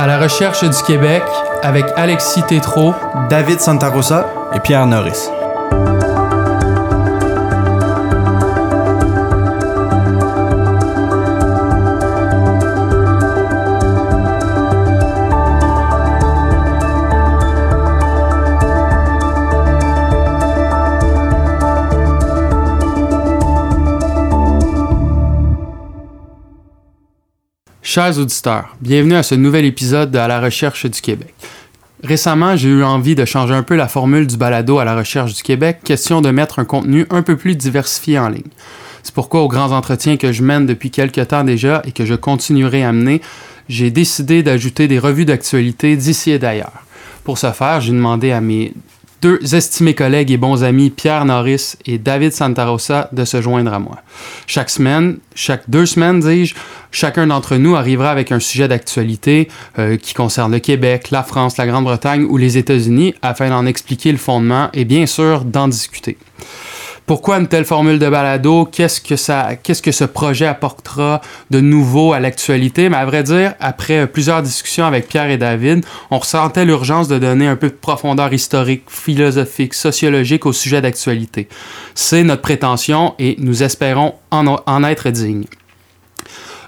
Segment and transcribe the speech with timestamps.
[0.00, 1.22] À la recherche du Québec
[1.62, 2.94] avec Alexis Tétrault,
[3.28, 5.28] David Santarosa et Pierre Norris.
[27.92, 31.34] Chers auditeurs, bienvenue à ce nouvel épisode de À la recherche du Québec.
[32.04, 35.34] Récemment, j'ai eu envie de changer un peu la formule du balado à la recherche
[35.34, 38.44] du Québec, question de mettre un contenu un peu plus diversifié en ligne.
[39.02, 42.14] C'est pourquoi aux grands entretiens que je mène depuis quelques temps déjà et que je
[42.14, 43.20] continuerai à mener,
[43.68, 46.84] j'ai décidé d'ajouter des revues d'actualité d'ici et d'ailleurs.
[47.24, 48.72] Pour ce faire, j'ai demandé à mes
[49.22, 53.78] deux estimés collègues et bons amis, Pierre Norris et David Santarosa, de se joindre à
[53.78, 53.98] moi.
[54.46, 56.54] Chaque semaine, chaque deux semaines, dis-je,
[56.90, 61.56] chacun d'entre nous arrivera avec un sujet d'actualité euh, qui concerne le Québec, la France,
[61.56, 66.16] la Grande-Bretagne ou les États-Unis afin d'en expliquer le fondement et bien sûr d'en discuter.
[67.06, 68.66] Pourquoi une telle formule de balado?
[68.66, 71.20] Qu'est-ce que, ça, qu'est-ce que ce projet apportera
[71.50, 72.88] de nouveau à l'actualité?
[72.88, 77.18] Mais à vrai dire, après plusieurs discussions avec Pierre et David, on ressentait l'urgence de
[77.18, 81.48] donner un peu de profondeur historique, philosophique, sociologique au sujet d'actualité.
[81.94, 85.46] C'est notre prétention et nous espérons en, en être dignes.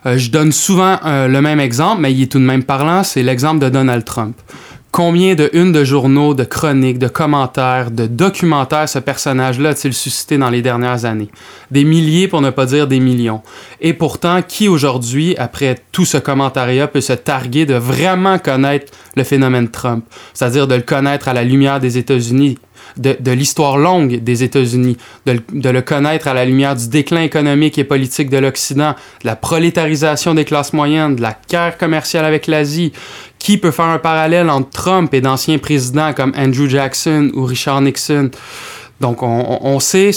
[0.06, 3.04] Euh, je donne souvent euh, le même exemple, mais il est tout de même parlant,
[3.04, 4.36] c'est l'exemple de Donald Trump.
[4.92, 10.36] Combien de unes de journaux, de chroniques, de commentaires, de documentaires ce personnage-là a-t-il suscité
[10.36, 11.30] dans les dernières années?
[11.70, 13.40] Des milliers pour ne pas dire des millions.
[13.80, 19.24] Et pourtant, qui aujourd'hui, après tout ce commentariat, peut se targuer de vraiment connaître le
[19.24, 20.04] phénomène Trump?
[20.34, 22.58] C'est-à-dire de le connaître à la lumière des États-Unis,
[22.96, 27.78] de, l'histoire longue des États-Unis, de, de, le connaître à la lumière du déclin économique
[27.78, 32.46] et politique de l'Occident, de la prolétarisation des classes moyennes, de la guerre commerciale avec
[32.46, 32.92] l'Asie.
[33.38, 37.80] Qui peut faire un parallèle entre Trump et d'anciens présidents comme Andrew Jackson ou Richard
[37.80, 38.30] Nixon?
[39.02, 40.12] Donc, on, sait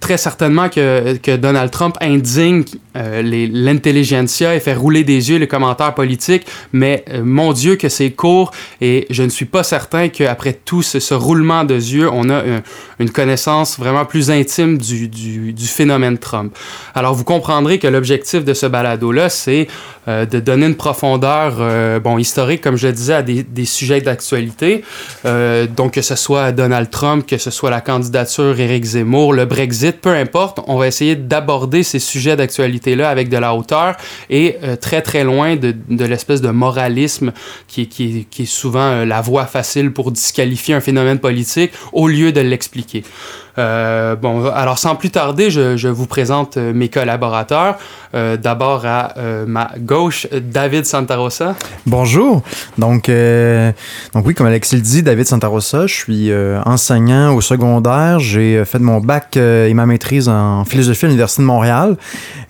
[0.00, 2.64] très certainement que, Donald Trump indigne
[2.96, 7.88] euh, l'intelligentsia et fait rouler des yeux les commentaires politiques, mais euh, mon Dieu que
[7.88, 8.50] c'est court
[8.80, 12.62] et je ne suis pas certain qu'après tout ce, roulement de yeux, on a un,
[12.98, 16.52] une connaissance vraiment plus intime du, du, du, phénomène Trump.
[16.96, 19.68] Alors, vous comprendrez que l'objectif de ce balado-là, c'est
[20.10, 23.64] euh, de donner une profondeur euh, bon, historique, comme je le disais, à des, des
[23.64, 24.82] sujets d'actualité.
[25.24, 29.44] Euh, donc, que ce soit Donald Trump, que ce soit la candidature Éric Zemmour, le
[29.44, 33.96] Brexit, peu importe, on va essayer d'aborder ces sujets d'actualité-là avec de la hauteur
[34.28, 37.32] et très très loin de, de l'espèce de moralisme
[37.68, 42.32] qui, qui, qui est souvent la voie facile pour disqualifier un phénomène politique au lieu
[42.32, 43.04] de l'expliquer.
[43.58, 47.76] Euh, bon, alors sans plus tarder, je, vous présente euh, mes collaborateurs.
[48.14, 49.14] Euh, D'abord à
[49.46, 51.54] ma gauche, David Santarosa.
[51.86, 52.42] Bonjour.
[52.78, 56.32] Donc, oui, comme Alexis le dit, David Santarosa, je suis
[56.64, 58.18] enseignant au secondaire.
[58.18, 61.96] J'ai fait mon bac et ma maîtrise en philosophie à l'Université de Montréal.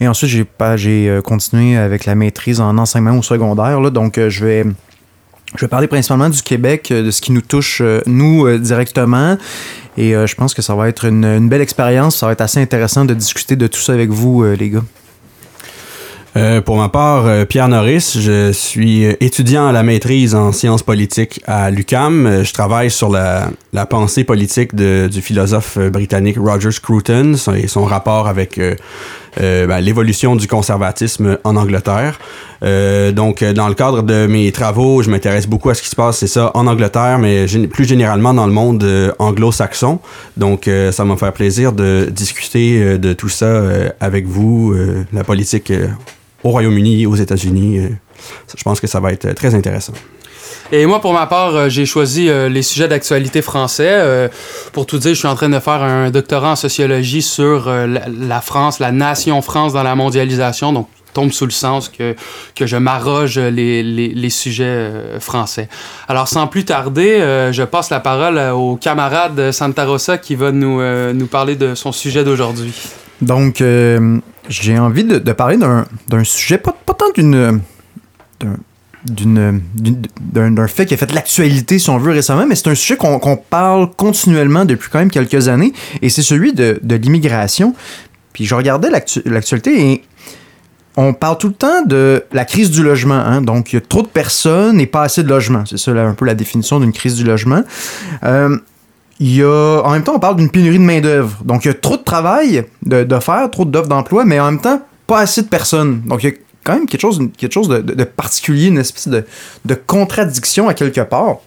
[0.01, 0.31] Et ensuite,
[0.77, 3.81] j'ai continué avec la maîtrise en enseignement au secondaire.
[3.91, 4.65] Donc, je vais
[5.57, 9.37] je vais parler principalement du Québec, de ce qui nous touche, nous, directement.
[9.97, 12.17] Et euh, je pense que ça va être une, belle expérience.
[12.17, 14.85] Ça va être assez intéressant de discuter de tout ça avec vous, euh, les gars.
[16.37, 20.85] Euh, pour ma part, euh, Pierre Norris, je suis étudiant à la maîtrise en sciences
[20.85, 22.45] politiques à l'UCAM.
[22.45, 23.51] Je travaille sur la,
[23.87, 28.77] pensée politique du philosophe britannique Roger Scruton et son rapport avec euh,
[29.41, 32.19] euh, ben, l'évolution du conservatisme en Angleterre.
[32.63, 35.97] Euh, donc, dans le cadre de mes travaux, je m'intéresse beaucoup à ce qui se
[35.97, 39.99] passe, c'est ça, en Angleterre, mais plus généralement dans le monde euh, anglo-saxon.
[40.37, 43.63] Donc, euh, ça m'a fait plaisir de discuter euh, de tout ça
[44.01, 44.75] avec vous,
[45.13, 45.73] la politique
[46.43, 47.81] au Royaume-Uni, aux États-Unis.
[48.57, 49.93] je pense que ça va être très intéressant.
[50.73, 53.89] Et moi, pour ma part, euh, j'ai choisi euh, les sujets d'actualité français.
[53.91, 54.29] Euh,
[54.73, 58.41] pour tout dire, je suis en train de faire un doctorat en sociologie sur la,
[58.41, 60.73] France, la nation France dans la mondialisation.
[60.73, 62.15] Donc, tombe sous le sens que,
[62.55, 65.69] que je m'arroge les, les, sujets français.
[66.07, 70.81] Alors, sans plus tarder, je passe la parole au camarade Santa Rosa qui va nous,
[71.13, 72.73] nous parler de son sujet d'aujourd'hui.
[73.23, 73.61] Donc,
[74.49, 77.61] j'ai envie de, de parler d'un sujet, pas, pas tant d'une
[79.05, 83.19] d'un fait qui a fait l'actualité, si on veut, récemment, mais c'est un sujet qu'on
[83.19, 87.75] qu parle continuellement depuis quand même quelques années, et c'est celui de, l'immigration.
[88.33, 88.91] Puis je regardais
[89.25, 90.05] l'actualité et
[90.97, 93.15] on parle tout le temps de la crise du logement.
[93.15, 93.43] Hein?
[93.43, 95.65] Donc, il y a trop de personnes et pas assez de logements.
[95.67, 97.63] C'est ça, un peu la définition d'une crise du logement.
[98.25, 98.59] Euh,
[99.21, 101.39] en même temps, on parle d'une pénurie de main-d'œuvre.
[101.45, 104.53] Donc, il y a trop de travail de, de faire, trop d'offres d'emploi, mais en
[104.53, 106.03] même temps, pas assez de personnes.
[106.07, 109.75] Donc, il y a quand même quelque chose, quelque chose de, particulier, une espèce de,
[109.75, 111.39] contradiction à quelque part.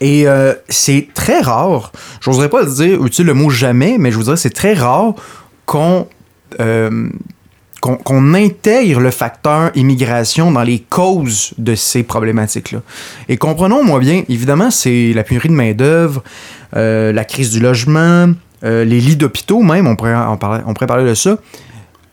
[0.00, 4.24] Et euh, c'est très rare, j'oserais pas dire, utiliser le mot jamais, mais je vous
[4.24, 5.14] dirais c'est très rare
[5.64, 6.06] qu'on
[6.60, 7.08] euh,
[7.80, 12.82] qu'on qu'on intègre le facteur immigration dans les causes de ces problématiques-là.
[13.30, 16.22] Et comprenons-moi bien, évidemment, c'est la pénurie de main-d'œuvre,
[16.76, 18.28] euh, la crise du logement,
[18.62, 21.38] les lits d'hôpitaux même, on pourrait, en parler, on pourrait parler de ça.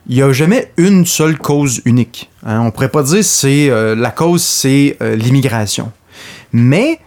[0.07, 2.29] Il n'y a jamais une seule cause unique.
[2.45, 2.61] hein.
[2.61, 5.91] On pourrait pas dire c'est euh, la cause, c'est euh, l'immigration.
[6.51, 6.99] Mais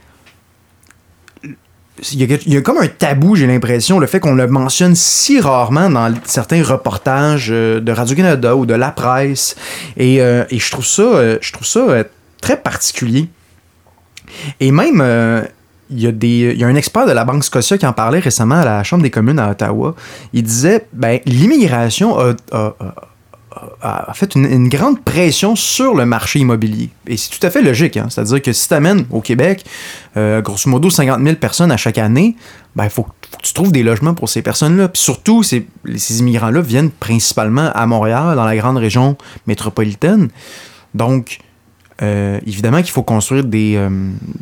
[2.12, 5.88] il y, a, comme un tabou, j'ai l'impression, le fait qu'on le mentionne si rarement
[5.88, 9.56] dans certains reportages euh, de Radio-Canada ou de la presse.
[9.96, 12.04] Et, euh, et je trouve ça, je trouve ça
[12.40, 13.28] très particulier.
[14.60, 15.00] Et même,
[15.90, 17.92] il y, a des, il y a un expert de la Banque Scotia qui en
[17.92, 19.94] parlait récemment à la Chambre des communes à Ottawa.
[20.32, 22.74] Il disait, ben, l'immigration a, a-
[23.82, 26.90] a- fait une, grande pression sur le marché immobilier.
[27.06, 27.96] Et c'est tout à fait logique.
[27.96, 28.06] hein.
[28.10, 29.64] C'est-à-dire que si tu amènes au Québec,
[30.16, 32.36] euh, grosso modo, 50 000 personnes à chaque année,
[32.74, 34.88] ben, il faut, faut que tu trouves des logements pour ces personnes-là.
[34.88, 35.66] Puis surtout, ces,
[35.96, 39.16] ces immigrants-là viennent principalement à Montréal, dans la grande région
[39.46, 40.28] métropolitaine.
[40.94, 41.38] Donc,
[42.02, 43.88] euh, évidemment qu'il faut construire des, euh,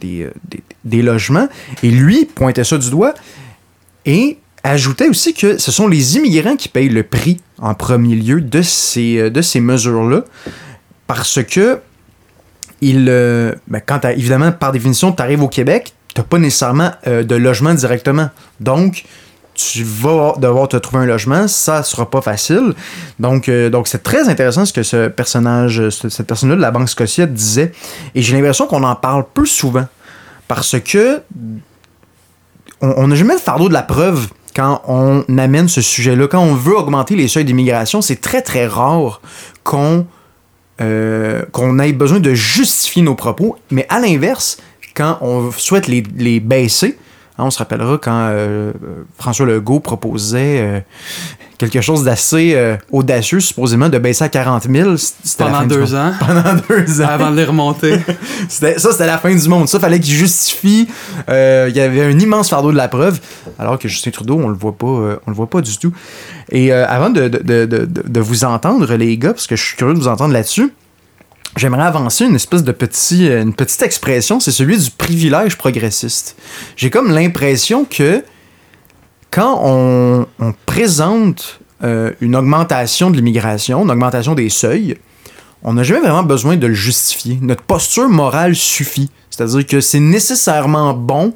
[0.04, 1.48] euh, des- des logements.
[1.82, 3.14] Et lui pointait ça du doigt
[4.06, 8.40] et ajoutait aussi que ce sont les immigrants qui payent le prix en premier lieu
[8.40, 10.24] de ces, de ces mesures-là.
[11.06, 11.78] Parce que,
[12.80, 17.34] il, ben, quand évidemment, par définition, tu arrives au Québec, tu n'as pas nécessairement de
[17.34, 18.30] logement directement.
[18.60, 19.04] Donc,
[19.72, 22.74] tu vas devoir te trouver un logement, ça sera pas facile.
[23.18, 26.70] Donc, euh, donc c'est très intéressant ce que ce personnage, ce- cette personne-là de la
[26.70, 27.72] Banque Scotia disait.
[28.14, 29.86] Et j'ai l'impression qu'on en parle peu souvent.
[30.48, 31.22] Parce que
[32.80, 36.26] on n'a jamais le fardeau de la preuve quand on amène ce sujet-là.
[36.28, 39.20] Quand on veut augmenter les seuils d'immigration, c'est très très rare
[39.62, 40.06] qu'on
[40.80, 43.56] euh, qu'on ait besoin de justifier nos propos.
[43.70, 44.58] Mais à l'inverse,
[44.94, 46.98] quand on souhaite les, les baisser,
[47.38, 48.72] on se rappellera quand euh,
[49.18, 50.80] François Legault proposait euh,
[51.58, 54.96] quelque chose d'assez euh, audacieux, supposément, de baisser à 40 000.
[54.96, 57.08] C'était la Pendant fin deux ans, Pendant deux ans.
[57.08, 57.98] avant de les remonter.
[58.48, 59.68] Ça, c'était la fin du monde.
[59.68, 60.88] Ça, fallait qu'il justifie.
[61.28, 63.18] Il y avait un immense fardeau de la preuve,
[63.58, 65.92] alors que Justin Trudeau, on le voit pas, on le voit pas du tout.
[66.50, 69.76] Et avant de, de, de, de, de vous entendre, les gars, parce que je suis
[69.76, 70.72] curieux de vous entendre là-dessus,
[71.56, 76.36] j'aimerais avancer une espèce de euh, petite expression, c'est celui du privilège progressiste.
[76.76, 78.24] J'ai comme l'impression que
[79.30, 84.96] quand on, on présente euh, une augmentation de l'immigration, une augmentation des seuils,
[85.64, 87.38] on n'a jamais vraiment besoin de le justifier.
[87.40, 89.10] Notre posture morale suffit.
[89.30, 91.34] C'est-à-dire que c'est nécessairement bon,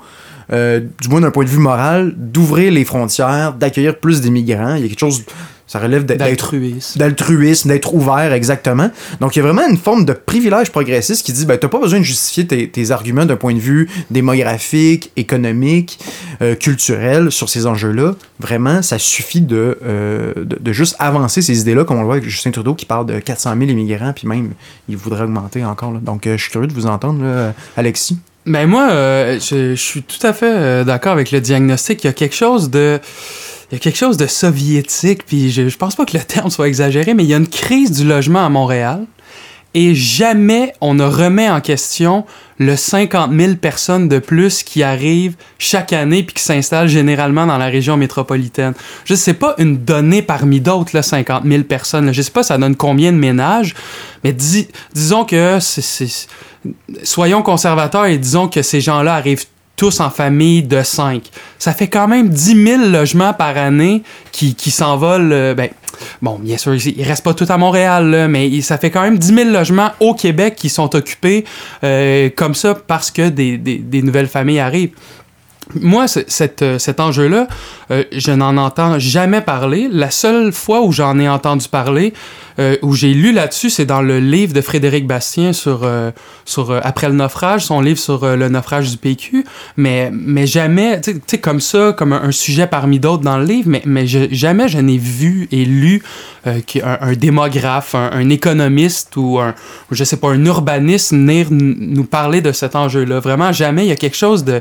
[0.52, 4.74] euh, du moins d'un point de vue moral, d'ouvrir les frontières, d'accueillir plus d'immigrants.
[4.74, 5.24] Il y a quelque chose,
[5.68, 6.98] ça relève d'être D'altruisme.
[6.98, 8.90] d'altruisme, d'être ouvert, exactement.
[9.20, 11.78] Donc, il y a vraiment une forme de privilège progressiste qui dit, ben, t'as pas
[11.78, 15.98] besoin de justifier tes, tes arguments d'un point de vue démographique, économique,
[16.40, 18.14] euh, culturel sur ces enjeux-là.
[18.40, 22.16] Vraiment, ça suffit de, euh, de, de juste avancer ces idées-là, comme on le voit
[22.16, 24.52] avec Justin Trudeau qui parle de 400 000 immigrants, puis même,
[24.88, 25.92] il voudrait augmenter encore.
[25.92, 26.00] là.
[26.02, 28.16] Donc, euh, je suis curieux de vous entendre, là, Alexis.
[28.46, 32.02] Ben moi, je, je suis tout à fait d'accord avec le diagnostic.
[32.04, 32.98] Il y a quelque chose de,
[33.70, 35.24] il y a quelque chose de soviétique.
[35.26, 37.90] Puis je, pense pas que le terme soit exagéré, mais il y a une crise
[37.92, 39.04] du logement à Montréal.
[39.74, 42.24] Et jamais on ne remet en question
[42.56, 47.58] le 50 000 personnes de plus qui arrivent chaque année puis qui s'installent généralement dans
[47.58, 48.72] la région métropolitaine.
[49.04, 52.06] Je sais pas une donnée parmi d'autres, là, 50 000 personnes.
[52.06, 52.12] là.
[52.12, 53.74] Je sais pas ça donne combien de ménages,
[54.24, 56.08] mais dis- disons que c'est
[57.02, 59.46] soyons conservateurs et disons que ces gens-là arrivent
[59.78, 61.22] tous en famille de 5.
[61.58, 65.32] Ça fait quand même 10 000 logements par année qui, s'envolent.
[65.32, 65.70] euh, ben,
[66.20, 69.16] bon, bien sûr, ils restent pas tous à Montréal, là, mais ça fait quand même
[69.16, 71.44] 10 000 logements au Québec qui sont occupés
[71.84, 74.92] euh, comme ça parce que des, nouvelles familles arrivent.
[75.74, 77.46] Moi, euh, cet enjeu-là,
[77.90, 79.88] je n'en entends jamais parler.
[79.90, 82.14] La seule fois où j'en ai entendu parler,
[82.58, 86.10] euh, où j'ai lu là-dessus, c'est dans le livre de Frédéric Bastien sur, euh,
[86.58, 89.44] euh, Après le naufrage, son livre sur le naufrage du PQ.
[89.76, 93.70] Mais, mais jamais, tu sais- comme ça, comme un, sujet parmi d'autres dans le livre,
[93.84, 96.02] mais, jamais je n'ai vu et lu
[96.66, 99.54] qu'un- un, démographe, un, économiste ou un,
[99.90, 103.20] je sais pas, un urbaniste venir nous parler de cet enjeu-là.
[103.20, 103.84] Vraiment, jamais.
[103.84, 104.60] Il y a quelque chose de,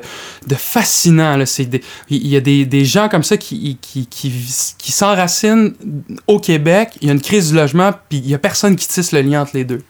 [0.56, 1.40] fascinant.
[2.10, 3.78] Il y a des, gens comme ça qui
[4.80, 5.74] s'enracinent
[6.28, 6.90] au Québec.
[7.02, 9.22] Il y a une crise du logement, puis il y a personne qui tisse le
[9.22, 9.82] lien entre les deux.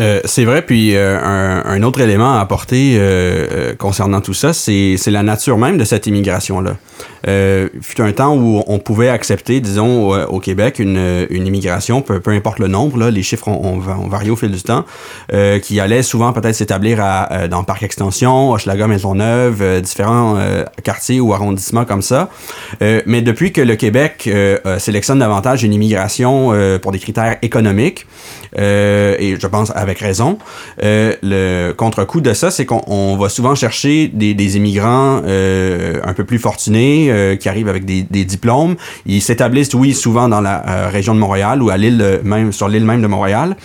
[0.00, 4.96] Euh, c'est vrai, puis euh, un, autre élément à apporter euh, concernant tout ça, c'est
[5.06, 6.76] la nature même de cette immigration-là.
[7.28, 12.20] Euh, fut un temps où on pouvait accepter, disons, au, Québec, une, une immigration, peu,
[12.26, 14.84] importe le nombre, là, les chiffres ont, varié au fil du temps,
[15.32, 20.36] euh, qui allait souvent peut-être s'établir à, euh, dans Parc Extension, Hochelaga, Maisonneuve, euh, différents
[20.38, 22.30] euh, quartiers ou arrondissements comme ça.
[22.80, 24.28] mais depuis que le Québec
[24.78, 28.06] sélectionne davantage une immigration pour des critères économiques,
[28.56, 30.38] et je pense avec raison,
[30.78, 37.11] le contre-coup de ça, c'est qu'on va souvent chercher des immigrants un peu plus fortunés
[37.36, 38.76] qui arrivent avec des, des diplômes.
[39.06, 42.84] Ils s'établissent, oui, souvent dans la région de Montréal ou à l'île même sur l'île
[42.84, 43.56] même de Montréal.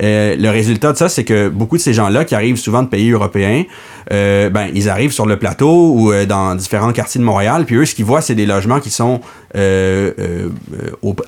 [0.00, 3.10] Le résultat de ça, c'est que beaucoup de ces gens-là qui arrivent souvent de pays
[3.10, 3.64] européens
[4.12, 7.76] euh, ben, ils arrivent sur le plateau ou euh, dans différents quartiers de Montréal, puis
[7.76, 9.20] eux, ce qu'ils voient, c'est des logements qui sont
[9.56, 10.48] euh,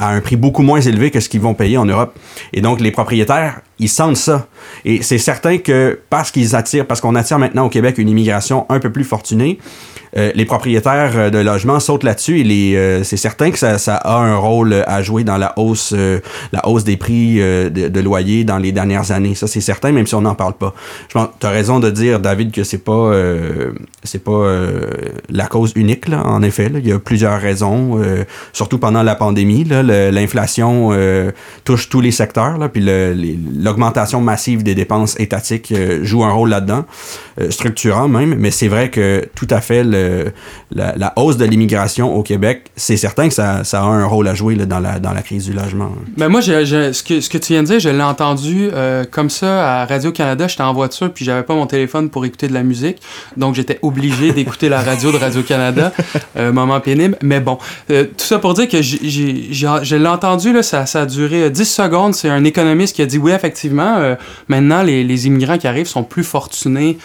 [0.01, 2.19] à un prix beaucoup moins élevé que ce qu'ils vont payer en Europe.
[2.53, 4.49] Et donc, les propriétaires, ils sentent ça.
[4.85, 8.67] Et c'est certain que parce qu'ils attirent, parce qu'on attire maintenant au Québec une immigration
[8.69, 9.59] un peu plus fortunée,
[10.15, 13.97] euh, les propriétaires euh, de logements sautent là-dessus et euh, c'est certain que ça, ça,
[13.97, 15.95] a un rôle à jouer dans la hausse,
[16.53, 19.35] la hausse des prix de, de, loyer dans les dernières années.
[19.35, 20.75] Ça, c'est certain, même si on n'en parle pas.
[21.09, 23.13] Je pense, tu as raison de dire, David, que c'est pas,
[24.03, 24.57] c'est pas
[25.29, 26.71] la cause unique, en effet.
[26.75, 28.01] Il y a plusieurs raisons,
[28.53, 29.65] surtout pendant la pandémie.
[29.65, 30.91] L'inflation
[31.65, 32.85] touche tous les secteurs, puis
[33.59, 36.85] l'augmentation massive des dépenses étatiques joue un rôle là-dedans,
[37.51, 42.71] structurant même, mais c'est vrai que tout à fait, la, hausse de l'immigration au Québec,
[42.77, 45.93] c'est certain que ça, a un rôle à jouer dans, la, crise du logement.
[46.17, 49.83] Mais ben, moi, ce que tu viens de dire, je l'ai entendu euh, comme ça
[49.83, 50.49] à Radio-Canada.
[50.49, 52.99] J'étais en voiture, puis j'avais pas mon téléphone pour écouter de la musique.
[53.37, 55.93] Donc, j'étais obligé d'écouter la radio de Radio-Canada.
[56.37, 57.19] Euh, moment pénible.
[57.21, 57.59] Mais bon,
[57.91, 61.65] euh, tout ça pour dire que je l'ai entendu, là, ça, ça a duré 10
[61.65, 62.15] secondes.
[62.15, 64.17] C'est un économiste qui a dit oui, effectivement,
[64.49, 66.97] maintenant, les, les, immigrants qui arrivent sont plus fortunés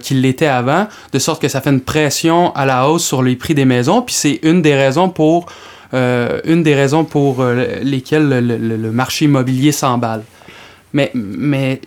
[0.00, 3.36] qu'ils l'étaient avant, de sorte que ça fait une pression à la hausse sur les
[3.36, 5.46] prix des maisons, puis c'est une des raisons pour,
[5.94, 10.22] euh, une des raisons pour euh, lesquelles le, marché immobilier s'emballe.
[10.92, 11.80] Mais, mais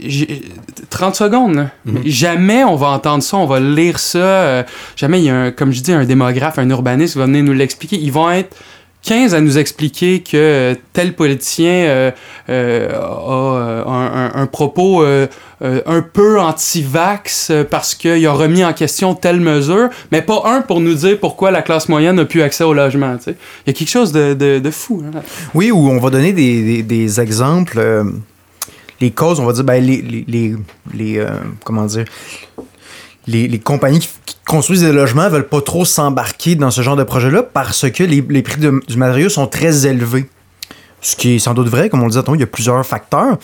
[0.89, 2.01] 30 secondes, mhm.
[2.05, 4.19] jamais on va entendre ça, on va lire ça.
[4.19, 4.63] Euh,
[4.95, 7.43] jamais il y a, un, comme je dis, un démographe, un urbaniste qui va venir
[7.43, 7.97] nous l'expliquer.
[7.97, 8.55] Ils vont être
[9.03, 12.11] 15 à nous expliquer que tel politicien
[12.47, 12.51] a
[14.35, 15.03] un, propos
[15.61, 20.43] euh, un peu anti-vax euh, parce qu'il a remis en question telle mesure, mais pas
[20.45, 23.17] un pour nous dire pourquoi la classe moyenne n'a plus accès au logement.
[23.27, 23.35] Il
[23.67, 25.03] y a quelque chose de, de, fou.
[25.05, 25.19] Hein.
[25.53, 27.77] Oui, où on va donner des, des, exemples.
[28.99, 30.55] Euh, les causes, on va dire, ben, les, les,
[30.93, 31.25] les,
[31.63, 32.05] comment dire,
[33.27, 37.03] les, les, compagnies qui, construisent des logements veulent pas trop s'embarquer dans ce genre de
[37.03, 40.27] projet-là parce que les, les prix du matériau sont très élevés.
[41.01, 43.37] Ce qui est sans doute vrai, comme on le disait, il y a plusieurs facteurs.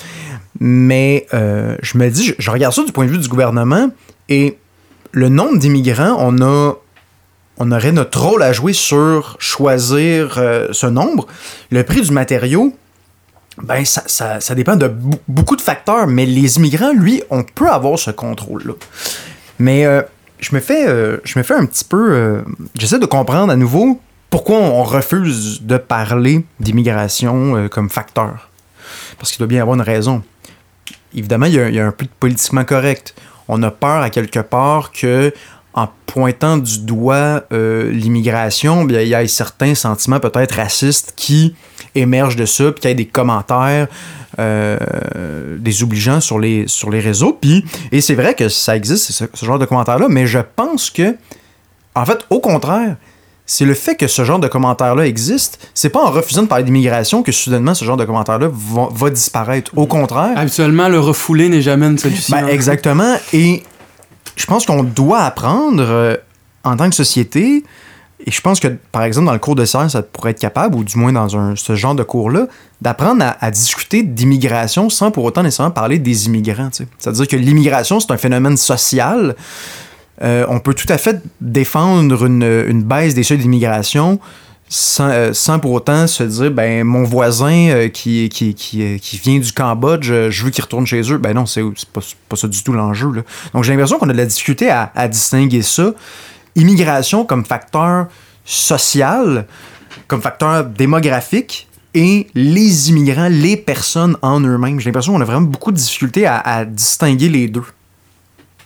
[0.59, 3.89] Mais euh, je me dis, je, regarde ça du point de vue du gouvernement
[4.29, 4.57] et
[5.11, 6.73] le nombre d'immigrants, on a.
[7.57, 11.25] On aurait notre rôle à jouer sur choisir euh, ce nombre.
[11.71, 12.75] Le prix du matériau,
[13.61, 14.93] ben ça, ça, dépend de
[15.27, 18.73] beaucoup de facteurs, mais les immigrants, lui, on peut avoir ce contrôle-là.
[19.59, 20.01] Mais euh,
[20.39, 20.85] je, me fais,
[21.23, 22.43] je me fais un petit peu.
[22.75, 28.49] J'essaie de comprendre à nouveau pourquoi on refuse de parler d'immigration comme facteur.
[29.17, 30.21] Parce qu'il doit bien y avoir une raison
[31.15, 33.15] évidemment, il y, a, un peu de politiquement correct.
[33.47, 35.33] On a peur à quelque part que
[35.75, 41.53] en pointant du doigt euh, l'immigration, il y a certains sentiments peut-être racistes qui
[41.95, 43.87] émergent de ça, puis qu'il y ait des commentaires
[44.39, 44.77] euh,
[45.59, 47.37] désobligeants sur les, sur les réseaux.
[47.39, 50.89] Puis, et c'est vrai que ça existe, ce, ce genre de commentaires-là, mais je pense
[50.89, 51.15] que,
[51.93, 52.95] en fait, au contraire,
[53.45, 55.69] c'est le fait que ce genre de commentaires-là existe.
[55.73, 59.71] C'est pas en refusant de parler d'immigration que soudainement ce genre de commentaires-là va, disparaître.
[59.75, 60.31] Au contraire.
[60.35, 62.35] Habituellement, le refoulé n'est jamais une solution.
[62.35, 63.15] Ben, exactement.
[63.33, 63.61] Et
[64.35, 66.15] je pense qu'on doit apprendre euh,
[66.63, 67.63] en tant que société.
[68.25, 70.75] Et je pense que, par exemple, dans le cours de sciences, ça pourrait être capable,
[70.75, 72.47] ou du moins dans ce genre de cours-là,
[72.81, 76.69] d'apprendre à, discuter d'immigration sans pour autant nécessairement parler des immigrants.
[76.97, 79.35] C'est-à-dire que l'immigration, c'est un phénomène social
[80.21, 84.19] euh, on peut tout à fait défendre une, baisse des seuils d'immigration
[84.67, 89.39] sans, sans, pour autant se dire ben mon voisin euh, qui, qui, qui, qui, vient
[89.39, 91.17] du Cambodge, je veux qu'il retourne chez eux.
[91.17, 91.61] Ben non, c'est
[91.93, 93.23] pas, pas ça du tout l'enjeu.
[93.53, 95.93] Donc j'ai l'impression qu'on a de la difficulté à, distinguer ça.
[96.55, 98.07] Immigration comme facteur
[98.43, 99.45] social,
[100.07, 104.79] comme facteur démographique et les immigrants, les personnes en eux-mêmes.
[104.79, 107.63] J'ai l'impression qu'on a vraiment beaucoup de difficultés à, à distinguer les deux.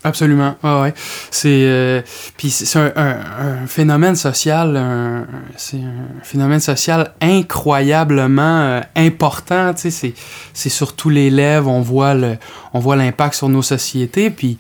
[0.04, 0.56] Absolument.
[0.64, 0.94] Ah ouais.
[1.30, 2.02] C'est euh,
[2.38, 5.28] puis c'est un, phénomène social,
[5.58, 9.74] c'est un phénomène social incroyablement euh, important.
[9.76, 10.14] Sais,
[10.54, 11.70] c'est sur tous les lèvres.
[11.70, 12.38] On voit le,
[12.74, 14.30] on voit l'impact sur nos sociétés.
[14.30, 14.58] Puis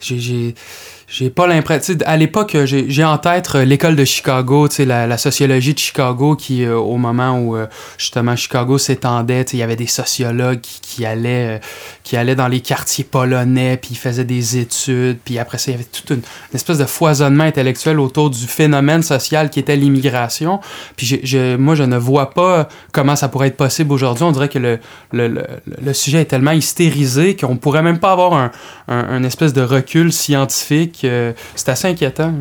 [0.00, 0.54] j'ai
[1.10, 1.96] j'ai pas l'impression.
[2.06, 6.64] À l'époque, j'ai en tête euh, l'école de Chicago, la, la sociologie de Chicago, qui,
[6.64, 7.66] euh, au moment où euh,
[7.98, 11.60] justement Chicago s'étendait, il y avait des sociologues qui, qui, allaient,
[12.04, 15.74] qui allaient dans les quartiers polonais, puis ils faisaient des études, puis après ça, il
[15.74, 16.22] y avait toute une,
[16.54, 20.60] espèce de foisonnement intellectuel autour du phénomène social qui était l'immigration.
[20.96, 21.20] Puis
[21.58, 24.22] moi, je ne vois pas comment ça pourrait être possible aujourd'hui.
[24.24, 24.78] On dirait que le,
[25.12, 25.44] le, le,
[25.82, 28.52] le, sujet est tellement hystérisé qu'on pourrait même pas avoir un,
[28.86, 32.32] un, un espèce de recul scientifique c'est assez inquiétant.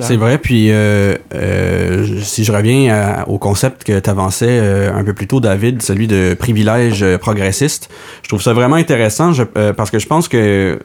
[0.00, 5.04] C'est vrai, puis euh, euh, si je reviens au concept que tu avançais euh, un
[5.04, 7.88] peu plus tôt, David, celui de privilège progressiste,
[8.22, 9.32] je trouve ça vraiment intéressant
[9.76, 10.80] parce que je pense que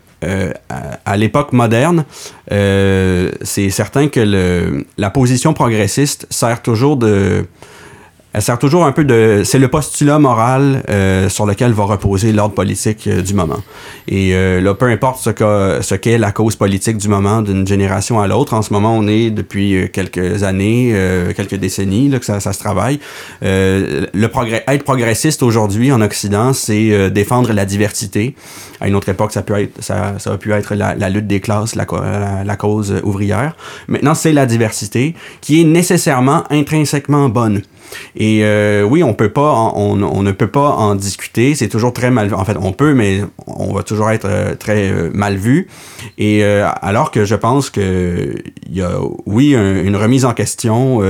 [1.06, 2.06] à, l'époque moderne,
[2.50, 7.46] c'est certain que le, la position progressiste sert toujours de
[8.32, 9.42] elle sert toujours un peu de...
[9.44, 13.62] C'est le postulat moral euh, sur lequel va reposer l'ordre politique euh, du moment.
[14.08, 17.66] Et euh, là, peu importe ce qu'est ce qu'est la cause politique du moment d'une
[17.66, 20.94] génération à l'autre, en ce moment, on est depuis quelques années,
[21.36, 23.00] quelques décennies, là, que ça, ça se travaille.
[23.42, 28.36] le progrès, être progressiste aujourd'hui en Occident, c'est défendre la diversité.
[28.82, 31.40] À une autre époque, ça, peut être, ça, ça a pu être la, lutte des
[31.40, 33.56] classes, la, la, la cause ouvrière.
[33.88, 37.62] Maintenant, c'est la diversité qui est nécessairement intrinsèquement bonne.
[38.16, 41.56] Et euh, oui, on peut pas, on, ne peut pas en discuter.
[41.56, 42.34] C'est toujours très mal.
[42.34, 45.68] En fait, on peut, mais on va toujours être euh, très euh, mal vu.
[46.18, 48.36] Et alors que je pense que
[48.70, 48.92] il y a,
[49.26, 51.02] oui, une remise en question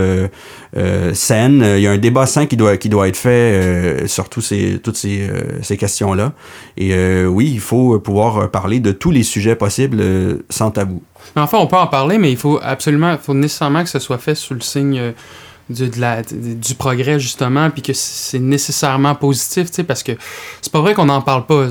[1.14, 1.64] saine.
[1.78, 4.80] Il y a un débat sain qui doit qui doit être fait sur tous ces
[4.82, 5.30] toutes ces,
[5.62, 6.34] ces questions là.
[6.78, 6.94] Et
[7.26, 10.02] oui, il faut pouvoir parler de tous les sujets possibles
[10.50, 11.02] sans tabou.
[11.36, 14.36] enfin, on peut en parler, mais il faut absolument, faut nécessairement que ce soit fait
[14.36, 15.14] sous le signe
[15.70, 20.14] du, de la, du progrès, justement, puis que c'est nécessairement positif, tu sais, parce que
[20.62, 21.68] c'est pas vrai qu'on n'en parle pas.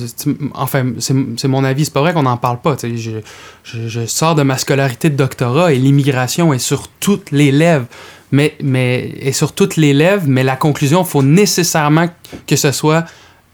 [0.55, 2.77] Enfin, c'est mon avis, c'est pas vrai qu'on n'en parle pas.
[2.83, 3.21] Je,
[3.65, 7.87] je, je, sors de ma scolarité de doctorat et l'immigration est sur toutes les lèvres.
[8.31, 12.09] Mais, mais, est sur toutes les lèvres, mais la conclusion, il faut nécessairement
[12.47, 13.07] que ce soit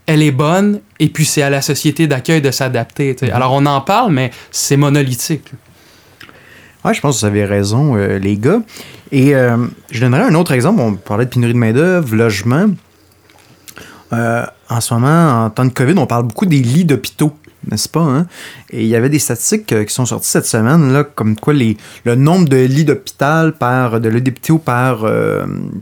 [0.05, 3.13] elle est bonne, et puis c'est à la société d'accueil de s'adapter.
[3.13, 3.31] Mm-hmm.
[3.31, 5.51] Alors on en parle, mais c'est monolithique.
[6.85, 8.61] Ouais, je pense que vous avez raison, euh, les gars.
[9.11, 9.57] Et euh,
[9.89, 10.81] je donnerai un autre exemple.
[10.81, 12.67] On parlait de pénurie de main-d'œuvre, logement.
[14.13, 17.35] Euh, en ce moment, en temps de COVID, on parle beaucoup des lits d'hôpitaux,
[17.71, 18.01] n'est-ce pas?
[18.01, 18.27] Hein?
[18.69, 21.75] Et il y avait des statistiques qui sont sorties cette semaine, là, comme quoi les,
[22.03, 25.07] le nombre de lits d'hôpital par de lits d'hôpitaux par,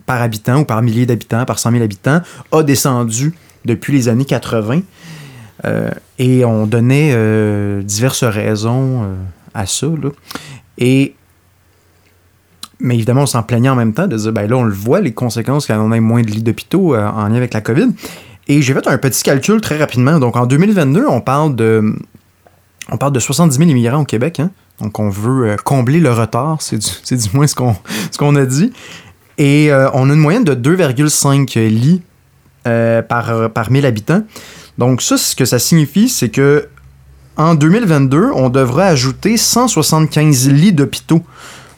[0.05, 2.21] par habitant ou par millier d'habitants, par 100 000 habitants,
[2.53, 3.33] a descendu
[3.65, 4.79] depuis les années 80.
[6.17, 9.05] et on donnait diverses raisons
[9.53, 9.87] à ça.
[9.87, 10.09] Là.
[10.77, 11.15] Et
[12.83, 14.99] mais évidemment, on s'en plaignait en même temps de dire, ben là, on le voit,
[14.99, 17.89] les conséquences quand on a moins de lits d'hôpitaux euh, en lien avec la COVID.
[18.49, 20.19] Et j'ai fait un petit calcul très rapidement.
[20.19, 21.95] Donc, en 2022, on parle de,
[22.91, 24.41] on parle de 70 000 immigrants au Québec.
[24.41, 24.51] Hein?
[24.81, 26.57] Donc, on veut euh, combler le retard.
[26.61, 26.77] C'est
[27.15, 27.75] du, moins ce qu'on,
[28.11, 28.73] ce qu'on a dit.
[29.37, 32.01] Et euh, on a une moyenne de 2,5 lits
[32.65, 34.23] par, par 1000 habitants.
[34.77, 36.67] Donc, ça, ce que ça signifie, c'est que
[37.37, 41.23] en 2022, on devrait ajouter 175 lits d'hôpitaux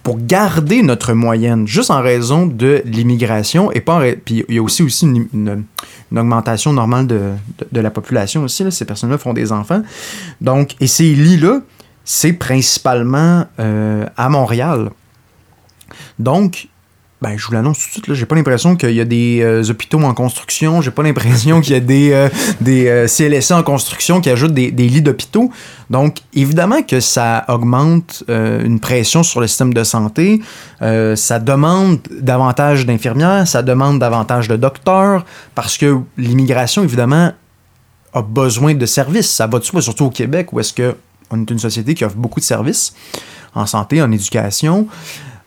[0.03, 3.71] pour garder notre moyenne, juste en raison de l'immigration.
[3.71, 5.65] Et Puis il y a aussi, aussi une,
[6.15, 8.69] augmentation normale de, la population aussi.
[8.71, 9.81] Ces personnes-là font des enfants.
[10.41, 11.61] Donc, et ces lits-là,
[12.03, 14.91] c'est principalement euh, à Montréal.
[16.19, 16.67] Donc,
[17.25, 19.67] ben, je vous l'annonce tout de suite, j'ai pas l'impression qu'il y a des euh,
[19.67, 22.29] hôpitaux en construction, j'ai pas l'impression qu'il y a des, euh,
[22.61, 25.49] des euh, CLSC en construction qui ajoutent des, lits d'hôpitaux.
[25.89, 30.41] Donc, évidemment que ça augmente une pression sur le système de santé,
[30.79, 37.31] ça demande davantage d'infirmières, ça demande davantage de docteurs, parce que l'immigration, évidemment,
[38.13, 39.29] a besoin de services.
[39.29, 42.17] Ça va de soi, surtout au Québec, où est-ce qu'on est une société qui offre
[42.17, 42.93] beaucoup de services
[43.53, 44.87] en santé, en éducation.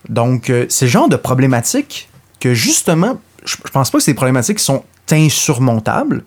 [0.08, 2.08] Donc, euh, c'est le genre de problématiques
[2.40, 6.24] que justement, je, pense pas que c'est des problématiques qui sont insurmontables,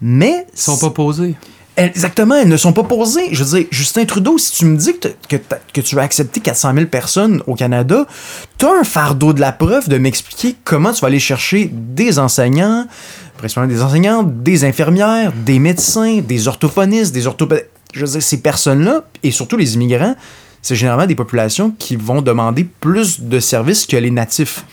[0.00, 0.46] mais.
[0.54, 1.34] Ils sont pas posées.
[1.76, 3.28] Exactement, elles ne sont pas posées.
[3.32, 5.36] Je veux dire, Justin Trudeau, si tu me dis que,
[5.72, 8.06] que, tu vas accepter 400 000 personnes au Canada,
[8.58, 12.20] tu as un fardeau de la preuve de m'expliquer comment tu vas aller chercher des
[12.20, 12.86] enseignants,
[13.38, 17.68] principalement des enseignants, des infirmières, des médecins, des orthophonistes, des orthopédistes.
[17.92, 20.14] Je veux dire, ces personnes-là, et surtout les immigrants,
[20.64, 24.64] c'est généralement des populations qui vont demander plus de services que les natifs.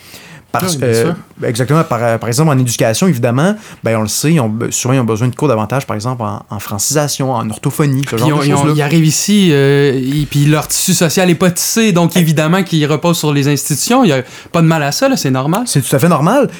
[0.50, 1.12] Parce, que euh,
[1.44, 1.84] exactement.
[1.84, 4.36] Par, par, exemple, en éducation, évidemment, ben, on le sait,
[4.70, 8.42] souvent, ils ont besoin de cours davantage, par exemple, en, francisation, en orthophonie, ce genre
[8.44, 12.16] ils, de ils, arrivent ici, euh, et puis leur tissu social est pas tissé, donc
[12.16, 14.04] évidemment qu'ils reposent sur les institutions.
[14.04, 15.62] Il n'y a pas de mal à ça, c'est normal.
[15.66, 16.50] C'est tout à fait normal.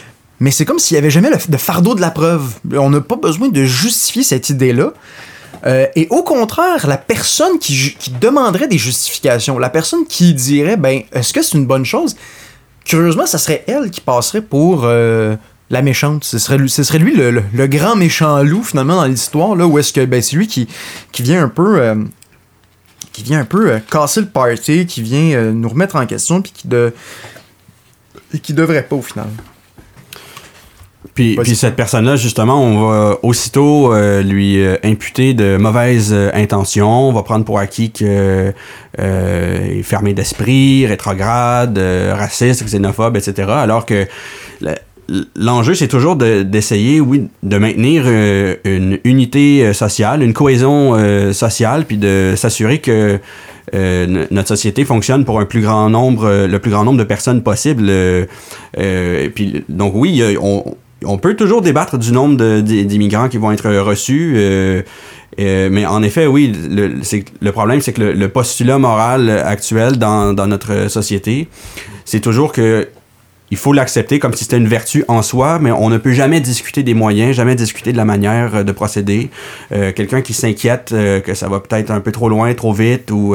[0.41, 2.55] Mais c'est comme s'il n'y avait jamais le, de fardeau de la preuve.
[2.75, 4.93] On n'a pas besoin de justifier cette idée-là.
[5.65, 10.77] Euh, et au contraire, la personne qui, qui demanderait des justifications, la personne qui dirait,
[10.77, 12.17] ben, est-ce que c'est une bonne chose?
[12.85, 15.37] Curieusement, ça serait elle qui passerait pour euh,
[15.71, 16.25] la méchante.
[16.25, 19.79] Ce serait, lui- ce serait lui le, grand méchant loup, finalement, dans l'histoire, là, où
[19.79, 20.67] est-ce que, ben, c'est lui qui,
[21.13, 21.81] qui vient un peu...
[21.81, 21.95] euh,
[23.13, 26.67] qui vient un peu casser le party, qui vient nous remettre en question, puis qui
[26.67, 26.95] de...
[28.43, 29.29] qui devrait pas, au final.
[31.15, 36.31] Puis, puis cette personne-là, justement, on va aussitôt euh, lui euh, imputer de mauvaises euh,
[36.33, 37.09] intentions.
[37.09, 38.53] On va prendre pour acquis que
[38.99, 43.49] euh, est fermé d'esprit, rétrograde, euh, raciste, xénophobe, etc.
[43.51, 44.07] Alors que
[45.37, 51.99] l'enjeu, c'est toujours de- d'essayer, oui, de maintenir une unité sociale, une cohésion sociale, puis
[51.99, 53.19] de s'assurer que
[53.75, 57.05] euh, notre société fonctionne pour un plus grand nombre, euh, le plus grand nombre de
[57.05, 57.87] personnes possible.
[57.89, 58.27] euh,
[58.79, 60.65] euh, puis, donc oui, on,
[61.07, 64.35] on peut toujours débattre du nombre d'immigrants qui vont être reçus.
[64.37, 64.83] euh,
[65.41, 66.93] euh, mais en effet, oui, le,
[67.41, 71.49] le problème, c'est que le, postulat moral actuel dans, notre société,
[72.05, 72.89] c'est toujours que
[73.51, 76.41] il faut l'accepter comme si c'était une vertu en soi, mais on ne peut jamais
[76.41, 79.31] discuter des moyens, jamais discuter de la manière euh, de procéder.
[79.71, 83.35] Quelqu'un qui s'inquiète que ça va peut-être un peu trop loin, trop vite, ou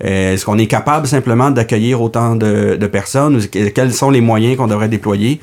[0.00, 4.20] est-ce qu'on est capable simplement d'accueillir autant de, de personnes, ou que- quels sont les
[4.20, 5.40] moyens qu'on devrait déployer?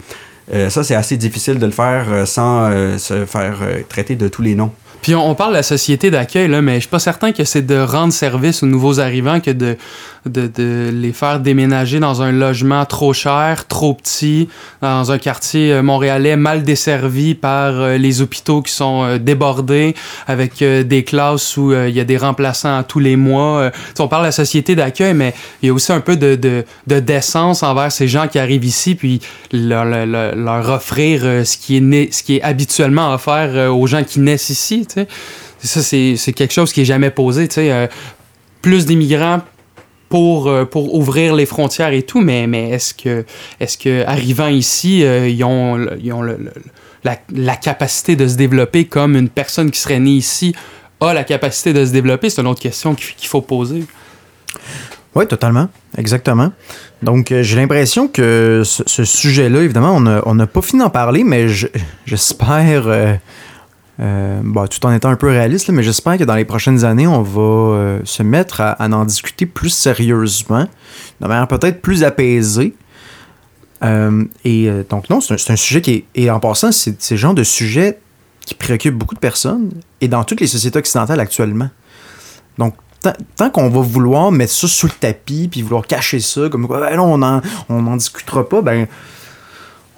[0.54, 4.28] Euh, ça, c'est assez difficile de le faire euh, sans euh, se faire traiter de
[4.28, 4.72] tous les noms.
[5.02, 7.44] Puis on, on parle de la société d'accueil, là, mais je suis pas certain que
[7.44, 9.78] c'est de rendre service aux nouveaux arrivants que de,
[10.26, 14.50] de, les faire déménager dans un logement trop cher, trop petit,
[14.82, 19.96] dans un quartier euh, montréalais mal desservi par euh, les hôpitaux qui sont euh, débordés,
[20.28, 23.72] avec des classes où il y a des remplaçants tous les mois.
[24.00, 27.64] On parle de la société d'accueil, mais il y a aussi un peu de, décence
[27.64, 33.88] envers ces gens qui arrivent ici, puis leur, offrir ce, qui est habituellement offert aux
[33.88, 34.88] gens qui naissent ici.
[35.62, 37.48] Ça, c'est quelque chose qui est jamais posé.
[38.62, 39.42] plus d'immigrants
[40.10, 43.26] pour, euh, pour ouvrir les frontières et tout, mais, mais est-ce que,
[43.60, 48.86] est que arrivant ici, euh, ils ont, ils ont la, la capacité de se développer
[48.86, 50.54] comme une personne qui serait née ici
[51.00, 52.30] a la capacité de se développer?
[52.30, 53.86] C'est une autre question qu'il faut poser.
[55.16, 55.70] Oui, totalement.
[55.98, 56.52] Exactement.
[57.02, 61.24] Donc, euh, j'ai l'impression que ce, sujet-là, évidemment, on n'a on pas fini d'en parler,
[61.24, 61.68] mais je-
[62.06, 62.88] j'espère,
[64.00, 66.86] euh, bon, tout en étant un peu réaliste, là, mais j'espère que dans les prochaines
[66.86, 70.68] années, on va euh, se mettre à, en discuter plus sérieusement,
[71.20, 72.76] de manière peut-être plus apaisée.
[73.84, 76.06] Euh, et euh, donc, non, c'est un, sujet qui est.
[76.16, 78.00] Et en passant, c'est le genre de sujet
[78.46, 79.70] qui préoccupe beaucoup de personnes
[80.02, 81.70] et dans toutes les sociétés occidentales actuellement.
[82.58, 82.76] Donc,
[83.36, 86.80] tant, qu'on va vouloir mettre ça sous le tapis puis vouloir cacher ça, comme quoi,
[86.80, 88.88] ben non, on n'en on en discutera pas, ben,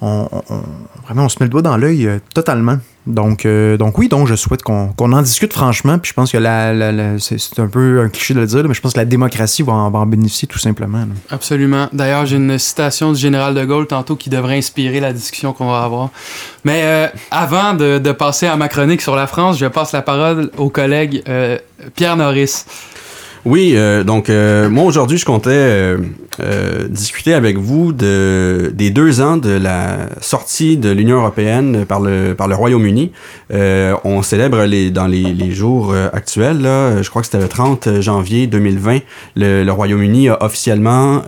[0.00, 2.78] vraiment, on se met le doigt dans l'œil totalement.
[3.06, 5.98] Donc, euh, donc oui, donc je souhaite qu'on qu'on en discute franchement.
[5.98, 8.74] Puis je pense que la, la- c'est un peu un cliché de le dire, mais
[8.74, 11.04] je pense que la démocratie va en, bénéficier tout simplement.
[11.30, 11.88] Absolument.
[11.92, 15.68] D'ailleurs, j'ai une citation du général de Gaulle tantôt qui devrait inspirer la discussion qu'on
[15.70, 16.10] va avoir.
[16.64, 20.02] Mais euh, avant de, de passer à ma chronique sur la France, je passe la
[20.02, 21.58] parole au collègue euh,
[21.96, 22.64] Pierre Norris.
[23.44, 25.98] Oui, euh, donc euh, moi aujourd'hui, je comptais euh,
[26.88, 32.34] discuter avec vous de, des deux ans de la sortie de l'Union européenne par le,
[32.36, 33.10] par le Royaume-Uni.
[33.50, 36.62] On célèbre les, dans les, jours actuels,
[37.02, 39.00] je crois que c'était le 30 janvier 2020,
[39.36, 41.22] le, Royaume-Uni a officiellement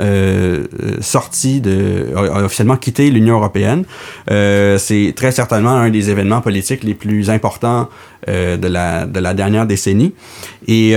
[1.01, 3.85] sorti, de, a, officiellement quitté l'Union européenne.
[4.29, 7.89] C'est très certainement un des événements politiques les plus importants
[8.29, 10.15] de, la, de la dernière décennie.
[10.67, 10.95] Et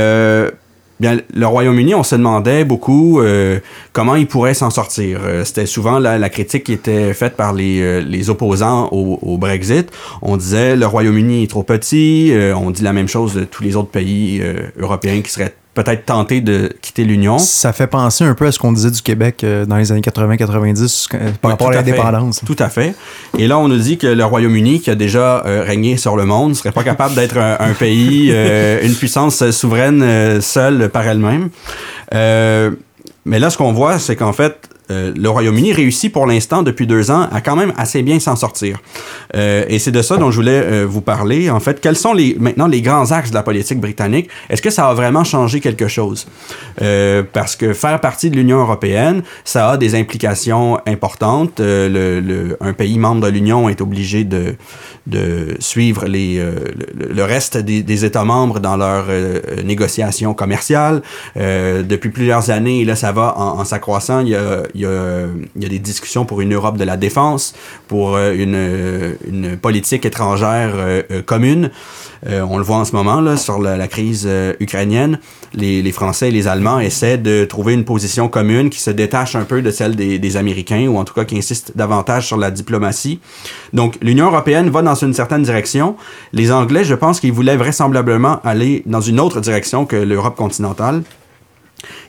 [1.00, 3.60] Bien, le Royaume-Uni, on se demandait beaucoup euh,
[3.94, 5.20] comment il pourrait s'en sortir.
[5.24, 9.38] Euh, C'était souvent la, critique qui était faite par les, euh, les opposants au, au
[9.38, 9.92] Brexit.
[10.24, 12.34] On disait le Royaume-Uni est trop petit.
[12.56, 14.42] On dit la même chose de tous les autres pays
[14.80, 17.38] européens qui seraient peut-être tentés de quitter l'Union.
[17.38, 20.02] Ça fait penser un peu à ce qu'on disait du Québec euh, dans les années
[20.02, 22.42] 80-90 euh, par Oui, rapport à l'indépendance.
[22.46, 22.96] Tout à fait.
[23.38, 26.26] Et là, on nous dit que le Royaume-Uni, qui a déjà euh, régné sur le
[26.26, 31.06] monde, serait pas capable d'être un, un pays, euh, une puissance souveraine euh, seule par
[31.08, 31.50] elle-même.
[33.28, 36.88] Mais là, ce qu'on voit, c'est qu'en fait, euh, le Royaume-Uni réussit pour l'instant, depuis
[36.88, 38.80] deux ans, à quand même assez bien s'en sortir.
[39.36, 41.50] Euh, et c'est de ça dont je voulais euh, vous parler.
[41.50, 44.30] En fait, quels sont maintenant les grands axes de la politique britannique?
[44.50, 46.28] Est-ce que ça a vraiment changé quelque chose?
[47.34, 51.60] Parce que faire partie de l'Union européenne, ça a des implications importantes.
[51.60, 54.56] Un pays membre de l'Union est obligé de,
[55.08, 56.54] de suivre les, euh,
[56.96, 61.02] le, reste des, des, États membres dans leurs euh, négociations commerciales.
[61.38, 64.20] Euh, depuis plusieurs années, là, ça va en, en s'accroissant.
[64.20, 66.84] Il y, a, il, y a, il y a des discussions pour une Europe de
[66.84, 67.54] la défense,
[67.88, 70.74] pour une, une politique étrangère
[71.26, 71.72] commune.
[72.26, 74.28] On le voit en ce moment là, sur la, la crise
[74.60, 75.20] ukrainienne.
[75.54, 79.36] Les, les, Français et les Allemands essaient de trouver une position commune qui se détache
[79.36, 82.38] un peu de celle des, des Américains, ou en tout cas qui insiste davantage sur
[82.38, 83.20] la diplomatie.
[83.74, 85.96] Donc l'Union européenne va dans une certaine direction.
[86.34, 91.04] Les Anglais, je pense qu'ils voulaient vraisemblablement aller dans une autre direction que l'Europe continentale.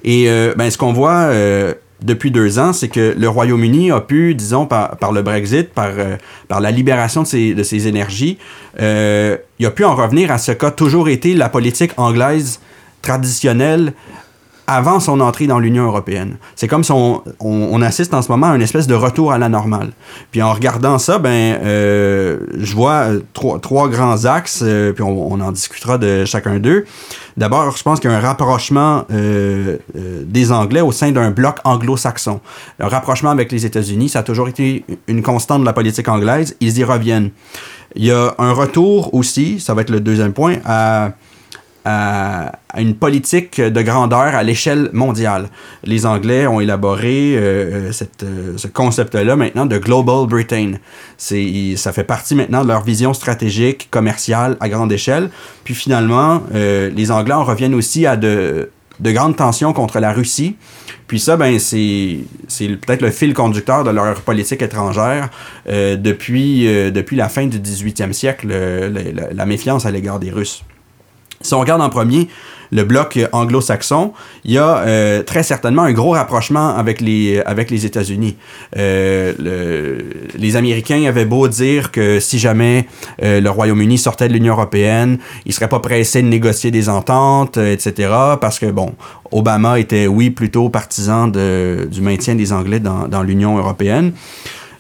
[0.04, 4.00] Et euh, ben, ce qu'on voit euh, depuis deux ans, c'est que le Royaume-Uni a
[4.00, 8.38] pu, disons, par, le Brexit, par, euh, par la libération de ses, de ses énergies,
[8.80, 12.60] euh, il a pu en revenir à ce qu'a toujours été la politique anglaise
[13.02, 13.92] traditionnelle
[14.68, 16.36] avant son entrée dans l'Union européenne.
[16.54, 19.38] C'est comme si on, on, assiste en ce moment à une espèce de retour à
[19.38, 19.92] la normale.
[20.30, 25.32] Puis en regardant ça, ben, euh, je vois trois, trois grands axes, euh, puis on,
[25.32, 26.84] on, en discutera de chacun d'eux.
[27.38, 31.30] D'abord, je pense qu'il y a un rapprochement euh, euh des Anglais au sein d'un
[31.30, 32.40] bloc anglo-saxon.
[32.78, 36.56] Un rapprochement avec les États-Unis, ça a toujours été une constante de la politique anglaise.
[36.60, 37.30] Ils y reviennent.
[37.94, 41.12] Il y a un retour aussi, ça va être le deuxième point, à
[41.88, 45.48] à, une politique de grandeur à l'échelle mondiale.
[45.84, 47.40] Les Anglais ont élaboré euh,
[47.88, 50.72] euh, cette, euh, ce concept-là maintenant de Global Britain.
[51.16, 55.30] Ça fait partie maintenant de leur vision stratégique, commerciale à grande échelle.
[55.64, 58.70] Puis finalement, les Anglais en reviennent aussi à de,
[59.00, 60.56] de grandes tensions contre la Russie.
[61.06, 62.18] Puis ça, ben, c'est,
[62.58, 65.30] peut-être le fil conducteur de leur politique étrangère
[65.66, 70.64] depuis, depuis la fin du 18e siècle, la méfiance à l'égard des Russes.
[71.40, 72.28] Si on regarde en premier
[72.70, 74.12] le bloc anglo-saxon,
[74.44, 78.36] il y a euh, très certainement un gros rapprochement avec les, avec les États-Unis.
[78.76, 80.04] Euh, le,
[80.36, 82.86] les Américains avaient beau dire que si jamais
[83.22, 87.56] euh, le Royaume-Uni sortait de l'Union européenne, ils seraient pas pressés de négocier des ententes,
[87.56, 88.12] euh, etc.
[88.40, 88.92] Parce que, bon,
[89.32, 94.12] Obama était, oui, plutôt partisan de, du maintien des Anglais dans, dans l'Union européenne.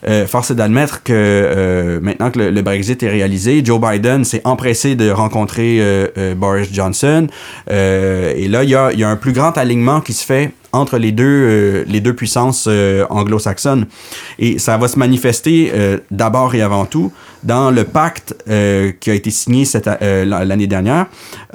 [0.06, 4.42] Euh, force est d'admettre que euh, maintenant que le, Brexit est réalisé, Joe Biden s'est
[4.44, 7.26] empressé de rencontrer euh, Boris Johnson.
[7.68, 11.84] et là, il y a, un plus grand alignement qui se fait entre les deux,
[11.88, 12.68] les deux puissances
[13.08, 13.86] anglo-saxonnes.
[14.38, 15.72] Et ça va se manifester
[16.10, 17.10] d'abord et avant tout
[17.42, 19.64] dans le pacte qui a été signé
[20.00, 21.06] l'année dernière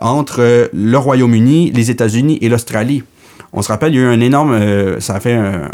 [0.01, 3.03] entre le Royaume-Uni, les États-Unis et l'Australie
[3.53, 4.51] on se rappelle, il y a eu un énorme.
[4.51, 5.69] Euh, ça a fait un,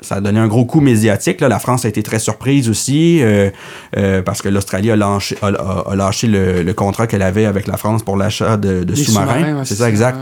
[0.00, 1.40] ça a donné un gros coup médiatique.
[1.40, 1.48] Là.
[1.48, 3.50] La France a été très surprise aussi euh,
[3.96, 8.04] euh, parce que l'Australie a lâché, a, lâché le, contrat qu'elle avait avec la France
[8.04, 9.64] pour l'achat de, de sous-marins.
[9.64, 10.18] c'est ça, exact.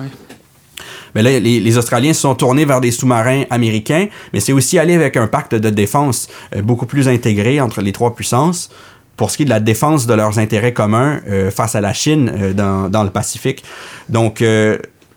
[1.14, 4.78] Mais là, les, les, Australiens se sont tournés vers des sous-marins américains, mais c'est aussi
[4.78, 6.28] aller avec un pacte de défense
[6.62, 8.70] beaucoup plus intégré entre les trois puissances
[9.16, 12.52] pour ce qui est de la défense de leurs intérêts communs face à la Chine
[12.54, 13.64] dans, dans, le Pacifique.
[14.10, 14.42] Donc,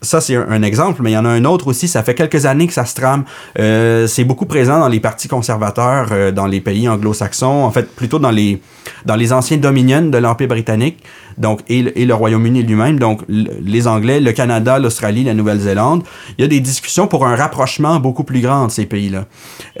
[0.02, 1.88] ça, c'est un, exemple, mais il y en a un autre aussi.
[1.88, 3.24] Ça fait quelques années que ça se trame.
[3.58, 7.94] Euh, c'est beaucoup présent dans les partis conservateurs euh, dans les pays anglo-saxons, en fait,
[7.94, 8.62] plutôt dans les,
[9.04, 11.02] dans les anciens dominions de l'Empire britannique
[11.38, 16.02] donc, et, le Royaume-Uni lui-même, donc les Anglais, le Canada, l'Australie, la Nouvelle-Zélande.
[16.38, 19.26] Il y a des discussions pour un rapprochement beaucoup plus grand de ces pays-là.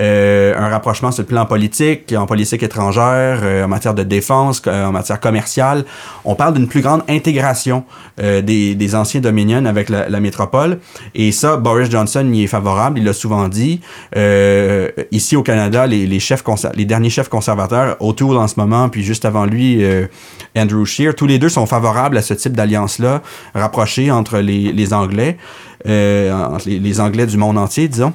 [0.00, 4.62] Euh, un rapprochement sur le plan politique, en politique étrangère, euh, en matière de défense,
[4.66, 5.84] euh, en matière commerciale.
[6.24, 7.84] On parle d'une plus grande intégration
[8.18, 10.78] des, anciens dominions avec la, métropole.
[11.14, 13.80] Et ça, Boris Johnson y est favorable, il l'a souvent dit.
[15.10, 19.46] Ici au Canada, les, les derniers chefs conservateurs, O'Toole en ce moment, puis juste avant
[19.46, 19.82] lui,
[20.56, 23.22] Andrew Scheer, tous les deux sont favorables à ce type d'alliance-là,
[23.54, 25.36] rapprochée entre les, Anglais,
[25.86, 28.12] euh, entre les, Anglais du monde entier, disons.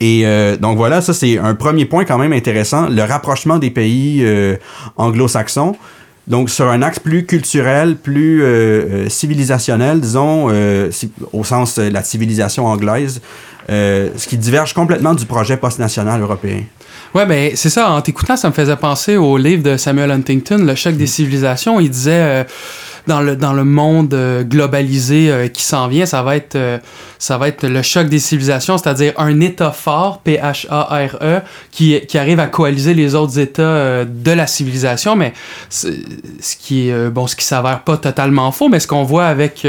[0.00, 3.70] Et euh, donc voilà, ça c'est un premier point quand même intéressant, le rapprochement des
[3.70, 4.56] pays euh,
[4.96, 5.76] anglo-saxons.
[6.28, 8.44] Donc sur un axe plus culturel, plus
[9.08, 10.50] civilisationnel, disons,
[11.32, 13.22] au sens de la civilisation anglaise,
[13.66, 16.64] ce qui diverge complètement du projet post-national européen.
[17.14, 17.90] Ouais, ben c'est ça.
[17.90, 21.80] En t'écoutant, ça me faisait penser au livre de Samuel Huntington, Le choc des civilisations.
[21.80, 22.44] Il disait euh,
[23.06, 26.58] dans le dans le monde euh, globalisé euh, qui s'en vient, ça va être
[27.18, 31.16] ça va être le choc des civilisations, c'est-à-dire un État fort, P H A R
[31.22, 31.40] E,
[31.70, 35.16] qui qui arrive à coaliser les autres États de la civilisation.
[35.16, 35.32] Mais
[35.70, 35.88] ce
[36.60, 39.66] qui est bon, ce qui s'avère pas totalement faux, mais ce qu'on voit avec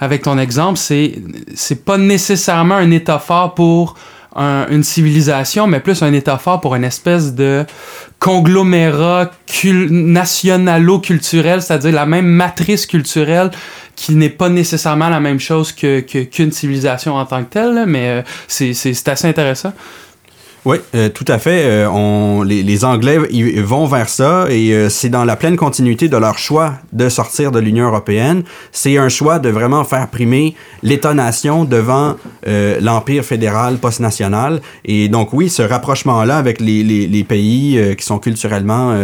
[0.00, 1.14] avec ton exemple, c'est
[1.54, 3.94] c'est pas nécessairement un État fort pour
[4.34, 7.64] un, une civilisation, mais plus un état fort pour une espèce de
[8.18, 9.30] conglomérat
[9.64, 13.50] nationalo-culturel, c'est-à-dire la même matrice culturelle
[13.96, 18.08] qui n'est pas nécessairement la même chose que, qu'une civilisation en tant que telle, mais
[18.08, 19.72] euh, c'est assez intéressant.
[20.64, 21.64] Oui, euh, tout à fait.
[21.66, 25.56] Euh, on, les, les, Anglais ils vont vers ça et euh, c'est dans la pleine
[25.56, 28.44] continuité de leur choix de sortir de l'Union européenne.
[28.72, 32.16] C'est un choix de vraiment faire primer l'État-nation devant
[32.80, 34.60] l'Empire fédéral post-national.
[34.84, 38.96] Et donc oui, ce rapprochement-là avec les, les, les pays qui sont culturellement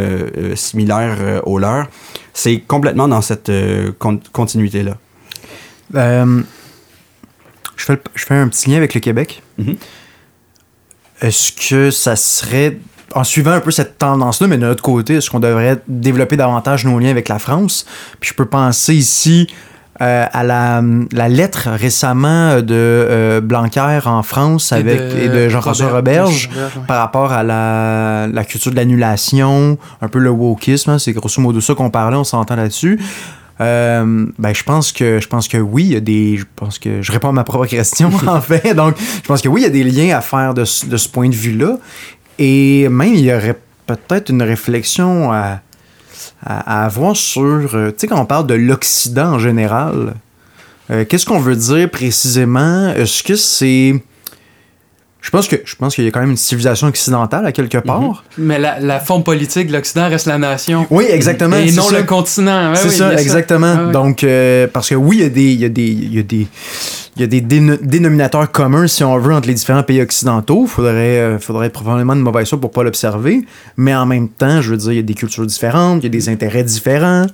[0.54, 1.88] similaires aux leurs,
[2.32, 3.50] c'est complètement dans cette
[4.32, 4.96] continuité-là.
[5.94, 6.44] je,
[7.76, 9.42] fais, je fais un petit lien avec le Québec.
[9.60, 9.76] Mm-hmm.
[11.20, 12.78] Est-ce que ça serait,
[13.14, 16.84] en suivant un peu cette tendance-là, mais de notre côté, est-ce qu'on devrait développer davantage
[16.84, 17.86] nos liens avec la France?
[18.20, 19.48] Puis je peux penser ici
[20.00, 25.90] euh, à la, la, lettre récemment de euh, Blanquer en France avec, et de, Jean-François
[25.90, 26.48] Roberge
[26.88, 31.42] par rapport à la, la culture de l'annulation, un peu le wokisme, hein, c'est grosso
[31.42, 32.98] modo ça qu'on parlait, on s'entend là-dessus.
[33.60, 36.38] Euh, ben, je pense que je pense que oui, il y a des.
[36.38, 38.74] Je pense que je réponds à ma propre question en fait.
[38.74, 41.08] Donc, je pense que oui, il y a des liens à faire de, de ce
[41.08, 41.78] point de vue-là.
[42.38, 45.60] Et même il y aurait peut-être une réflexion à,
[46.44, 47.74] à, avoir sur.
[47.74, 50.14] Euh, tu sais, quand on parle de l'Occident en général,
[50.90, 52.88] euh, qu'est-ce qu'on veut dire précisément?
[52.90, 54.02] Est-ce que c'est
[55.20, 57.76] je pense que je pense qu'il y a quand même une civilisation occidentale à quelque
[57.76, 57.82] mhm.
[57.82, 58.24] part.
[58.38, 60.86] Mais la, la, forme politique de l'Occident reste la nation.
[60.90, 61.56] Oui, exactement.
[61.56, 62.74] Et non le continent.
[62.74, 63.90] c'est ça, exactement.
[63.90, 66.18] Donc, euh, parce que oui, il y a des, il y a des, il y
[66.18, 66.46] a des,
[67.16, 70.62] il y a des dénominateurs communs, si on veut, entre les différents pays occidentaux.
[70.62, 73.44] Il faudrait, euh, faudrait être probablement de mauvaise foi pour pas l'observer.
[73.76, 76.06] Mais en même temps, je veux dire, il y a des cultures différentes, il y
[76.06, 77.26] a des intérêts différents.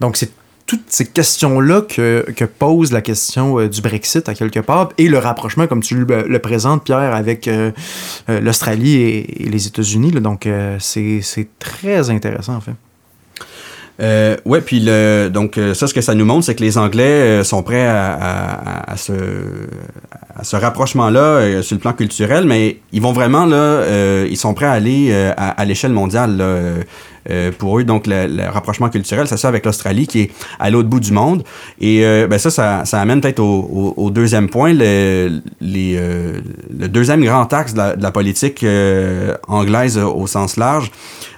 [0.00, 0.30] Donc, c'est
[0.74, 5.18] toutes ces questions-là que, pose la question euh, du Brexit à quelque part et le
[5.18, 7.70] rapprochement, comme tu le, présentes, Pierre, avec euh,
[8.28, 10.10] euh, l'Australie et, les États-Unis.
[10.12, 10.48] Donc,
[10.80, 11.22] c'est
[11.58, 12.74] très intéressant, en fait.
[14.00, 17.44] Euh, ouais, puis le, donc ça, ce que ça nous montre, c'est que les Anglais
[17.44, 19.12] sont prêts à, à, ce,
[20.34, 24.66] à ce rapprochement-là sur le plan culturel, mais ils vont vraiment là, ils sont prêts
[24.66, 26.42] à aller à, l'échelle mondiale.
[27.30, 27.84] Euh, pour eux.
[27.84, 31.42] Donc, le, rapprochement culturel, ça avec l'Australie qui est à l'autre bout du monde.
[31.80, 32.50] Et euh, ben ça,
[32.84, 38.10] ça, amène peut-être au, deuxième point, euh, le deuxième grand axe de la, de la
[38.10, 38.64] politique
[39.48, 40.90] anglaise au sens large.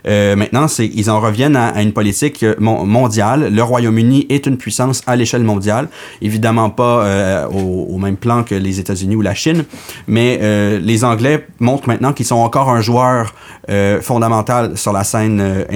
[0.04, 3.54] maintenant, c'est ils en reviennent à, une politique mondiale.
[3.54, 5.88] Le Royaume-Uni est une puissance à l'échelle mondiale,
[6.20, 9.64] évidemment pas au, au, même plan que les États-Unis ou la Chine,
[10.08, 10.40] mais
[10.80, 13.34] les Anglais montrent maintenant qu'ils sont encore un joueur
[14.00, 15.75] fondamental sur la scène internationale.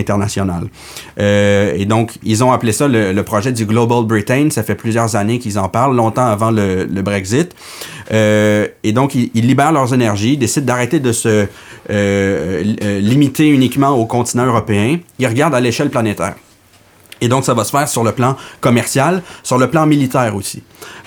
[1.19, 4.49] Euh, et donc, ils ont appelé ça le, projet du Global Britain.
[4.51, 7.55] Ça fait plusieurs années qu'ils en parlent, longtemps avant le, Brexit.
[8.13, 11.47] Euh, et donc, ils, libèrent leurs énergies, décident d'arrêter de se
[11.91, 12.63] euh,
[13.01, 14.99] limiter uniquement au continent européen.
[15.19, 16.35] Ils regardent à l'échelle planétaire.
[17.21, 20.63] Et donc, ça va se faire sur le plan commercial, sur le plan militaire aussi.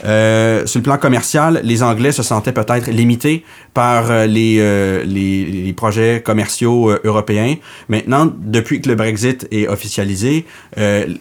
[0.06, 5.04] Euh, sur le plan commercial, les Anglais se sentaient peut-être limités par euh, les, euh,
[5.04, 7.56] les, les, projets commerciaux euh, européens.
[7.90, 10.46] Maintenant, depuis que le Brexit est officialisé,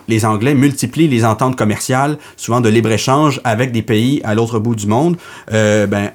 [0.09, 4.75] les Anglais multiplient les ententes commerciales, souvent de libre-échange, avec des pays à l'autre bout
[4.75, 5.17] du monde.
[5.51, 6.11] ben,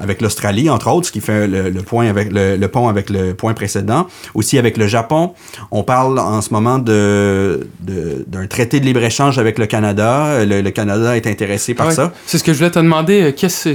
[0.00, 3.10] avec l'Australie, entre autres, ce qui fait le, le point avec le, le, pont avec
[3.10, 4.06] le point précédent.
[4.34, 5.32] Aussi avec le Japon.
[5.70, 10.44] On parle en ce moment de d'un traité de libre-échange avec le Canada.
[10.44, 12.12] Le, Canada est intéressé par ça.
[12.26, 13.34] C'est ce que je voulais te demander.
[13.36, 13.68] Qu'est-ce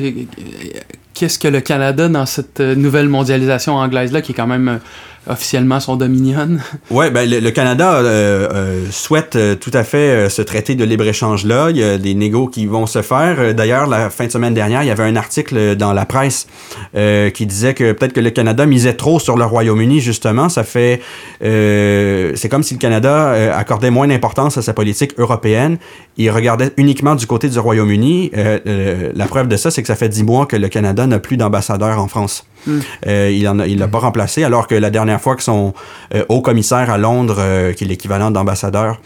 [1.14, 4.80] qu'est-ce que le Canada dans cette nouvelle mondialisation anglaise-là, qui est quand même
[5.30, 6.58] officiellement son dominion.
[6.90, 11.70] Oui, ben, le, Canada euh, euh, souhaite euh, tout à fait ce traité de libre-échange-là.
[11.70, 13.54] Il y a des négos qui vont se faire.
[13.54, 16.48] D'ailleurs, la fin de semaine dernière, il y avait un article dans la presse
[17.34, 20.50] qui disait que peut-être que le Canada misait trop sur le Royaume-Uni, justement.
[20.50, 21.02] Ça fait...
[21.42, 25.78] c'est comme si le Canada accordait moins d'importance à sa politique européenne.
[26.18, 28.32] Il regardait uniquement du côté du Royaume-Uni.
[28.34, 31.38] la preuve de ça, c'est que ça fait dix mois que le Canada n'a plus
[31.38, 32.46] d'ambassadeur en France.
[32.68, 32.80] Hmm.
[33.06, 35.74] il l'a il pas remplacé, alors que la dernière fois que son
[36.14, 39.00] euh, haut commissaire à Londres, euh, qui est l'équivalent d'ambassadeur,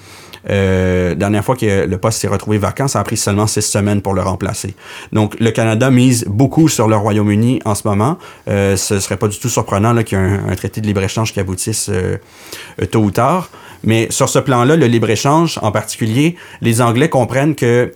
[0.50, 4.02] euh, dernière fois que le poste s'est retrouvé vacant, ça a pris seulement six semaines
[4.02, 4.74] pour le remplacer.
[5.14, 8.18] Donc, le Canada mise beaucoup sur le Royaume-Uni en ce moment.
[8.48, 11.40] Euh, ce serait pas du tout surprenant qu'il y ait un, traité de libre-échange qui
[11.40, 11.92] aboutisse
[12.90, 13.50] tôt ou tard.
[13.84, 17.94] Mais sur ce plan-là, le libre-échange en particulier, les Anglais comprennent que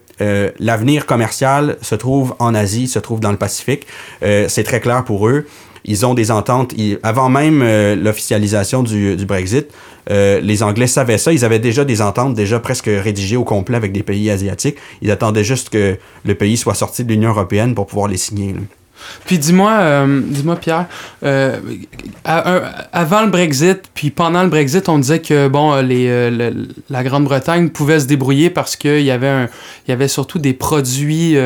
[0.59, 3.85] l'avenir commercial se trouve en Asie, se trouve dans le Pacifique.
[4.21, 5.45] c'est très clair pour eux
[5.85, 6.73] ils ont des ententes.
[7.03, 9.67] avant même euh, l'officialisation du, Brexit,
[10.09, 11.31] euh, les Anglais savaient ça.
[11.31, 14.77] Ils avaient déjà des ententes déjà presque rédigées au complet avec des pays asiatiques.
[15.01, 18.55] Ils attendaient juste que le pays soit sorti de l'Union européenne pour pouvoir les signer.
[19.25, 20.85] Puis dis-moi, euh, dis-moi Pierre,
[21.23, 21.57] euh,
[22.23, 22.39] à-
[22.93, 27.03] avant le Brexit, puis pendant le Brexit, on disait que bon, les, euh, le- la
[27.03, 29.49] Grande-Bretagne pouvait se débrouiller parce qu'il y avait un,
[29.87, 31.37] il y avait surtout des produits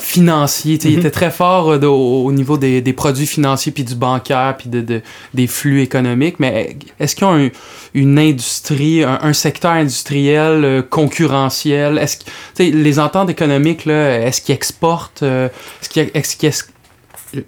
[0.00, 0.78] financiers.
[0.78, 1.00] Tu sais, Il Mhm.
[1.00, 4.80] était très fort au, au niveau des, des produits financiers, puis du bancaire, puis de,
[4.80, 5.02] de-
[5.34, 6.36] des flux économiques.
[6.38, 7.48] Mais est-ce qu'ils ont un-
[7.94, 11.98] une industrie, un, un secteur industriel concurrentiel?
[11.98, 12.24] Est-ce que
[12.62, 16.52] les ententes économiques là, est-ce qu'ils exportent est-ce qu'ils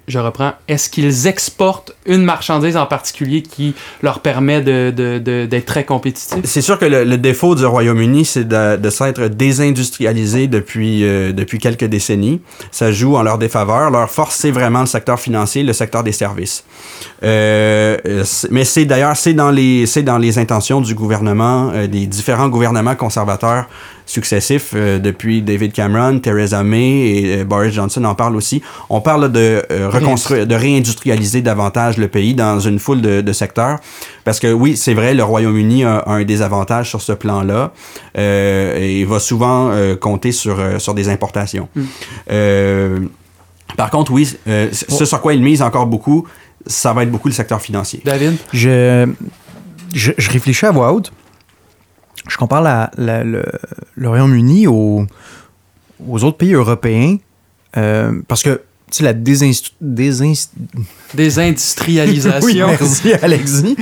[0.08, 5.46] je reprends, est-ce qu'ils exportent une marchandise en particulier qui leur permet de, de- de-
[5.46, 6.38] d'être très compétitifs?
[6.44, 11.32] C'est sûr que le, le défaut du Royaume-Uni, c'est de, de s'être désindustrialisé depuis, euh,
[11.32, 12.40] depuis quelques décennies.
[12.70, 13.90] Ça joue en leur défaveur.
[13.90, 16.64] Leur force, c'est vraiment le secteur financier, le secteur des services.
[17.24, 17.96] Euh,
[18.50, 22.48] mais c'est d'ailleurs, c'est dans, les, c'est dans les intentions du gouvernement, euh, des différents
[22.48, 23.66] gouvernements conservateurs
[24.06, 28.60] successifs, euh, depuis David Cameron, Theresa May et euh, Boris Johnson en parlent aussi.
[28.90, 33.32] On parle de euh, reconstruire, de réindustrialiser davantage le pays dans une foule de, de
[33.32, 33.78] secteurs.
[34.24, 37.72] Parce que oui, c'est vrai, le Royaume-Uni a, a un désavantage sur ce plan-là
[38.18, 39.70] euh, et va souvent
[40.00, 41.68] compter sur, euh, sur des importations.
[41.74, 41.82] Mm.
[42.30, 42.98] Euh,
[43.76, 46.26] par contre, oui, euh, ce sur quoi il mise encore beaucoup,
[46.66, 48.00] ça va être beaucoup le secteur financier.
[48.04, 48.36] David?
[48.52, 49.06] Je,
[49.94, 51.12] je, je réfléchis à voix haute.
[52.28, 53.42] Je compare la- la- le,
[53.94, 55.04] le Royaume-Uni aux,
[56.06, 57.16] aux autres pays européens
[57.76, 59.72] euh, parce que tu sais, la désinst-
[61.14, 62.40] Désindustrialisation.
[62.42, 63.76] Oui, merci Alexis.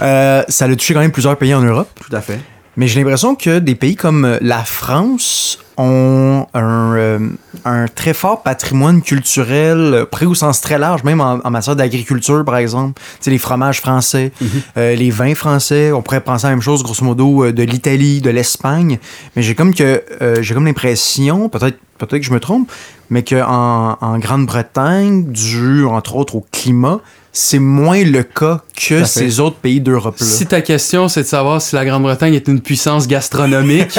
[0.00, 1.88] Euh, ça a touché quand même plusieurs pays en Europe.
[2.00, 2.40] Tout à fait.
[2.76, 7.18] Mais j'ai l'impression que des pays comme la France ont un, euh,
[7.64, 11.76] un très fort patrimoine culturel, euh, pris au sens très large, même en, en matière
[11.76, 13.00] d'agriculture, par exemple.
[13.00, 14.32] Tu sais, les fromages français,
[14.76, 15.92] euh, les vins français.
[15.92, 18.98] On pourrait penser à la même chose, grosso modo, de l'Italie, de l'Espagne.
[19.34, 22.70] Mais j'ai comme que euh, j'ai comme l'impression, peut-être peut-être que je me trompe,
[23.10, 27.00] mais qu'en en Grande-Bretagne, dû entre autres au climat,
[27.32, 30.26] c'est moins le cas que ces autres pays d'Europe-là.
[30.26, 33.98] Si ta question c'est de savoir si la Grande-Bretagne est une puissance gastronomique,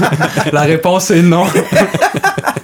[0.52, 1.48] la réponse est non.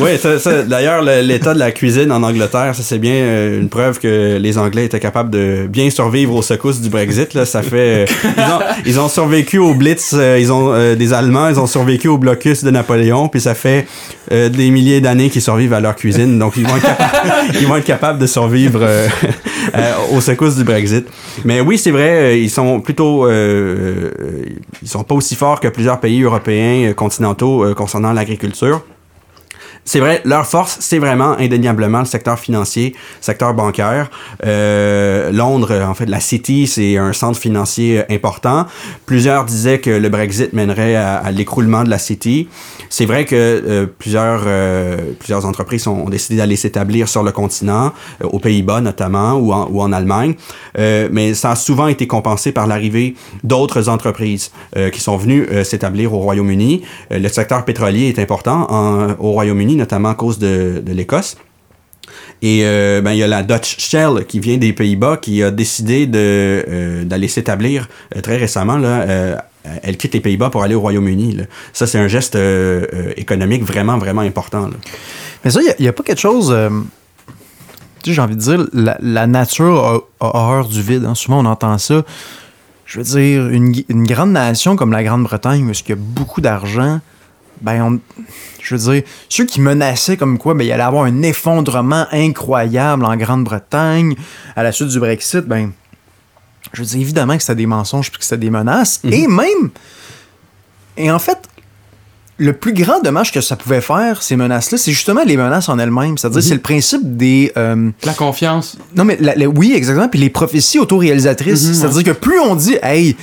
[0.04, 3.60] Oui, ça, ça, d'ailleurs, le- l'état de la cuisine en Angleterre, ça c'est bien euh,
[3.60, 7.34] une preuve que les Anglais étaient capables de bien survivre aux secousses du Brexit.
[7.34, 7.44] Là.
[7.44, 11.12] Ça fait, euh, ils, ont, ils ont survécu au Blitz, euh, ils ont euh, des
[11.12, 13.86] Allemands, ils ont survécu au blocus de Napoléon, puis ça fait
[14.32, 16.38] euh, des milliers d'années qu'ils survivent à leur cuisine.
[16.38, 17.28] Donc ils vont être capables,
[17.60, 18.86] ils vont être capables de survivre
[20.12, 21.06] aux secousses du Brexit.
[21.44, 26.22] Mais oui, c'est vrai, ils sont plutôt, ils sont pas aussi forts que plusieurs pays
[26.22, 28.82] européens continentaux concernant l'agriculture.
[29.84, 34.10] C'est vrai, leur force, c'est vraiment indéniablement le secteur financier, secteur bancaire.
[34.44, 38.66] Euh, Londres, en fait, la City, c'est un centre financier important.
[39.06, 42.48] Plusieurs disaient que le Brexit mènerait à, l'écroulement de la City.
[42.88, 47.92] C'est vrai que euh, plusieurs, euh, plusieurs entreprises ont, décidé d'aller s'établir sur le continent,
[48.22, 50.34] euh, aux Pays-Bas notamment, ou en, Allemagne.
[50.78, 54.52] Euh, mais ça a souvent été compensé par l'arrivée d'autres entreprises
[54.92, 56.82] qui sont venues s'établir au Royaume-Uni.
[57.10, 61.36] Le secteur pétrolier est important au Royaume-Uni, notamment à cause de, l'Écosse.
[62.42, 65.50] Et euh, ben, il y a la Dutch Shell qui vient des Pays-Bas qui a
[65.50, 68.78] décidé euh, d'aller s'établir euh, très récemment.
[68.78, 69.44] Là,
[69.82, 71.38] elle quitte les Pays-Bas pour aller au Royaume-Uni.
[71.72, 72.38] Ça, c'est un geste
[73.16, 74.70] économique vraiment, vraiment important.
[75.44, 76.56] Mais ça, il n'y a, pas quelque chose.
[78.02, 81.04] tu sais, j'ai envie de dire, la, nature a, horreur du vide.
[81.04, 81.14] hein.
[81.14, 82.02] Souvent, on entend ça.
[82.86, 86.40] Je veux dire, une, une grande nation comme la Grande-Bretagne, où il y a beaucoup
[86.40, 87.00] d'argent,
[87.60, 88.22] ben, on-
[88.62, 93.04] je veux dire, ceux qui menaçaient comme quoi, ben, il allait avoir un effondrement incroyable
[93.04, 94.14] en Grande-Bretagne
[94.56, 95.72] à la suite du Brexit, ben,
[96.72, 99.00] je veux dire, évidemment que c'était des mensonges puis que c'était des menaces.
[99.04, 99.12] Mhm.
[99.12, 99.70] Et même,
[100.96, 101.38] et en fait,
[102.38, 105.78] le plus grand dommage que ça pouvait faire, ces menaces-là, c'est justement les menaces en
[105.78, 106.16] elles-mêmes.
[106.16, 106.48] C'est-à-dire, Mhm.
[106.48, 107.52] c'est le principe des.
[107.58, 108.78] euh, La confiance.
[108.96, 110.08] non, mais la- la- oui, exactement.
[110.08, 111.66] Puis les prophéties autoréalisatrices.
[111.68, 113.14] Mhm, C'est-à-dire que plus on dit, hey,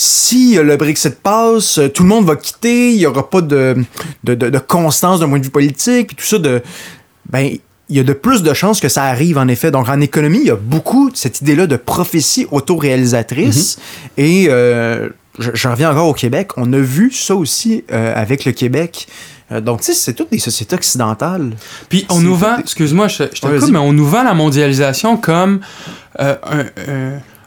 [0.00, 3.40] si euh, le Brexit passe, euh, tout le monde va quitter, il n'y aura pas
[3.40, 3.74] de,
[4.22, 6.62] de, de- de constance d'un point de vue politique, puis tout ça, de.
[7.28, 7.50] Ben,
[7.90, 9.70] il y a de plus de chances que ça arrive, en effet.
[9.72, 13.78] Donc, en économie, il y a beaucoup cette idée-là de prophétie autoréalisatrice.
[14.16, 15.08] Et euh,
[15.40, 16.50] je, je reviens encore au Québec.
[16.58, 19.08] On a vu ça aussi euh, avec le Québec.
[19.50, 21.56] Euh, donc, tu sais, c'est toutes des sociétés occidentales.
[21.88, 25.16] Puis on nous vend, excuse-moi, je, je te Ouais, mais on nous vend la mondialisation
[25.16, 25.60] comme
[26.18, 26.34] un,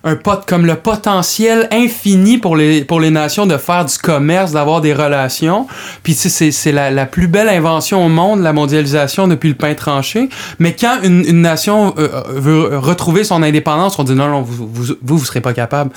[0.04, 4.52] un- pot, comme le potentiel infini pour les, pour les nations de faire du commerce,
[4.52, 5.68] d'avoir des relations.
[6.04, 9.74] Puis c'est, c'est la, la plus belle invention au monde, la mondialisation depuis le pain
[9.74, 10.30] tranché.
[10.60, 14.42] Mais quand une, une nation euh, euh, veut retrouver son indépendance, on dit non, non,
[14.42, 15.92] vous, vous, vous, vous serez pas capable.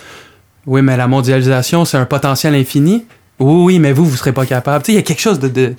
[0.66, 3.04] Oui, mais la mondialisation, c'est un potentiel infini.
[3.40, 4.84] Oui, oui, mais vous, vous serez pas capable.
[4.84, 5.74] Tu sais, il y a quelque chose de-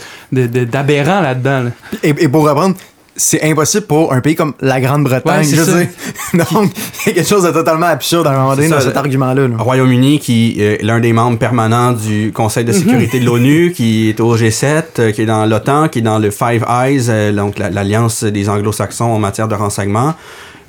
[0.65, 1.63] d'aberrant là-dedans.
[1.63, 1.69] là.
[2.03, 2.75] Et, et pour reprendre,
[3.15, 5.47] c'est impossible pour un pays comme la Grande-Bretagne.
[5.47, 5.89] Ouais.
[6.33, 6.71] Donc,
[7.05, 9.47] il y a quelque chose de totalement absurde à un moment donné dans cet argument-là.
[9.47, 9.55] là.
[9.57, 14.19] Royaume-Uni, qui est l'un des membres permanents du Conseil de sécurité de l'ONU, qui est
[14.19, 17.57] au G7, euh, qui est dans l'OTAN, qui est dans le Five Eyes, euh, donc
[17.57, 20.13] la- l'alliance des anglo-saxons en matière de renseignement.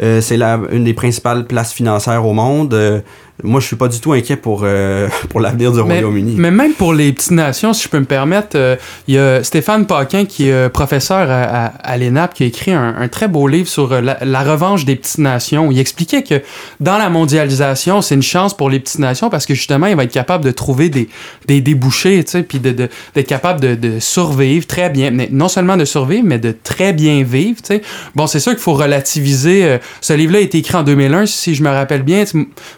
[0.02, 2.74] Euh, c'est la, une des principales places financières au monde.
[2.74, 3.00] Euh,
[3.44, 6.36] moi, je suis pas du tout inquiet pour, euh, pour l'avenir du Royaume-Uni.
[6.38, 8.76] mais même pour les petites nations, si je peux me permettre, euh,
[9.08, 12.46] il y a Stéphane Paquin, qui est euh, professeur à, à, à l'ENAP, qui a
[12.46, 15.70] écrit un, un très beau livre sur la, la revanche des petites nations.
[15.70, 16.42] Il expliquait que
[16.80, 20.04] dans la mondialisation, c'est une chance pour les petites nations parce que justement, il va
[20.04, 21.08] être capable de trouver des,
[21.46, 25.10] des débouchés, tu sais, puis de, de- d'être capable de, de survivre très bien.
[25.30, 27.82] Non seulement de survivre, mais de très bien vivre, tu sais.
[28.14, 29.78] Bon, c'est sûr qu'il faut relativiser.
[30.00, 32.24] ce livre-là a été écrit en 2001, si je me rappelle bien.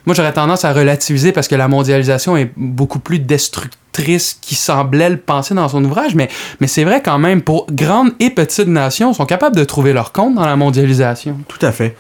[0.07, 5.11] Moi, j'aurais tendance à relativiser parce que la mondialisation est beaucoup plus destructrice qu'il semblait
[5.11, 6.31] le penser dans son ouvrage, mais,
[6.61, 10.13] mais c'est vrai quand même, pour grandes et petites nations, sont capables de trouver leur
[10.13, 11.37] compte dans la mondialisation.
[11.49, 11.97] Tout à fait.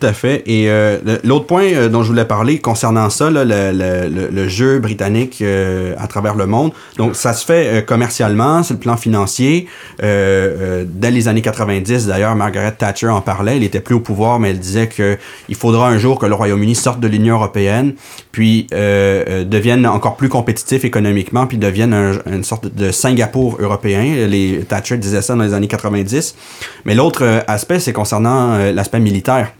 [0.00, 0.44] Tout à fait.
[0.46, 4.48] Et euh, l'autre point euh, dont je voulais parler concernant ça, là, le, le- le-
[4.48, 8.78] jeu britannique euh, à travers le monde, donc ça se fait euh, commercialement, sur le
[8.80, 9.66] plan financier.
[10.04, 13.56] Euh, dès les années 90, d'ailleurs, Margaret Thatcher en parlait.
[13.56, 15.18] Elle était plus au pouvoir, mais elle disait que
[15.48, 17.94] il faudra un jour que le Royaume-Uni sorte de l'Union européenne,
[18.30, 24.26] puis devienne encore plus compétitif économiquement, puis devienne un- une sorte de Singapour européen.
[24.28, 26.36] Les Thatcher disait ça dans les années 90.
[26.84, 29.52] Mais l'autre aspect, c'est concernant l'aspect militaire.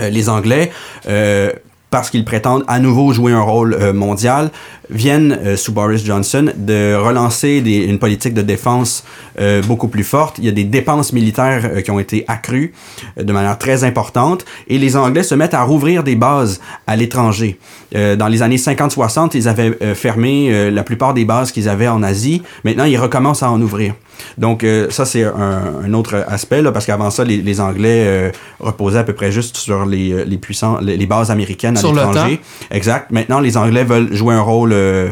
[0.00, 0.70] Euh, les Anglais,
[1.08, 1.50] euh,
[1.90, 4.50] parce qu'ils prétendent à nouveau jouer un rôle euh, mondial,
[4.90, 9.04] viennent, euh, sous Boris Johnson, de relancer des- une politique de défense
[9.40, 10.36] euh, beaucoup plus forte.
[10.38, 12.74] Il y a des dépenses militaires qui ont été accrues
[13.18, 17.58] de manière très importante et les Anglais se mettent à rouvrir des bases à l'étranger.
[17.94, 22.42] Dans les années 50-60, ils avaient fermé la plupart des bases qu'ils avaient en Asie.
[22.64, 23.94] Maintenant, ils recommencent à en ouvrir.
[24.38, 28.04] Donc, euh, ça, c'est un, un autre aspect, là, parce qu'avant ça, les, les Anglais
[28.06, 31.76] euh, reposaient à peu près juste sur les, euh, les puissants, les, les bases américaines
[31.78, 32.40] à l'étranger.
[32.70, 33.10] Exact.
[33.10, 35.10] Maintenant, les Anglais veulent jouer un rôle euh,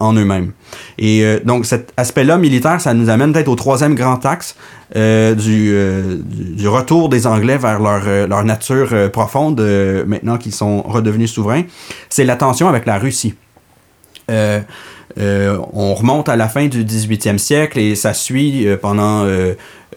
[0.00, 0.52] en eux-mêmes.
[0.98, 4.56] Et donc, cet aspect-là militaire, ça nous amène peut-être au troisième grand axe
[4.94, 5.72] du,
[6.66, 9.60] retour des Anglais vers leur, leur nature profonde,
[10.06, 11.62] maintenant qu'ils sont redevenus souverains.
[12.10, 13.34] C'est la tension avec la Russie.
[15.16, 19.26] Euh, euh, on remonte à la fin du 18e siècle et ça suit euh, pendant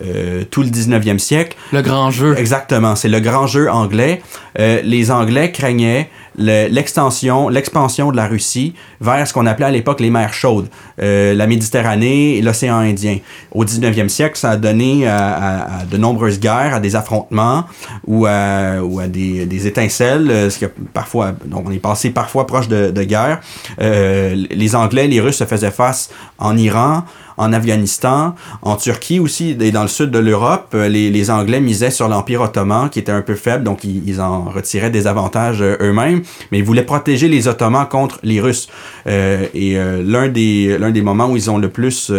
[0.04, 1.56] euh, tout le 19e siècle.
[1.72, 2.36] Le grand jeu.
[2.38, 4.22] Exactement, c'est le grand jeu anglais.
[4.60, 9.72] Euh, les Anglais craignaient le- l'extension, l'expansion de la Russie vers ce qu'on appelait à
[9.72, 10.68] l'époque les mers chaudes,
[11.02, 13.18] euh, la Méditerranée et l'océan Indien.
[13.54, 17.66] Au 19e siècle, ça a donné à, à- à de nombreuses guerres, à des affrontements
[18.08, 22.10] ou à, ou à des, des étincelles, ce qui a parfois, donc on est passé
[22.10, 23.40] parfois proche de, de guerre.
[23.82, 27.04] Euh, les Anglais, les Russes se faisaient face en Iran,
[27.42, 31.90] en Afghanistan, en Turquie aussi, et dans le sud de l'Europe, euh, les, Anglais misaient
[31.90, 35.76] sur l'Empire ottoman, qui était un peu faible, donc ils, en retiraient des avantages euh,
[35.82, 36.22] eux-mêmes,
[36.52, 38.68] mais ils voulaient protéger les Ottomans contre les Russes.
[39.08, 42.12] Euh, et l'un des, des moments où ils ont le plus...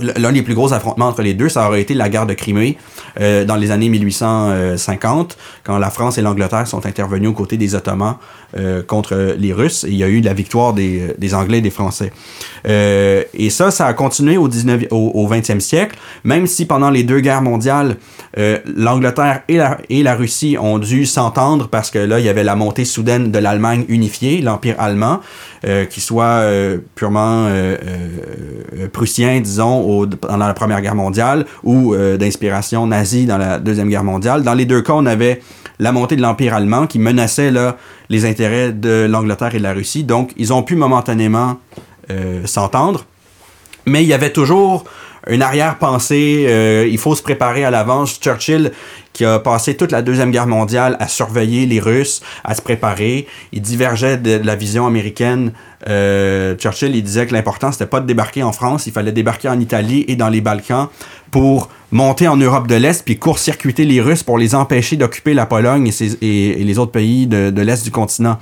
[0.00, 2.76] L'un des plus gros affrontements entre les deux, ça aurait été la guerre de Crimée
[3.20, 7.74] euh, dans les années 1850, quand la France et l'Angleterre sont intervenus aux côtés des
[7.74, 8.16] Ottomans
[8.56, 9.84] euh, contre les Russes.
[9.88, 12.12] Il y a eu la victoire des, Anglais et des Français.
[12.66, 16.90] Euh, et ça, ça a continué au, 19, au, au 20e siècle, même si pendant
[16.90, 17.96] les deux guerres mondiales,
[18.76, 22.86] l'Angleterre et la, Russie ont dû s'entendre parce que là, il y avait la montée
[22.86, 25.20] soudaine de l'Allemagne unifiée, l'Empire allemand,
[25.90, 26.42] qui soit
[26.94, 27.50] purement
[28.92, 34.04] prussien, disons, au, pendant la Première Guerre mondiale, ou d'inspiration nazie dans la Deuxième Guerre
[34.04, 34.42] mondiale.
[34.42, 35.40] Dans les deux cas, on avait
[35.78, 37.76] la montée de l'Empire allemand qui menaçait là,
[38.08, 40.04] les intérêts de l'Angleterre et de la Russie.
[40.04, 41.58] Donc, ils ont pu momentanément
[42.10, 43.04] euh, s'entendre.
[43.86, 44.84] Mais il y avait toujours
[45.28, 48.18] une arrière-pensée, euh, il faut se préparer à l'avance.
[48.20, 48.72] Churchill,
[49.12, 53.26] qui a passé toute la Deuxième Guerre mondiale à surveiller les Russes, à se préparer,
[53.52, 55.52] il divergeait de, la vision américaine.
[55.88, 59.48] Euh, Churchill, il disait que l'important, c'était pas de débarquer en France, il fallait débarquer
[59.48, 60.88] en Italie et dans les Balkans
[61.30, 65.46] pour monter en Europe de l'Est, puis court-circuiter les Russes pour les empêcher d'occuper la
[65.46, 68.38] Pologne et les autres pays de, de l'Est du continent.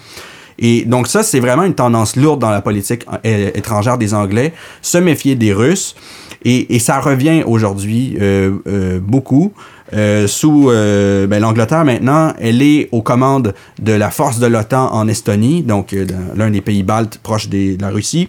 [0.60, 4.52] Et donc ça, c'est vraiment une tendance lourde dans la politique euh, étrangère des Anglais,
[4.82, 5.96] se méfier des Russes.
[6.44, 9.52] Et, et ça revient aujourd'hui euh, euh, beaucoup.
[9.92, 14.92] Euh, sous euh, ben, l'Angleterre maintenant, elle est aux commandes de la force de l'OTAN
[14.92, 18.28] en Estonie, donc euh, l'un des pays baltes proches des- de la Russie.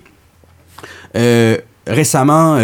[1.15, 1.57] Euh,
[1.87, 2.57] récemment,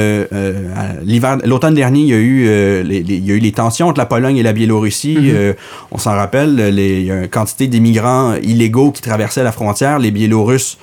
[1.03, 3.51] l'hiver, l'automne dernier, il y, a eu, euh, les, les- il y a eu les
[3.51, 5.17] tensions entre la Pologne et la Biélorussie.
[5.31, 5.53] Euh,
[5.91, 9.99] on s'en rappelle, les, il y a une quantité d'immigrants illégaux qui traversaient la frontière.
[9.99, 10.77] Les Biélorusses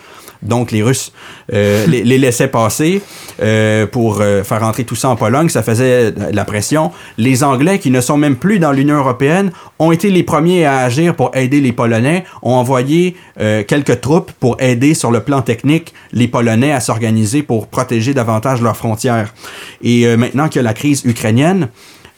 [0.44, 1.12] donc les Russes,
[1.52, 3.02] euh, les, les, laissaient passer
[3.42, 5.48] euh, pour euh, faire entrer tout ça en Pologne.
[5.48, 6.92] Ça faisait de la pression.
[7.18, 10.78] Les Anglais, qui ne sont même plus dans l'Union européenne, ont été les premiers à
[10.78, 15.92] agir pour aider les Polonais, ont envoyé quelques troupes pour aider sur le plan technique
[16.12, 19.34] les Polonais à s'organiser pour protéger davantage leurs frontières.
[19.82, 21.68] Et maintenant qu'il y a la crise ukrainienne,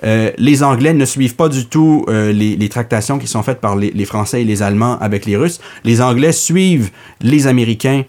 [0.05, 3.77] euh, les Anglais ne suivent pas du tout euh, les, tractations qui sont faites par
[3.77, 5.61] les, Français et les Allemands avec les Russes.
[5.85, 8.03] Les Anglais suivent les Américains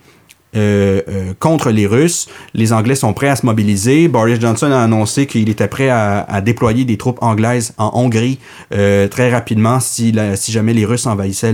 [0.56, 1.02] euh,
[1.40, 2.28] contre les Russes.
[2.54, 4.08] Les Anglais sont prêts à se mobiliser.
[4.08, 8.40] Boris Johnson a annoncé qu'il était prêt à, déployer des troupes anglaises en Hongrie
[8.70, 10.14] très rapidement si,
[10.48, 11.54] jamais les Russes envahissaient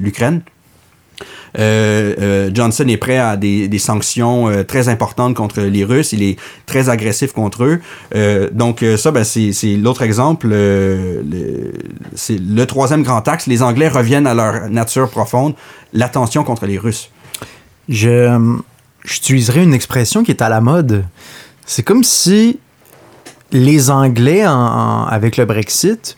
[0.00, 0.42] l'Ukraine.
[1.58, 6.12] Euh, euh, Johnson est prêt à des, sanctions euh, très importantes contre les Russes.
[6.12, 7.80] Il est très agressif contre eux.
[8.52, 10.48] donc ça, ben, c'est l'autre exemple.
[12.14, 13.46] c'est le troisième grand axe.
[13.46, 15.54] Les Anglais reviennent à leur nature profonde,
[15.92, 17.10] l'attention contre les Russes.
[17.88, 18.58] Je
[19.04, 21.04] j'utiliserai une expression qui est à la mode.
[21.64, 22.58] C'est comme si
[23.52, 26.16] les Anglais, avec le Brexit,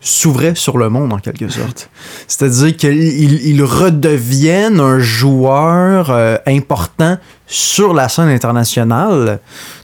[0.00, 1.90] s'ouvrait sur le monde en quelque sorte.
[2.26, 9.40] C'est-à-dire qu'ils redeviennent un joueur euh, important sur la scène internationale.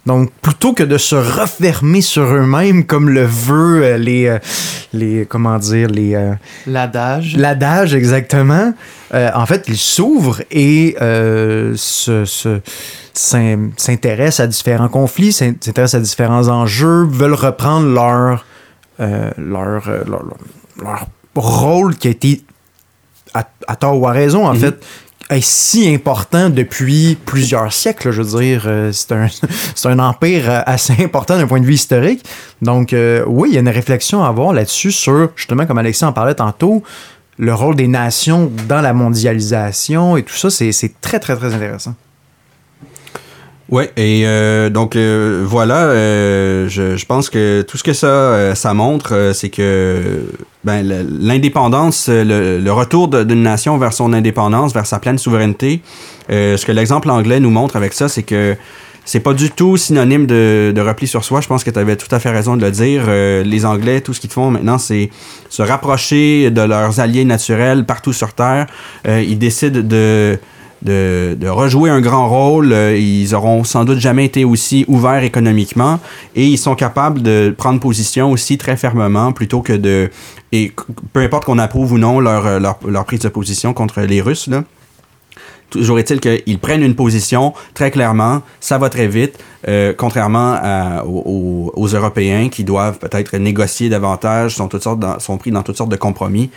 [0.07, 4.39] Donc, plutôt que de se refermer sur eux-mêmes comme le veut euh, les, euh,
[4.95, 6.19] les, comment dire, les...
[6.67, 7.37] L'adage.
[7.37, 8.73] L'adage, exactement.
[9.13, 12.61] en fait, ils s'ouvrent et se, se
[13.13, 18.45] s'intéressent à différents conflits, s'intéressent à différents enjeux, veulent reprendre leur
[19.01, 19.83] euh, euh, leur,
[20.81, 22.43] leur, rôle qui a été,
[23.35, 24.61] à, tort ou à raison, en mhm.
[24.61, 24.85] fait,
[25.29, 28.11] est si important depuis plusieurs siècles.
[28.11, 29.29] Je veux dire, euh, c'est un,
[29.85, 32.25] un, empire assez important d'un point de vue historique.
[32.63, 32.95] Donc,
[33.27, 36.35] oui, il y a une réflexion à avoir là-dessus sur, justement, comme Alexis en parlait
[36.35, 36.83] tantôt,
[37.39, 41.95] le rôle des nations dans la mondialisation et tout ça, c'est très, très, très intéressant.
[43.69, 48.55] Oui, et euh, donc euh, voilà, euh, je, je, pense que tout ce que ça,
[48.55, 50.23] ça montre, c'est que
[50.63, 50.87] ben,
[51.21, 55.81] l'indépendance, le, le, retour d'une nation vers son indépendance, vers sa pleine souveraineté,
[56.29, 58.55] ce que l'exemple anglais nous montre avec ça, c'est que
[59.05, 61.41] c'est pas du tout synonyme de, de, repli sur soi.
[61.41, 63.07] Je pense que tu avais tout à fait raison de le dire.
[63.09, 65.11] les Anglais, tout ce qu'ils font maintenant, c'est
[65.49, 68.67] se rapprocher de leurs alliés naturels partout sur Terre.
[69.07, 70.39] ils décident de
[70.83, 72.73] de, rejouer un grand rôle.
[72.73, 76.01] Euh, ils auront sans doute jamais été aussi ouverts économiquement
[76.35, 80.11] et ils sont capables de prendre position aussi très fermement plutôt que de...
[80.53, 80.73] Et
[81.13, 84.21] peu importe qu'on approuve ou non leur, euh, leur, leur, prise de position contre les
[84.21, 84.65] Russes, là.
[85.69, 90.61] Toujours est-il qu'ils prennent une position très clairement, ça va très vite, euh, contrairement
[91.05, 95.77] aux, aux, Européens qui doivent peut-être négocier davantage, sont, toutes sortes sont pris dans toutes
[95.77, 96.51] sortes de compromis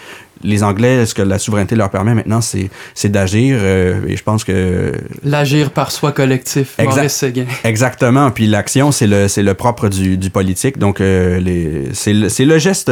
[0.43, 3.57] les Anglais, ce que la souveraineté leur permet maintenant, c'est d'agir.
[3.61, 4.93] Euh, et je pense que.
[5.23, 6.75] L'agir par soi collectif.
[6.79, 7.25] Maurice
[7.63, 8.31] Exactement.
[8.31, 10.77] Puis l'action, c'est le, le propre du, du politique.
[10.77, 12.91] Donc, euh, c'est le, le, geste.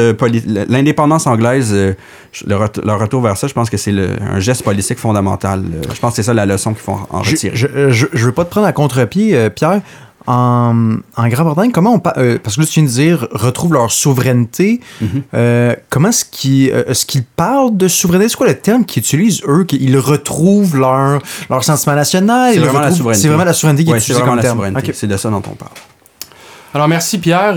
[0.69, 1.93] L'indépendance anglaise, euh,
[2.45, 5.63] le, retour vers ça, je pense que c'est un geste politique fondamental.
[5.93, 7.55] Je pense que c'est ça la leçon qu'il faut en retirer.
[7.55, 9.81] Je ne veux pas te prendre à contre-pied, Pierre
[10.27, 13.89] en, en Grande-Bretagne, comment on euh, parce que là, tu viens de dire retrouve leur
[13.91, 14.81] souveraineté.
[14.99, 15.23] Mhm.
[15.33, 18.29] Euh, comment est-ce qu'ils euh, est qu'ils parlent de souveraineté?
[18.29, 22.53] C'est quoi le terme qu'ils utilisent eux Qu'ils retrouvent leur, leur sentiment national?
[22.53, 23.21] C'est vraiment, la souveraineté.
[23.21, 24.73] C'est vraiment la souveraineté qui est utilisée comme terme.
[24.93, 25.71] C'est de ça dont on parle.
[26.73, 27.55] Alors merci Pierre.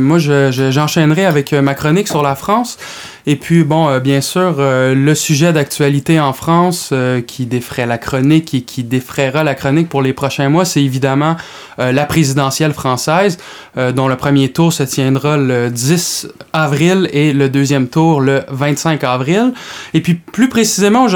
[0.00, 2.78] moi, j'enchaînerai je, avec ma chronique sur la France.
[3.26, 7.86] Et puis, bon, euh, bien sûr, euh, le sujet d'actualité en France euh, qui défraie
[7.86, 11.36] la chronique et qui défraiera la chronique pour les prochains mois, c'est évidemment
[11.76, 13.38] la présidentielle française,
[13.76, 19.02] dont le premier tour se tiendra le 10 avril et le deuxième tour le 25
[19.02, 19.52] avril.
[19.92, 21.06] Et puis, plus précisément,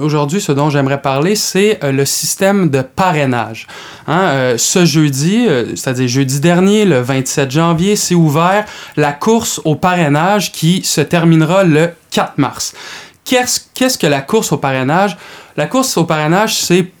[0.00, 3.66] aujourd'hui, ce dont j'aimerais parler, c'est le système de parrainage.
[4.08, 8.64] Hein, ce jeudi, c'est-à-dire jeudi dernier, le 27 janvier, c'est ouvert
[8.96, 12.74] la course au parrainage qui se terminera le 4 mars.
[13.24, 15.16] Qu'est-ce que la course au parrainage?
[15.56, 16.92] La course au parrainage, c'est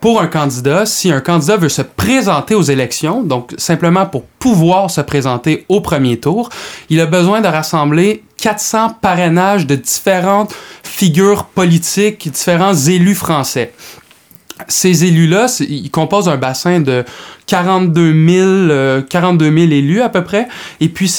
[0.00, 4.90] pour un candidat, si un candidat veut se présenter aux élections, donc simplement pour pouvoir
[4.90, 6.50] se présenter au premier tour,
[6.88, 13.72] il a besoin de rassembler 400 parrainages de différentes figures politiques, différents élus français.
[14.68, 17.04] Ces élus-là, ils composent un bassin de
[17.46, 20.46] 42 000, 42 000 élus à peu près.
[20.80, 21.10] Et puis,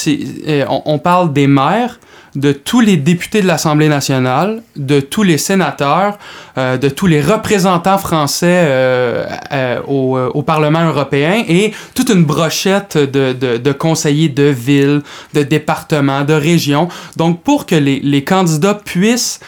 [0.48, 1.98] euh, on parle des maires,
[2.34, 6.18] de tous les députés de l'Assemblée nationale, de tous les sénateurs,
[6.58, 12.98] euh, de tous les représentants français euh, euh, au, Parlement européen et toute une brochette
[12.98, 15.00] de, conseillers de villes,
[15.32, 16.88] de départements, de régions.
[17.16, 19.40] Donc pour que les, les candidats puissent,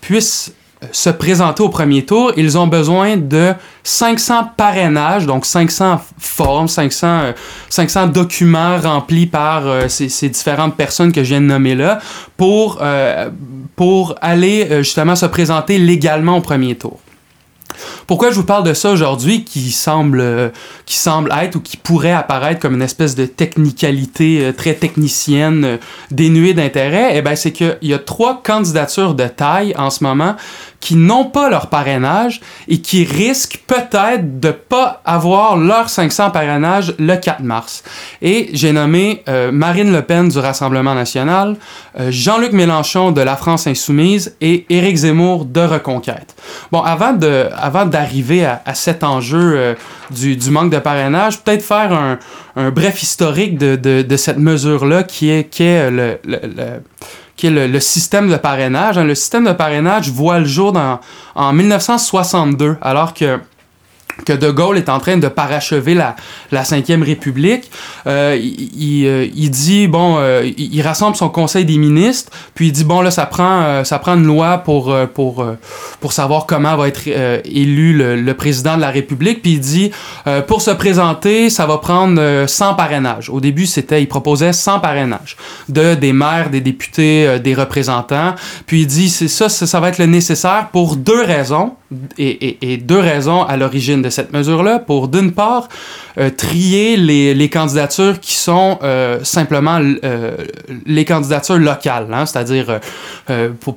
[0.00, 0.52] puissent
[0.92, 7.32] se présenter au premier tour, ils ont besoin de 500 parrainages, donc 500 formes, 500,
[7.68, 11.98] 500 documents remplis par ces, ces, différentes personnes que je viens de nommer là
[12.36, 12.82] pour,
[13.76, 16.98] pour aller justement se présenter légalement au premier tour.
[18.06, 20.50] Pourquoi je vous parle de ça aujourd'hui qui semble, euh,
[21.40, 25.76] être ou qui pourrait apparaître comme une espèce de technicalité euh, très technicienne euh,
[26.10, 27.16] dénuée d'intérêt?
[27.16, 30.36] Eh bien, c'est qu'il y a trois candidatures de taille en ce moment
[30.84, 36.94] qui n'ont pas leur parrainage et qui risquent peut-être de pas avoir leur 500 parrainage
[36.98, 37.82] le 4 mars.
[38.20, 41.56] Et j'ai nommé euh, Marine Le Pen du Rassemblement national,
[41.98, 46.36] euh, Jean-Luc Mélenchon de la France insoumise et Éric Zemmour de Reconquête.
[46.70, 49.74] Bon, avant de, avant d'arriver à, cet enjeu euh,
[50.10, 52.18] du, manque de parrainage, peut-être faire
[52.56, 55.48] un, bref historique de, cette mesure-là qui est,
[55.90, 56.18] le
[57.36, 58.98] qui est le, système de parrainage.
[58.98, 59.04] Hein.
[59.04, 61.00] Le système de parrainage voit le jour dans,
[61.34, 63.40] en 1962, alors que
[64.24, 66.16] que De Gaulle est en train de parachever la,
[66.52, 67.70] la Ve République.
[68.06, 72.72] Euh, il, euh, il, dit, bon, euh, il, rassemble son conseil des ministres, puis il
[72.72, 75.44] dit, bon, là, ça prend, euh, ça prend une loi pour, euh, pour,
[76.00, 77.02] pour savoir comment va être
[77.44, 79.90] élu le, le, président de la République, puis il dit,
[80.46, 83.30] pour se présenter, ça va prendre 100 parrainages.
[83.30, 85.36] Au début, c'était, il proposait 100 parrainages
[85.68, 88.34] de des maires, des députés, des représentants,
[88.66, 91.74] puis il dit, c'est ça, ça, ça va être le nécessaire pour deux raisons,
[92.18, 95.68] et, deux raisons à l'origine de cette mesure-là pour, d'une part,
[96.16, 100.36] euh, trier les, candidatures qui sont euh, simplement euh,
[100.86, 102.80] les candidatures locales, hein, c'est-à-dire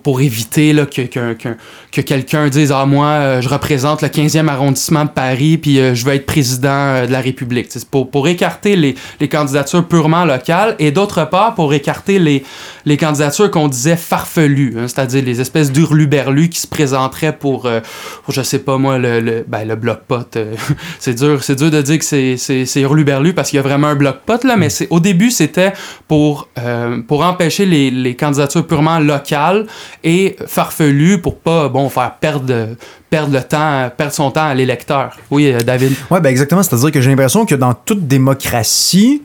[0.03, 1.49] pour, éviter là, que, que, que,
[1.91, 6.13] que quelqu'un dise Ah, moi, je représente le 15e arrondissement de Paris, puis je veux
[6.13, 7.68] être président de la République.
[7.70, 12.43] C'est pour, pour écarter les, les candidatures purement locales et d'autre part, pour écarter les,
[12.86, 17.70] les candidatures qu'on disait farfelues, hein, c'est-à-dire les espèces d'hurluberlus qui se présenteraient pour,
[18.30, 20.38] je sais pas moi, le, le, ben, le bloc-pot.
[20.99, 23.95] c'est dur, dur de dire que c'est c'est hurluberlu parce qu'il y a vraiment un
[23.95, 25.74] bloc pot là, mais au début c'était
[26.08, 29.68] pour, euh, pour empêcher les, les, candidatures purement locales
[30.03, 32.76] et farfelues pour pas bon faire perdre
[33.10, 35.16] perdre le temps, perdre son temps à l'électeur.
[35.32, 35.93] Oui, euh, David.
[36.10, 36.64] Ouais, ben exactement.
[36.64, 39.24] C'est-à-dire que j'ai l'impression que dans toute démocratie,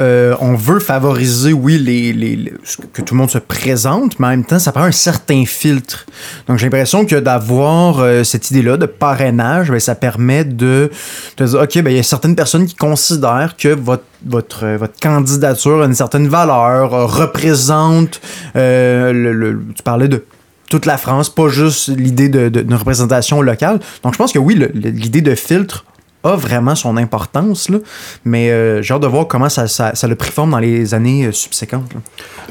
[0.00, 2.52] euh, on veut favoriser, oui, les, les,
[2.92, 6.06] que tout le monde se présente, mais en même temps, ça prend un certain filtre.
[6.48, 10.90] Donc, j'ai l'impression que d'avoir euh, cette idée-là de parrainage, ben, ça permet de,
[11.38, 15.82] dire, OK, ben, il y a certaines personnes qui considèrent que votre, votre, votre candidature
[15.82, 18.20] a une certaine valeur, euh, représente,
[18.54, 20.24] tu parlais de
[20.70, 23.80] toute la France, pas juste l'idée d'une de, de, représentation locale.
[24.02, 25.84] Donc, je pense que oui, l'idée de filtre
[26.22, 27.78] a vraiment son importance, là,
[28.24, 30.92] mais euh, j'ai hâte de voir comment ça, ça, ça le pris forme dans les
[30.94, 31.92] années euh, subséquentes.
[31.94, 32.00] Là.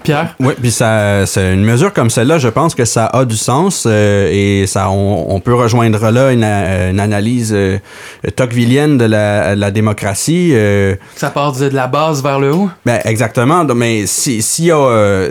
[0.03, 0.36] Pierre?
[0.39, 3.86] Oui, puis ça, c'est une mesure comme celle-là, je pense que ça a du sens
[3.88, 7.78] euh, et ça, on, on, peut rejoindre là une, une analyse euh,
[8.36, 10.51] tocquevillienne de la, la démocratie.
[10.53, 12.70] Euh, ça part de, de, la base vers le haut?
[12.86, 15.30] Ben, exactement, mais s'il si y a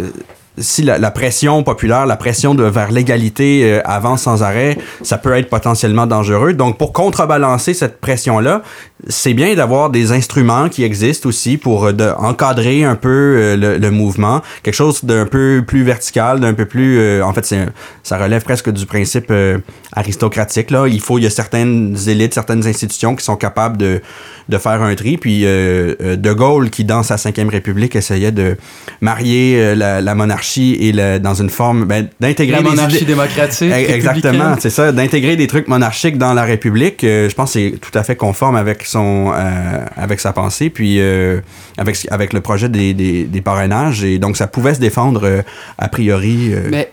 [0.61, 5.18] si la, la, pression populaire, la pression de, vers l'égalité euh, avance sans arrêt, ça
[5.18, 6.54] peut être potentiellement dangereux.
[6.54, 8.62] Donc, pour contrebalancer cette pression-là,
[9.06, 13.56] c'est bien d'avoir des instruments qui existent aussi pour euh, de, encadrer un peu euh,
[13.56, 17.54] le, le, mouvement, quelque chose d'un peu plus vertical, d'un peu plus, euh, en fait,
[18.02, 19.59] ça relève presque du principe euh,
[19.92, 20.70] aristocratique.
[20.70, 24.00] Là, il faut, il y a certaines élites, certaines institutions qui sont capables de,
[24.48, 25.16] de faire un tri.
[25.16, 28.56] Puis De Gaulle, qui dans sa cinquième République essayait de
[29.00, 34.57] marier la, la monarchie et le, dans une forme ben, d'intégrer la monarchie démocratique exactement
[34.59, 37.96] c'est ça d'intégrer des trucs monarchiques dans la République euh, je pense que c'est tout
[37.96, 41.40] à fait conforme avec son euh, avec sa pensée puis euh,
[41.76, 45.42] avec avec le projet des, des, des, parrainages et donc ça pouvait se défendre euh,
[45.78, 46.90] a priori mais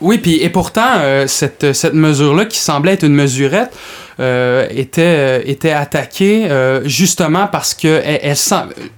[0.00, 3.70] oui puis et pourtant cette cette mesure là qui semblait être une mesurette
[4.18, 8.36] euh, était, euh, était attaquée euh, justement parce que elle, elle,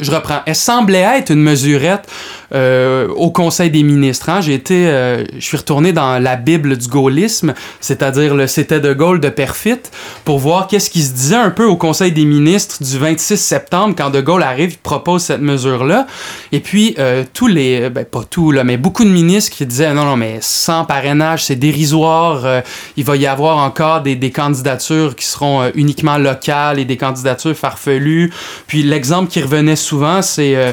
[0.01, 2.09] je reprends, elle semblait être une mesurette
[2.55, 4.29] euh, au Conseil des ministres.
[4.31, 4.41] Hein.
[4.41, 9.21] J'ai été, je suis retourné dans la Bible du gaullisme, c'est-à-dire le c'était de Gaulle
[9.21, 9.81] de Perfit,
[10.25, 13.95] pour voir qu'est-ce qui se disait un peu au Conseil des ministres du 26 septembre
[13.99, 16.07] quand de Gaulle arrive, il propose cette mesure-là.
[16.53, 16.97] Et puis
[17.35, 20.39] tous les, ben pas tous là, mais beaucoup de ministres qui disaient non non mais
[20.41, 22.63] sans parrainage c'est dérisoire,
[22.97, 26.97] il va y avoir encore des, des candidatures qui seront euh, uniquement locales et des
[26.97, 28.33] candidatures farfelues.
[28.67, 30.73] Puis l'exemple qui revenait souvent, c'est euh,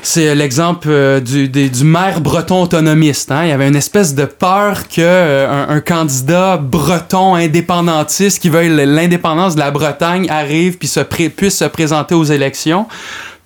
[0.00, 3.32] c'est l'exemple euh, du, du, du, maire breton autonomiste.
[3.32, 3.44] Hein?
[3.44, 9.54] Il y avait une espèce de peur que un, candidat breton indépendantiste qui veuille l'indépendance
[9.54, 12.86] de la Bretagne arrive puis se puisse se présenter aux élections.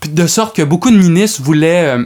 [0.07, 1.97] De sorte que beaucoup de ministres voulaient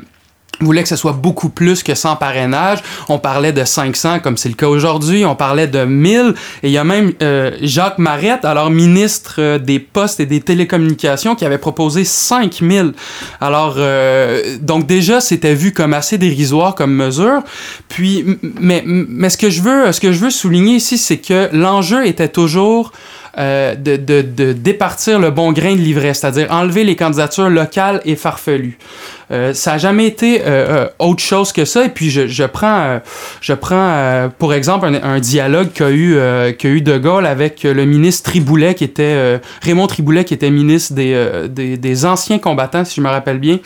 [0.61, 2.79] voulait que ce soit beaucoup plus que 100 parrainages.
[3.09, 5.25] On parlait de 500 comme c'est le cas aujourd'hui.
[5.25, 6.35] On parlait de 1000.
[6.63, 10.41] Et il y a même euh, Jacques Marette, alors ministre euh, des Postes et des
[10.41, 12.93] Télécommunications, qui avait proposé 5000.
[13.41, 17.43] Alors, euh, donc déjà, c'était vu comme assez dérisoire comme mesure.
[17.89, 18.25] Puis,
[18.59, 22.07] mais, mais ce que je veux, ce que je veux souligner ici, c'est que l'enjeu
[22.07, 22.93] était toujours
[23.39, 28.01] euh, de, de, de, départir le bon grain de livret, c'est-à-dire enlever les candidatures locales
[28.07, 28.79] et farfelues.
[29.31, 31.85] Euh, ça n'a jamais été euh, autre chose que ça.
[31.85, 33.01] Et puis, je, je prends,
[33.43, 36.17] je prends pour exemple, un, dialogue qu'a eu,
[36.57, 40.95] qu'a eu De Gaulle avec le ministre Triboulet, qui était Raymond Triboulet, qui était ministre
[40.95, 43.59] des, des anciens combattants, si je me rappelle bien.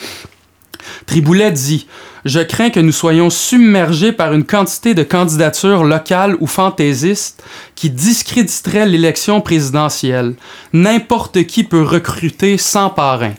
[1.07, 1.87] Triboulet dit
[2.25, 7.43] Je crains que nous soyons submergés par une quantité de candidatures locales ou fantaisistes
[7.75, 10.35] qui discréditeraient l'élection présidentielle.
[10.73, 13.33] N'importe qui peut recruter sans parrain.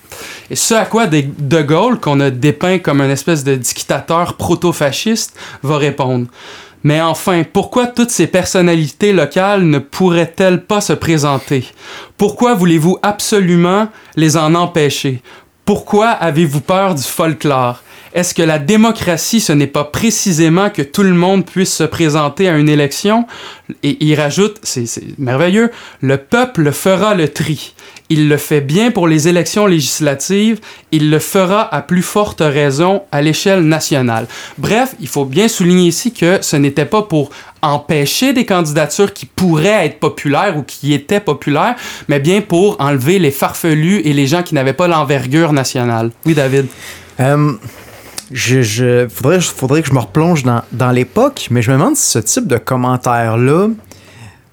[0.50, 5.34] Et ce à quoi De Gaulle, qu'on a dépeint comme une espèce de dictateur proto-fasciste,
[5.64, 6.28] va répondre.
[6.84, 11.66] Mais enfin, pourquoi toutes ces personnalités locales ne pourraient-elles pas se présenter?
[12.18, 15.22] Pourquoi voulez-vous absolument les en empêcher?
[15.72, 17.82] Pourquoi avez-vous peur du folklore?
[18.14, 22.50] Est-ce que la démocratie, ce n'est pas précisément que tout le monde puisse se présenter
[22.50, 23.26] à une élection?
[23.84, 24.86] Et il rajoute, c'est
[25.18, 27.74] merveilleux, le peuple fera le tri.
[28.10, 30.60] Il le fait bien pour les élections législatives,
[30.92, 34.28] il le fera à plus forte raison à l'échelle nationale.
[34.58, 37.30] Bref, il faut bien souligner ici que ce n'était pas pour
[37.62, 41.76] empêcher des candidatures qui pourraient être populaires ou qui étaient populaires,
[42.10, 46.12] mais bien pour enlever les farfelus et les gens qui n'avaient pas l'envergure nationale.
[46.26, 46.66] Oui, David.
[47.22, 47.54] Euh,
[48.32, 49.40] je, je, faudrait,
[49.82, 52.58] que je me replonge dans, dans l'époque, mais je me demande si ce type de
[52.58, 53.68] commentaire-là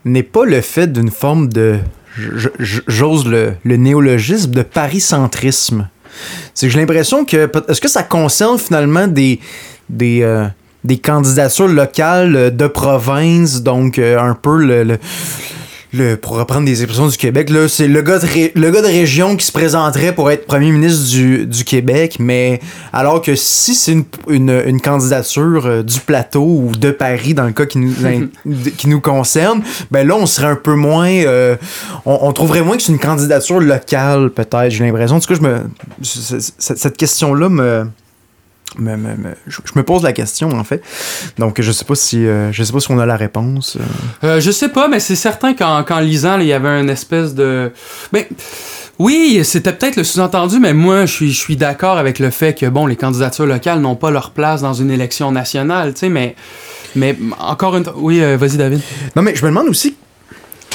[0.05, 1.79] n'est pas le fait d'une forme de
[2.59, 5.89] j'ose le, le, néologisme de paricentrisme.
[6.53, 7.49] C'est que j'ai l'impression que.
[7.71, 9.39] Est-ce que ça concerne finalement des.
[9.89, 10.47] des euh,
[10.85, 14.99] des candidatures locales de province, donc euh, un peu le,
[16.21, 19.37] pour reprendre des expressions du Québec, là, c'est le gars, de le gars de région
[19.37, 22.61] qui se présenterait pour être premier ministre du, du Québec, mais
[22.93, 27.45] alors que si c'est une, une, une, candidature euh, du plateau ou de Paris, dans
[27.45, 27.95] le cas qui nous,
[28.77, 31.09] qui nous concerne, ben là, on serait un peu moins.
[31.09, 31.57] Euh,
[32.05, 35.17] on, on, trouverait moins que c'est une candidature locale, peut-être, j'ai l'impression.
[35.17, 35.61] En tout cas, je me,
[36.59, 37.87] cette question-là me
[38.77, 40.83] me, me, me, je, me pose la question en fait.
[41.39, 43.77] Donc je sais pas si euh, je sais pas si on a la réponse.
[43.77, 44.27] Euh.
[44.27, 47.73] Euh, je sais pas, mais c'est certain qu'en lisant, il y avait une espèce de.
[48.13, 48.25] Ben,
[48.99, 52.55] oui, c'était peut-être le sous-entendu, mais moi je suis, je suis d'accord avec le fait
[52.55, 56.09] que bon, les candidatures locales n'ont pas leur place dans une élection nationale, tu sais,
[56.09, 56.35] mais
[56.97, 58.81] mais encore une oui, vas-y David.
[59.15, 59.97] Non mais je me demande aussi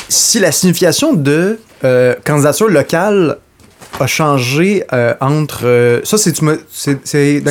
[0.08, 1.60] si la signification de
[2.24, 3.38] candidature locale
[4.00, 5.66] a changé euh, entre.
[5.66, 6.52] Euh, ça, c'est dans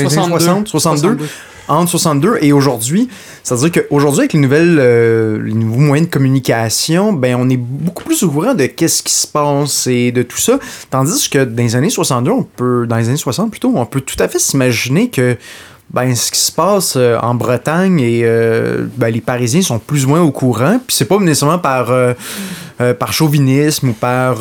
[0.00, 1.18] les années 60, 62.
[1.68, 3.08] Entre 62 et aujourd'hui.
[3.44, 8.02] C'est-à-dire qu'aujourd'hui, avec les nouvelles, euh, les nouveaux moyens de communication, ben, on est beaucoup
[8.02, 10.58] plus au courant de qu'est-ce qui se passe et de tout ça.
[10.90, 14.00] Tandis que dans les années 62, on peut, dans les années 60 plutôt, on peut
[14.00, 15.36] tout à fait s'imaginer que
[15.92, 20.06] ben, ce qui se passe euh, en Bretagne et euh, ben, les Parisiens sont plus
[20.06, 20.80] ou moins au courant.
[20.86, 22.14] Puis c'est pas nécessairement par, euh,
[22.94, 24.38] par chauvinisme ou par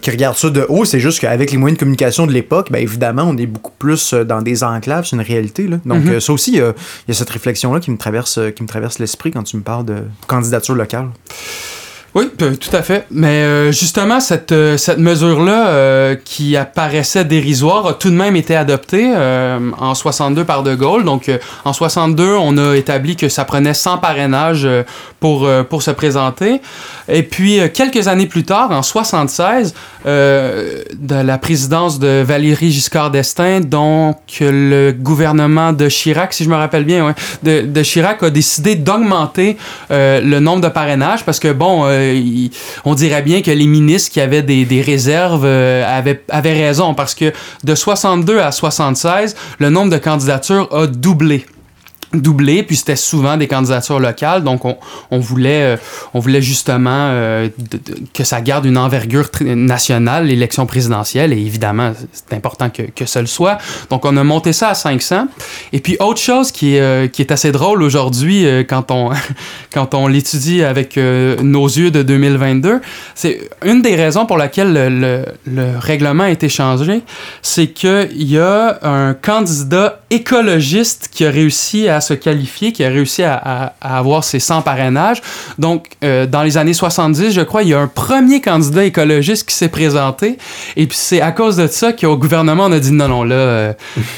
[0.00, 2.82] qui regardent ça de haut, c'est juste qu'avec les moyens de communication de l'époque, ben,
[2.82, 5.68] évidemment, on est beaucoup plus dans des enclaves, c'est une réalité.
[5.68, 5.78] Là.
[5.84, 6.20] Donc mm-hmm.
[6.20, 9.30] ça aussi, il y, y, a cette réflexion-là qui me traverse, qui me traverse l'esprit
[9.30, 9.96] quand tu me parles de
[10.26, 11.08] candidature locale.
[12.14, 13.06] Oui, tout à fait.
[13.10, 18.36] Mais euh, justement, cette, euh, cette mesure-là, euh, qui apparaissait dérisoire, a tout de même
[18.36, 19.12] été adoptée
[19.78, 21.04] en 62 par De Gaulle.
[21.04, 21.30] Donc,
[21.64, 24.68] en 62, on a établi que ça prenait 100 parrainages
[25.18, 26.60] pour, pour se présenter.
[27.08, 33.60] Et puis, quelques années plus tard, en 76, de la présidence de Valérie Giscard d'Estaing,
[33.60, 38.30] donc le gouvernement de Chirac, si je me rappelle bien, ouais, de, de Chirac a
[38.30, 39.56] décidé d'augmenter
[39.90, 41.86] le nombre de parrainages parce que, bon,
[42.84, 47.14] on dirait bien que les ministres qui avaient des, réserves euh, avaient, avaient raison parce
[47.14, 47.32] que
[47.64, 51.46] de 62 à 76, le nombre de candidatures a doublé
[52.20, 54.76] doublé, puis c'était souvent des candidatures locales, donc on,
[55.10, 55.76] on voulait, euh,
[56.12, 57.48] on voulait justement euh,
[58.12, 63.18] que ça garde une envergure nationale, l'élection présidentielle, et évidemment, c'est important que, que ce
[63.18, 63.58] le soit.
[63.90, 65.28] Donc on a monté ça à 500.
[65.72, 69.10] Et puis autre chose qui euh, qui est assez drôle aujourd'hui quand on,
[69.72, 72.80] quand on l'étudie avec nos yeux de 2022,
[73.14, 77.02] c'est une des raisons pour laquelle le, le, le règlement a été changé,
[77.42, 82.88] c'est qu'il y a un candidat écologiste qui a réussi à se qualifier, qui a
[82.88, 85.20] réussi à, avoir ses 100 parrainages.
[85.58, 89.48] Donc, euh, dans les années 70, je crois, il y a un premier candidat écologiste
[89.48, 90.38] qui s'est présenté.
[90.76, 93.34] Et puis, c'est à cause de ça qu'au gouvernement, on a dit non, non, là,
[93.34, 93.72] euh,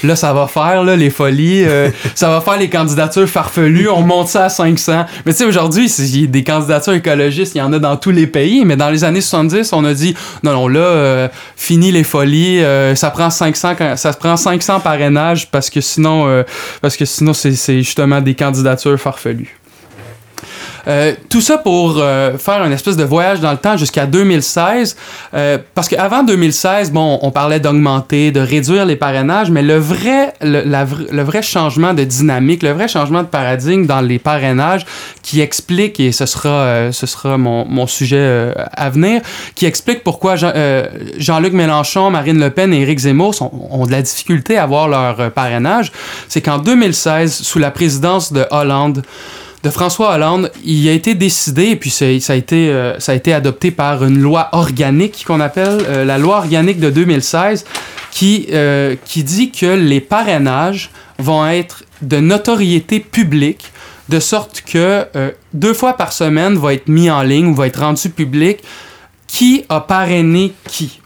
[0.05, 4.03] là ça va faire là, les folies, euh, ça va faire les candidatures farfelues, on
[4.03, 5.07] monte ça à 500.
[5.25, 5.91] Mais tu sais, aujourd'hui,
[6.29, 9.21] des candidatures écologistes, il y en a dans tous les pays, mais dans les années
[9.21, 12.63] 70, on a dit non, non, là, fini les folies,
[12.95, 16.45] ça prend 500, ça prend 500 parrainages parce que sinon,
[16.83, 19.57] parce que sinon, c'est justement des candidatures farfelues.
[20.89, 24.97] Euh, tout ça pour euh, faire une espèce de voyage dans le temps jusqu'à 2016.
[25.35, 30.35] Euh, parce qu'avant 2016, bon, on parlait d'augmenter, de réduire les parrainages, mais le vrai,
[30.41, 34.87] le, vrai changement de dynamique, le vrai changement de paradigme dans les parrainages
[35.23, 39.23] qui explique, et ce sera, ce sera mon, mon sujet à venir,
[39.55, 43.35] qui explique pourquoi Jean-Luc Mélenchon, Marine Le Pen et Éric Zemmour
[43.71, 45.91] ont de la difficulté à avoir leur parrainage,
[46.29, 49.03] c'est qu'en 2016, sous la présidence de Hollande,
[49.67, 53.15] de François Hollande, il a été décidé, et puis ça, a été, euh, ça a
[53.17, 57.65] été adopté par une loi organique qu'on appelle euh, la loi organique de 2016,
[58.13, 63.73] qui, euh, qui dit que les parrainages vont être de notoriété publique,
[64.09, 65.05] de sorte que
[65.53, 68.59] deux fois par semaine va être mis en ligne ou va être rendu public
[69.27, 71.01] qui a parrainé qui.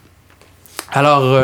[0.92, 1.34] Alors,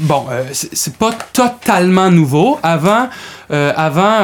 [0.00, 2.58] bon, c'est pas totalement nouveau.
[2.62, 3.08] Avant,
[3.52, 4.20] euh, avant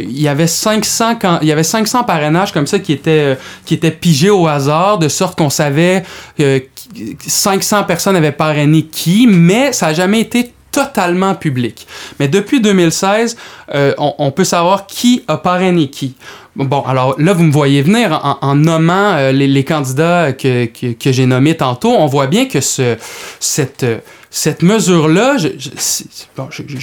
[0.00, 3.74] il y avait 500 quand, il y avait 500 parrainages comme ça qui étaient qui
[3.74, 6.02] étaient pigés au hasard de sorte qu'on savait
[6.38, 6.62] que
[7.26, 11.86] 500 personnes avaient parrainé qui, mais ça n'a jamais été totalement public.
[12.18, 13.36] Mais depuis 2016,
[13.98, 16.16] on, peut savoir qui a parrainé qui.
[16.56, 21.26] Bon, alors là, vous me voyez venir en, nommant euh, les, candidats que, que, j'ai
[21.26, 21.90] nommés tantôt.
[21.90, 22.96] On voit bien que ce,
[23.40, 23.84] cette,
[24.36, 25.46] cette mesure-là, je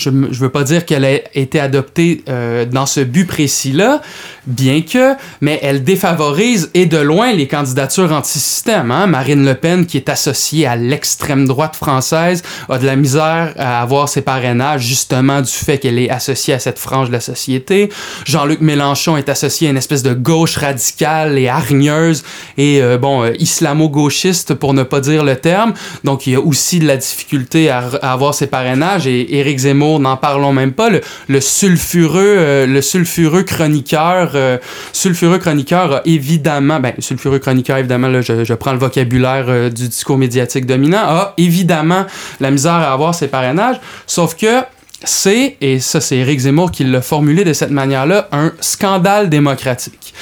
[0.09, 4.01] ne je, veux pas dire qu'elle a été adoptée euh, dans ce but précis-là,
[4.47, 8.89] bien que, mais elle défavorise et de loin les candidatures anti-système.
[8.89, 9.05] Hein?
[9.07, 13.81] Marine Le Pen, qui est associée à l'extrême droite française, a de la misère à
[13.81, 17.89] avoir ses parrainages justement du fait qu'elle est associée à cette frange de la société.
[18.25, 22.23] Jean-Luc Mélenchon est associé à une espèce de gauche radicale et hargneuse
[22.57, 25.73] et, euh, bon, euh, islamo-gauchiste pour ne pas dire le terme.
[26.05, 29.99] Donc, il y a aussi de la difficulté à, avoir ses parrainages et Éric Zemmour,
[29.99, 30.89] n'en parlons même pas,
[31.27, 34.57] le, sulfureux, euh, le sulfureux chroniqueur, euh,
[34.93, 40.17] sulfureux chroniqueur évidemment, ben, sulfureux chroniqueur, évidemment, là, je, prends le vocabulaire euh, du discours
[40.17, 42.05] médiatique dominant, a évidemment
[42.39, 44.63] la misère à avoir ses parrainages, sauf que
[45.03, 50.13] c'est, et ça c'est Éric Zemmour qui l'a formulé de cette manière-là, un scandale démocratique.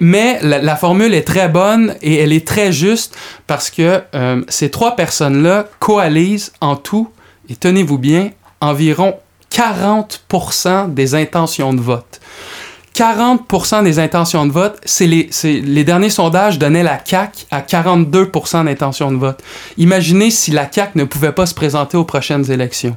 [0.00, 3.16] Mais la, formule est très bonne et elle est très juste
[3.46, 7.10] parce que euh, ces trois personnes-là coalisent en tout,
[7.48, 8.30] et tenez-vous bien,
[8.60, 9.14] environ
[9.50, 12.20] 40% des intentions de vote.
[12.94, 18.64] 40% des intentions de vote, c'est les, les derniers sondages donnaient la CAQ à 42%
[18.64, 19.42] d'intentions de vote.
[19.78, 22.96] Imaginez si la CAQ ne pouvait pas se présenter aux prochaines élections.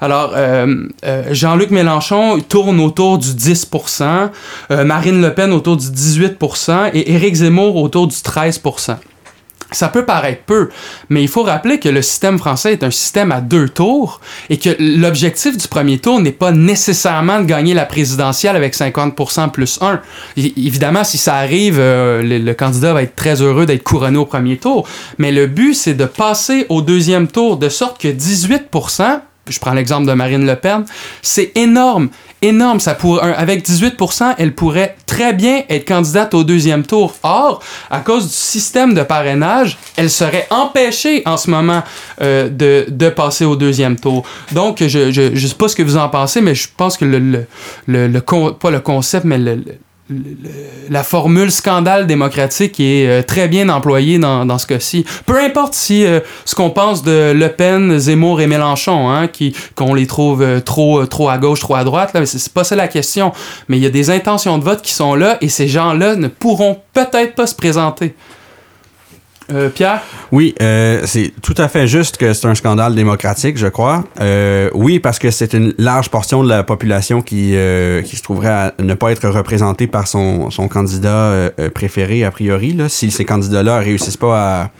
[0.00, 4.30] Alors, euh, euh, Jean-Luc Mélenchon tourne autour du 10%
[4.70, 8.60] euh, Marine Le Pen autour du 18% et Éric Zemmour autour du 13
[9.76, 10.68] ça peut paraître peu,
[11.08, 14.20] mais il faut rappeler que le système français est un système à deux tours
[14.50, 19.50] et que l'objectif du premier tour n'est pas nécessairement de gagner la présidentielle avec 50%
[19.50, 20.00] plus 1.
[20.36, 24.56] évidemment, si ça arrive, euh, le, candidat va être très heureux d'être couronné au premier
[24.56, 24.86] tour,
[25.18, 29.72] mais le but, c'est de passer au deuxième tour de sorte que 18%, je prends
[29.72, 30.84] l'exemple de Marine Le Pen,
[31.20, 32.10] c'est énorme,
[32.42, 32.80] énorme.
[32.80, 37.14] Ça pourrait, avec 18%, elle pourrait très bien être candidate au deuxième tour.
[37.22, 41.82] Or, à cause du système de parrainage, elle serait empêchée en ce moment
[42.20, 44.24] euh, de, de, passer au deuxième tour.
[44.52, 47.18] Donc, je, je sais pas ce que vous en pensez, mais je pense que le,
[47.18, 47.46] le,
[47.86, 49.62] le, le pas le concept, mais le
[50.90, 55.04] la formule scandale démocratique est euh, très bien employée dans, ce cas-ci.
[55.26, 59.28] Peu importe si euh, ce qu'on pense de Le Pen, Zemmour et Mélenchon, hein,
[59.74, 62.76] qu'on les trouve euh, trop trop à gauche, trop à droite, là, c'est pas ça
[62.76, 63.32] la question.
[63.68, 66.28] Mais il y a des intentions de vote qui sont là et ces gens-là ne
[66.28, 68.14] pourront peut-être pas se présenter.
[69.52, 70.02] Euh, Pierre?
[70.30, 74.04] Oui, euh, c'est tout à fait juste que c'est un scandale démocratique, je crois.
[74.20, 77.54] Euh, oui, parce que c'est une large portion de la population qui,
[78.04, 82.72] qui se trouverait à ne pas être représentée par son, son candidat préféré, a priori,
[82.72, 84.70] là, si ces candidats-là réussissent pas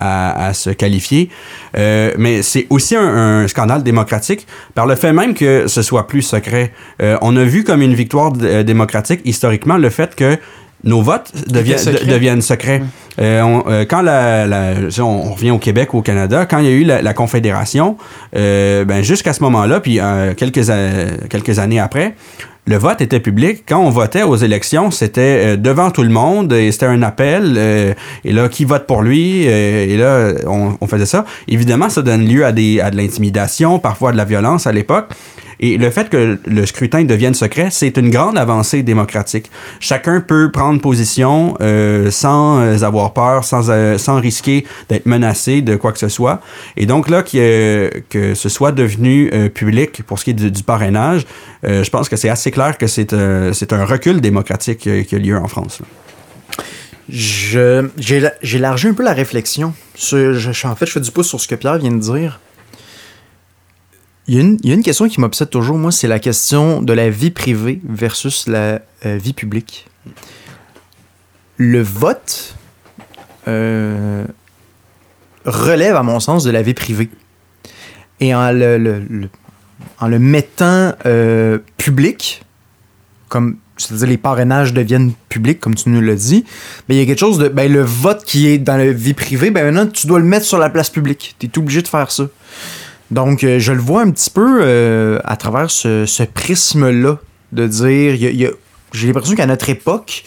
[0.00, 1.28] à, à, se qualifier.
[1.74, 6.22] mais c'est aussi un, un, scandale démocratique par le fait même que ce soit plus
[6.22, 6.72] secret.
[7.00, 10.38] on a vu comme une victoire démocratique historiquement le fait que
[10.84, 12.82] nos votes deviennent, secrets.
[13.20, 16.46] Euh, on- euh, quand la, la- si on, on revient au Québec ou au Canada,
[16.46, 17.96] quand il y a eu la, la Confédération,
[18.36, 19.98] euh, ben jusqu'à ce moment-là, puis
[20.36, 20.60] quelques,
[21.28, 22.14] quelques années après,
[22.66, 23.64] le vote était public.
[23.66, 27.54] Quand on votait aux élections, c'était devant tout le monde et c'était un appel.
[27.56, 29.44] euh, et là, qui vote pour lui?
[29.44, 31.24] et là, on, on faisait ça.
[31.48, 34.72] Évidemment, ça donne lieu à, des, à de l'intimidation, parfois à de la violence à
[34.72, 35.06] l'époque.
[35.60, 39.50] Et le fait que le scrutin devienne secret, c'est une grande avancée démocratique.
[39.80, 45.62] Chacun peut prendre position euh, sans euh, avoir peur, sans, euh, sans risquer d'être menacé
[45.62, 46.40] de quoi que ce soit.
[46.76, 51.26] Et donc là, que, que ce soit devenu public pour ce qui est du, parrainage,
[51.62, 55.48] je pense que c'est assez clair que c'est un recul démocratique qui a lieu en
[55.48, 55.80] France.
[55.80, 55.86] là.
[58.42, 59.68] Élargi un peu la réflexion.
[59.68, 62.40] En fait, je fais du pouce sur ce que Pierre vient de dire.
[64.28, 67.30] Il y a une, question qui m'obsède toujours, moi, c'est la question de la vie
[67.30, 69.86] privée versus la euh, vie publique.
[71.56, 72.54] Le vote
[73.48, 74.26] euh,
[75.46, 77.08] relève, à mon sens, de la vie privée.
[78.20, 82.42] Et en le, mettant euh, public,
[83.30, 86.44] comme c'est-à-dire les parrainages deviennent publics, comme tu nous l'as dit,
[86.86, 87.48] mais il y a quelque chose de.
[87.48, 90.44] Ben, le vote qui est dans la vie privée, ben maintenant, tu dois le mettre
[90.44, 91.34] sur la place publique.
[91.38, 92.24] Tu es obligé de faire ça.
[93.10, 97.16] Donc, euh, je le vois un petit peu euh, à travers ce, ce prisme-là,
[97.52, 98.14] de dire.
[98.14, 98.50] y a- il y a-
[98.92, 100.24] J'ai l'impression qu'à notre époque,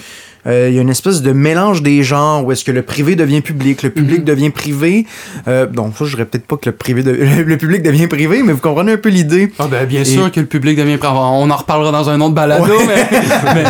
[0.48, 3.16] euh, il y a une espèce de mélange des genres où est-ce que le privé
[3.16, 4.24] devient public, le public Mhm.
[4.26, 5.06] devient privé.
[5.48, 7.12] Euh, donc, ça, je dirais peut-être pas que le, privé de-
[7.46, 9.52] le public devient privé, mais vous comprenez un peu l'idée.
[9.60, 10.98] Ah ben, bien Et- sûr que le public devient...
[11.04, 12.86] On en reparlera dans un autre balado, Ouais.
[12.88, 13.54] mais...
[13.56, 13.64] mais-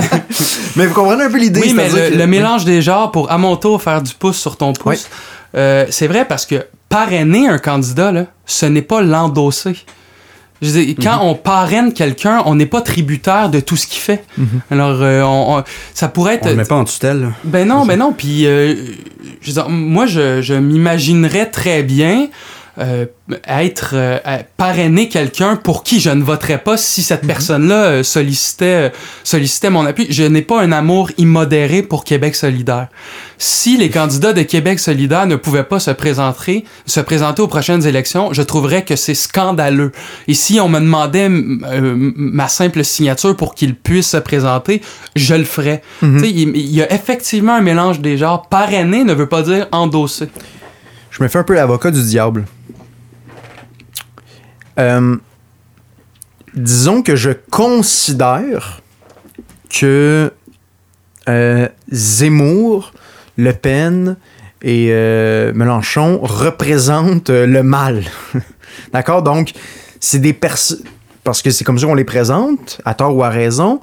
[0.78, 1.59] Mais vous comprenez un peu l'idée.
[1.62, 4.38] Oui, mais le, que- le mélange des genres pour à mon tour faire du pouce
[4.38, 5.09] sur ton pouce,
[5.55, 6.55] euh, c'est vrai parce que
[6.92, 9.76] parrainer un candidat, là, ce n'est pas l'endosser.
[10.62, 14.00] Je veux dire, quand on parraine quelqu'un, on n'est pas tributaire de tout ce qu'il
[14.00, 14.24] fait.
[14.38, 14.48] Mhm.
[14.70, 15.64] Alors, euh, on- on-
[15.96, 16.46] ça pourrait être.
[16.46, 17.22] On ne met pas en tutelle.
[17.22, 17.28] là.
[17.44, 18.14] Ben non, ben non.
[18.16, 18.76] Puis, euh,
[19.42, 22.28] je veux dire, moi, je, je m'imaginerais très bien
[22.82, 23.06] euh,
[23.48, 24.20] être euh,
[24.58, 28.90] parrainer quelqu'un pour qui je ne voterais pas si cette personne-là euh, sollicitait, euh,
[29.24, 30.08] sollicitait mon appui.
[30.10, 32.88] Je n'ai pas un amour immodéré pour Québec solidaire.
[33.38, 37.86] Si les candidats de Québec solidaire ne pouvaient pas se présenter, se présenter aux prochaines
[37.86, 39.92] élections, je trouverais que c'est scandaleux.
[40.28, 44.82] Et si on me demandait euh, ma simple signature pour qu'ils puissent se présenter,
[45.16, 45.82] je le ferais.
[46.02, 46.24] Mhm.
[46.24, 48.48] Il, il y a effectivement un mélange des genres.
[48.48, 50.30] Parrainer ne veut pas dire endosser.
[51.12, 52.46] Je me fais un peu l'avocat du diable.
[54.82, 55.16] Euh,
[56.56, 58.82] disons que je considère
[59.70, 60.34] que
[61.30, 62.94] euh, Zemmour,
[63.38, 64.18] Le Pen
[64.64, 68.04] et euh, Mélenchon représentent le mal.
[68.94, 69.22] D'accord?
[69.22, 69.54] Donc,
[70.00, 70.84] c'est des personnes.
[71.24, 73.80] Parce que c'est comme ça qu'on les présente, à tort ou à raison.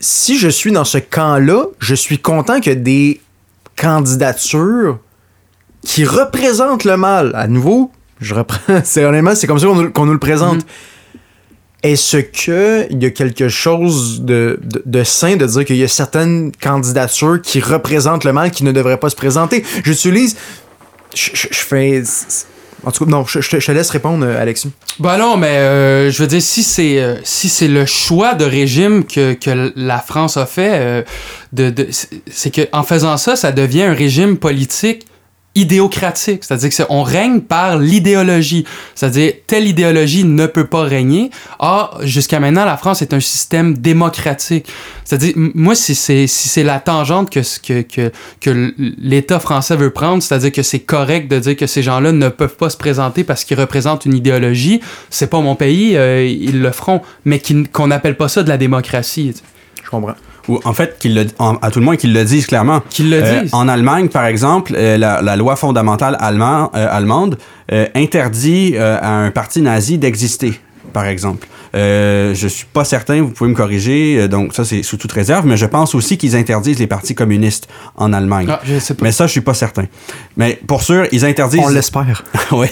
[0.00, 3.20] Si je suis dans ce camp-là, je suis content que des
[3.76, 4.98] candidatures
[5.82, 7.32] qui représentent le mal.
[7.34, 8.80] À nouveau, je reprends.
[8.84, 10.64] C'est honnêtement, c'est comme ça qu'on nous, le présente.
[11.82, 15.84] Est-ce que il y a quelque chose de, de, de sain de dire qu'il y
[15.84, 19.64] a certaines candidatures qui représentent le mal qui ne devraient pas se présenter?
[19.84, 20.36] J'utilise.
[21.14, 22.02] Je, je- je fais.
[22.84, 24.70] En tout cas, non, je, je te- laisse répondre, euh, Alexis.
[25.00, 28.44] Ben non, mais euh, je veux dire, si c'est euh, si c'est le choix de
[28.44, 31.02] régime que, que la France a fait, euh,
[31.52, 35.06] de, de- c'est- c'est que en faisant ça, ça devient un régime politique
[35.56, 41.30] idéocratique, c'est-à-dire que c'est- on règne par l'idéologie, c'est-à-dire telle idéologie ne peut pas régner.
[41.58, 44.66] Or, jusqu'à maintenant, la France est un système démocratique.
[45.04, 50.22] C'est-à-dire, moi, si c'est si c'est la tangente que que que, l'État français veut prendre,
[50.22, 53.44] c'est-à-dire que c'est correct de dire que ces gens-là ne peuvent pas se présenter parce
[53.44, 54.80] qu'ils représentent une idéologie,
[55.10, 57.40] c'est pas mon pays, euh, ils le feront, mais
[57.72, 59.34] qu'on n'appelle pas ça de la démocratie.
[59.82, 60.14] Je comprends.
[60.48, 62.80] Ou en fait, qu'ils le- en- à tout le moins qu'ils le disent clairement.
[62.88, 63.54] Qu'ils le Euh, disent.
[63.54, 67.36] en Allemagne, par exemple, euh, la, la loi fondamentale allemand- euh, allemande
[67.94, 70.60] interdit à un parti nazi d'exister,
[70.92, 71.46] par exemple.
[71.76, 75.12] Euh, je suis pas certain, vous pouvez me corriger, euh, donc ça c'est sous toute
[75.12, 78.46] réserve, mais je pense aussi qu'ils interdisent les partis communistes en Allemagne.
[78.50, 79.04] Ah, je sais pas.
[79.04, 79.84] Mais ça, je suis pas certain.
[80.36, 81.60] Mais pour sûr, ils interdisent.
[81.64, 82.24] On l'espère.
[82.52, 82.68] oui.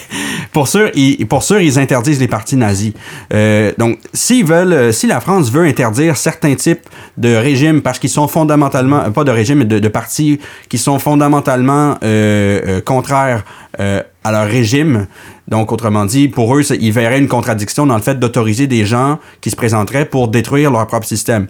[0.53, 2.93] Pour sûr, ils, pour sûr, ils interdisent les partis nazis.
[3.33, 7.99] Euh, donc, s'ils veulent, euh, si la France veut interdire certains types de régimes parce
[7.99, 10.39] qu'ils sont fondamentalement, euh, pas de régimes, mais de, de partis
[10.69, 13.45] qui sont fondamentalement euh, euh, contraires
[13.81, 15.07] euh, à leur régime,
[15.49, 19.19] donc autrement dit, pour eux, ils verraient une contradiction dans le fait d'autoriser des gens
[19.43, 21.47] qui se présenteraient pour détruire leur propre système.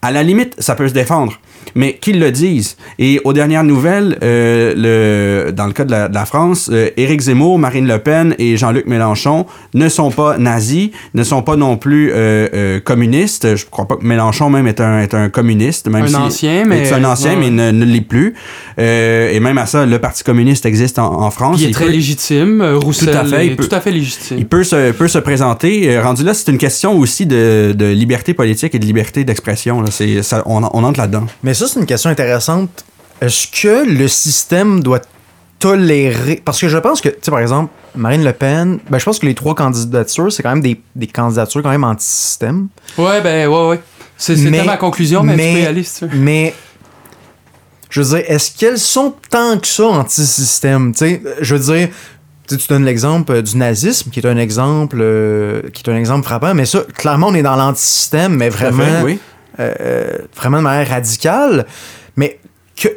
[0.00, 1.34] À la limite, ça peut se défendre.
[1.74, 2.76] Mais qu'ils le disent.
[2.98, 6.88] Et aux dernières nouvelles, euh, le, dans le cas de la, de la France, euh,
[6.96, 11.56] Éric Zemmour, Marine Le Pen et Jean-Luc Mélenchon ne sont pas nazis, ne sont pas
[11.56, 13.56] non plus euh, communistes.
[13.56, 15.88] Je crois pas que Mélenchon même est un, est un communiste.
[15.88, 18.34] Même Un si- ancien, mais- est un ancien, ouais, mais ne, ne l'est plus.
[18.78, 21.56] Et même à ça, le Parti communiste existe en, en France.
[21.56, 22.62] Puis il est Il très peut- légitime.
[22.82, 24.38] Roussel Tout à fait, est peut- tout à fait légitime.
[24.38, 25.98] il peut se, peut se présenter.
[26.00, 29.84] Rendu là, c'est une question aussi de, de liberté politique et de liberté d'expression.
[29.90, 31.26] C'est- On, on entre là-dedans.
[31.42, 32.84] Mais ça, c'est une question intéressante.
[33.20, 35.00] Est-ce que le système doit
[35.58, 36.40] tolérer?
[36.44, 39.18] Parce que je pense que, tu sais, par exemple, Marine Le Pen, ben, je pense
[39.18, 42.68] que les trois candidatures, c'est quand même des, des candidatures quand même anti-système.
[42.96, 43.80] Ouais, ben, ouais, ouais.
[44.16, 46.16] C'est- Mais- ma conclusion, mais, tu mais- peux y aller si tu veux.
[46.18, 46.54] Mais,
[47.90, 50.92] je veux dire, est-ce qu'elles sont tant que ça anti-système?
[50.92, 51.88] Tu sais, je veux dire,
[52.48, 55.96] tu tu donnes l'exemple euh, du nazisme, qui est un exemple, euh, qui est un
[55.96, 59.18] exemple frappant, mais ça, clairement, on est dans l'anti-système, mais à fait, vraiment, oui.
[59.60, 61.66] Euh, vraiment de manière radicale.
[62.16, 62.38] Mais
[62.76, 62.88] que,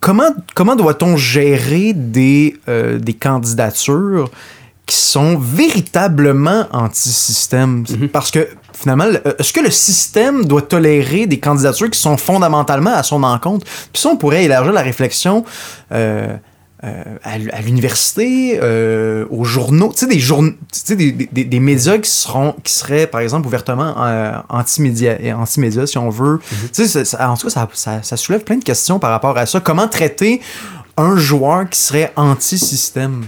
[0.00, 4.30] comment, comment doit-on gérer des, euh, des candidatures
[4.86, 7.84] qui sont véritablement anti-système?
[7.88, 8.08] Mhm.
[8.08, 12.94] Parce que finalement, le- est-ce que le système doit tolérer des candidatures qui sont fondamentalement
[12.94, 13.64] à son encontre?
[13.92, 15.44] Puis ça, on pourrait élargir la réflexion.
[15.92, 16.36] euh, euh,
[17.22, 21.44] à, l- à l'université, euh, aux journaux, tu sais, des, journ- tu sais, des, des,
[21.44, 26.40] des médias qui, seront, qui seraient, par exemple, ouvertement euh, anti-médias, anti-médias, si on veut.
[26.72, 29.46] Ça- ça- en tout cas, ça, ça, ça soulève plein de questions par rapport à
[29.46, 29.60] ça.
[29.60, 30.40] Comment traiter
[30.96, 33.24] un joueur qui serait anti-système?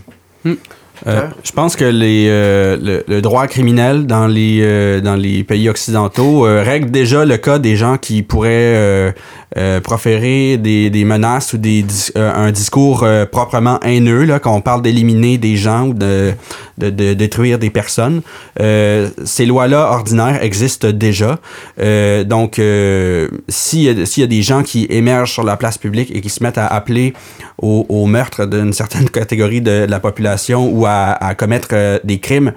[1.07, 5.45] Euh, je pense que les, euh, le, le droit criminel dans les, euh, dans les
[5.45, 9.13] pays occidentaux euh, règle déjà le cas des gens qui pourraient
[9.57, 11.85] euh, proférer des, des menaces ou des,
[12.17, 16.33] euh, un discours euh, proprement haineux, là, quand on parle d'éliminer des gens ou de,
[16.79, 18.23] de, de détruire des personnes.
[18.61, 21.39] Euh, ces lois-là ordinaires existent déjà.
[21.81, 22.61] Euh, donc,
[23.49, 26.43] s'il s'il y a des gens qui émergent sur la place publique et qui se
[26.43, 27.13] mettent à appeler
[27.59, 32.53] au, au meurtre d'une certaine catégorie de la population ou à, à commettre des crimes,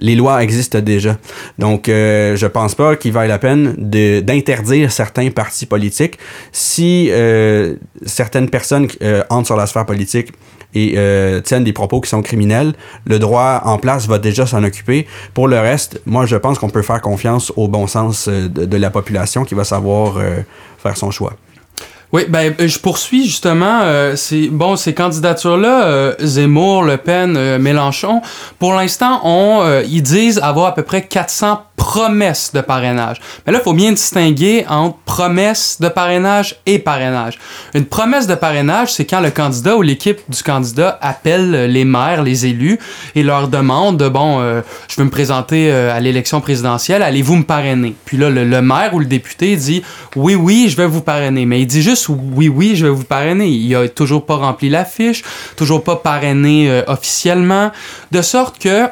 [0.00, 1.16] les lois existent déjà.
[1.58, 6.18] Donc, euh, je pense pas qu'il vaille la peine d'interdire certains partis politiques
[6.52, 10.32] si euh, certaines personnes euh, entrent sur la sphère politique
[10.74, 12.74] et euh, tiennent des propos qui sont criminels,
[13.04, 15.06] le droit en place va déjà s'en occuper.
[15.34, 18.64] Pour le reste, moi, je pense qu'on peut faire confiance au bon sens euh, de,
[18.66, 20.40] de la population qui va savoir euh,
[20.78, 21.34] faire son choix.
[22.12, 23.80] Oui, ben euh, je poursuis justement.
[23.82, 28.20] euh, c'est bon, ces candidatures-là, euh, Zemmour, Le Pen, euh, Mélenchon,
[28.58, 33.22] pour l'instant, on, euh, ils disent avoir à peu près 400 promesses de parrainage.
[33.46, 37.38] Mais là, il faut bien distinguer entre promesses de parrainage et parrainage.
[37.72, 42.22] Une promesse de parrainage, c'est quand le candidat ou l'équipe du candidat appelle les maires,
[42.22, 42.78] les élus,
[43.14, 47.44] et leur demande, bon, euh, je veux me présenter euh, à l'élection présidentielle, allez-vous me
[47.44, 47.94] parrainer?
[48.04, 49.82] Puis là, le, le maire ou le député dit,
[50.16, 51.46] oui, oui, je vais vous parrainer.
[51.46, 53.48] Mais il dit juste, oui, oui, je vais vous parrainer.
[53.48, 55.22] Il a toujours pas rempli la fiche,
[55.56, 57.70] toujours pas parrainé euh, officiellement,
[58.12, 58.86] de sorte que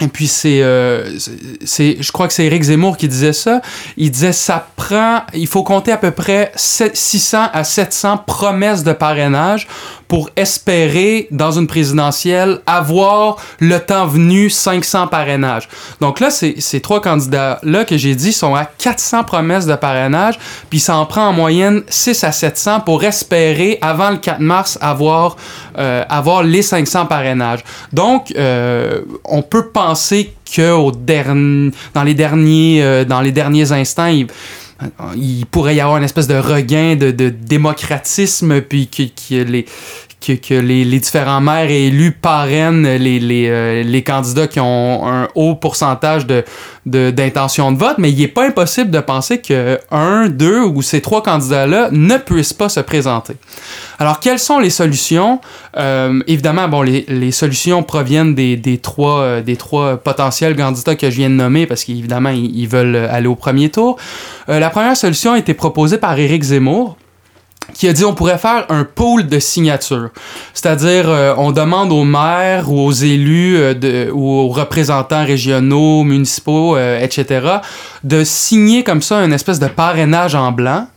[0.00, 1.32] et puis c'est, euh, c'est-
[1.64, 3.60] c'est, je crois que c'est Éric Zemmour qui disait ça.
[3.96, 8.84] Il disait ça prend, il faut compter à peu près 7 600 à 700 promesses
[8.84, 9.66] de parrainage
[10.08, 15.68] pour espérer dans une présidentielle avoir le temps venu 500 parrainages.
[16.00, 20.38] Donc là, ces trois candidats là que j'ai dit sont à 400 promesses de parrainage,
[20.70, 24.78] puis ça en prend en moyenne 6 à 700 pour espérer avant le 4 mars
[24.80, 25.36] avoir
[25.78, 27.60] euh, avoir les 500 parrainages.
[27.92, 33.70] Donc, euh, on peut penser que au dern- dans les derniers euh, dans les derniers
[33.72, 34.10] instants,
[35.16, 39.66] il pourrait y avoir une espèce de regain de, de démocratisme, puis que, que les
[40.20, 45.54] que, les, différents maires et élus parrainent les, les, euh, candidats qui ont un haut
[45.54, 46.44] pourcentage de,
[46.86, 51.00] d'intention de, vote, mais il n'est pas impossible de penser que un, deux ou ces
[51.00, 53.34] trois candidats-là ne puissent pas se présenter.
[53.98, 55.40] Alors, quelles sont les solutions?
[55.76, 61.16] Euh, évidemment, bon, les, solutions proviennent des, trois, euh, des trois potentiels candidats que je
[61.16, 63.96] viens de nommer parce qu'évidemment, ils, veulent aller au premier tour.
[64.46, 66.96] La première solution a été proposée par Éric Zemmour
[67.74, 70.10] qui a dit on pourrait faire un pool de signatures.
[70.54, 76.76] C'est-à-dire, euh, on demande aux maires ou aux élus euh, ou aux représentants régionaux, municipaux,
[76.76, 77.58] euh, etc.,
[78.04, 80.88] de signer comme ça une espèce de parrainage en blanc.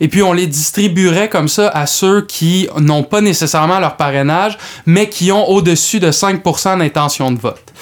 [0.00, 4.58] Et puis on les distribuerait comme ça à ceux qui n'ont pas nécessairement leur parrainage,
[4.86, 7.72] mais qui ont au-dessus de 5% d'intention de vote.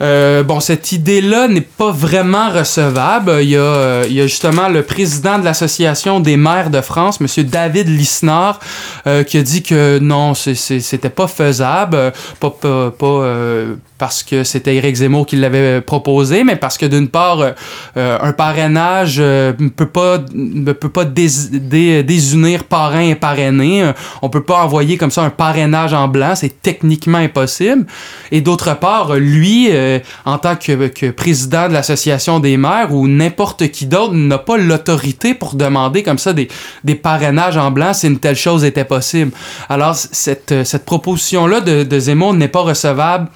[0.00, 3.32] Euh, bon, cette idée-là n'est pas vraiment recevable.
[3.40, 6.80] Il y, a, euh, il y a justement le président de l'Association des maires de
[6.80, 7.44] France, M.
[7.44, 8.60] David Lisnard,
[9.06, 14.44] euh, qui a dit que non, c'était pas faisable, pas, pas, pas, euh, parce que
[14.44, 17.52] c'était Éric Zemmour qui l'avait proposé, mais parce que d'une part, euh,
[17.96, 23.82] euh, un parrainage euh, ne peut pas, peut pas dés- dé- désunir parrain et parrainé.
[23.82, 23.92] Euh,
[24.22, 27.86] On peut pas envoyer comme ça un parrainage en blanc, c'est techniquement impossible.
[28.30, 33.68] Et d'autre part, lui, euh, en tant que, président de l'association des maires ou n'importe
[33.70, 36.48] qui d'autre, n'a pas l'autorité pour demander comme ça des,
[36.84, 39.32] des parrainages en blanc si une telle chose était possible.
[39.68, 43.28] Alors, cette, euh, cette proposition-là de, de Zemmour n'est pas recevable.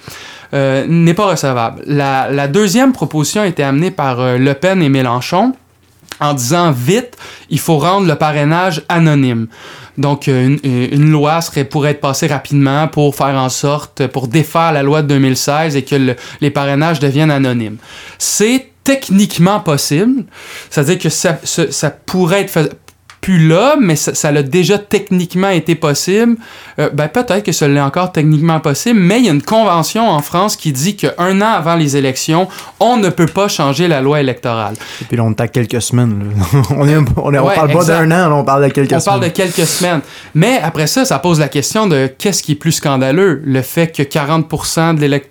[0.53, 1.83] Euh, n'est pas recevable.
[1.87, 5.55] La, deuxième proposition a été amenée par euh, Le Pen et Mélenchon
[6.21, 7.17] en disant vite,
[7.49, 9.47] il faut rendre le parrainage anonyme.
[9.97, 11.41] Donc, euh, une, loi
[11.71, 15.83] pourrait être passée rapidement pour faire en sorte, pour défaire la loi de 2016 et
[15.83, 17.77] que le- les parrainages deviennent anonymes.
[18.19, 20.25] C'est techniquement possible,
[20.69, 22.71] c'est-à-dire que ça, ça, pourrait être
[23.21, 26.37] plus là, mais ça, ça l'a déjà techniquement été possible.
[26.79, 30.09] Euh, ben peut-être que ça l'est encore techniquement possible, mais il y a une convention
[30.09, 32.49] en France qui dit qu'un an avant les élections,
[32.81, 34.75] on ne peut pas changer la loi électorale.
[35.03, 36.31] Et puis là, on est à quelques semaines.
[36.77, 38.93] on est, on, est- on Ouais, parle pas d'un an, là, on parle de quelques
[38.93, 39.05] On semaines.
[39.21, 40.01] parle de quelques semaines.
[40.35, 43.43] Mais après ça, ça pose la question de qu'est-ce qui est plus scandaleux?
[43.45, 45.30] Le fait que 40% de l'électorat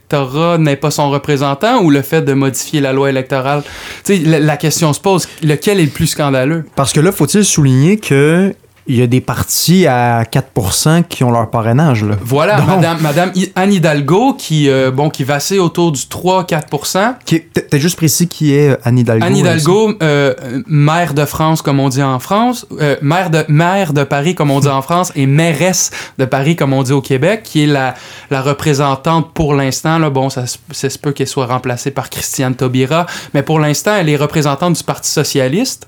[0.58, 3.64] n'ait pas son représentant ou le fait de modifier la loi électorale?
[4.08, 6.66] La, la question se pose, lequel est le plus scandaleux?
[6.76, 8.54] Parce que là, faut-il souligner que
[8.90, 12.04] il y a des partis à 4% qui ont leur parrainage.
[12.04, 12.16] Là.
[12.22, 17.14] Voilà, Donc- Madame, Anne Hidalgo qui, euh, bon, qui vacille autour du 3-4%.
[17.24, 19.24] Qui est- T'as juste précis qui est Anne Hidalgo.
[19.26, 23.46] Anne Hidalgo, euh, euh, maire de France, comme on dit en France, euh, maire, de,
[23.48, 26.92] maire de Paris, comme on dit en France, et mairesse de Paris, comme on dit
[26.92, 27.94] au Québec, qui est la,
[28.32, 30.00] la représentante pour l'instant.
[30.10, 33.06] Bon, ça se peut qu'elle soit remplacée par Christiane Taubira,
[33.36, 35.86] mais pour l'instant, elle est représentante du Parti socialiste.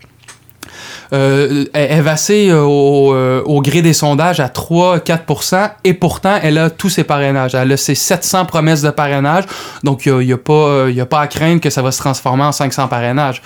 [1.14, 6.70] Euh, elle, vacille au, euh, au gré des sondages à 3-4% et pourtant, elle a
[6.70, 7.54] tous ses parrainages.
[7.56, 9.44] Elle a ses 700 promesses de parrainage,
[9.84, 12.00] donc il n'y a, pas, euh, y a pas à craindre que ça va se
[12.00, 13.42] transformer en 500 parrainages.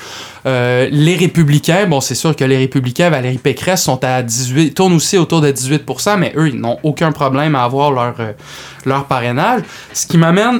[0.46, 4.94] Euh, les républicains, bon, c'est sûr que les républicains, Valérie Pécresse, sont à 18, tournent
[4.94, 8.32] aussi autour de 18% mais eux, ils n'ont aucun problème à avoir leur, euh,
[8.86, 9.62] leur parrainage.
[9.94, 10.60] Ce qui m'amène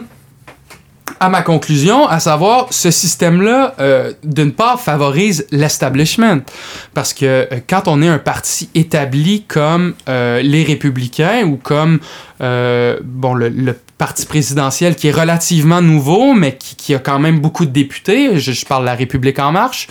[1.20, 6.40] à ma conclusion, à savoir, ce système-là, euh, d'une part, favorise l'establishment.
[6.94, 12.00] Parce que euh, quand on est un parti établi comme euh, les républicains ou comme
[12.42, 17.20] euh, bon, le, le parti présidentiel qui est relativement nouveau, mais qui, qui a quand
[17.20, 19.88] même beaucoup de députés, je, je parle de la République en marche,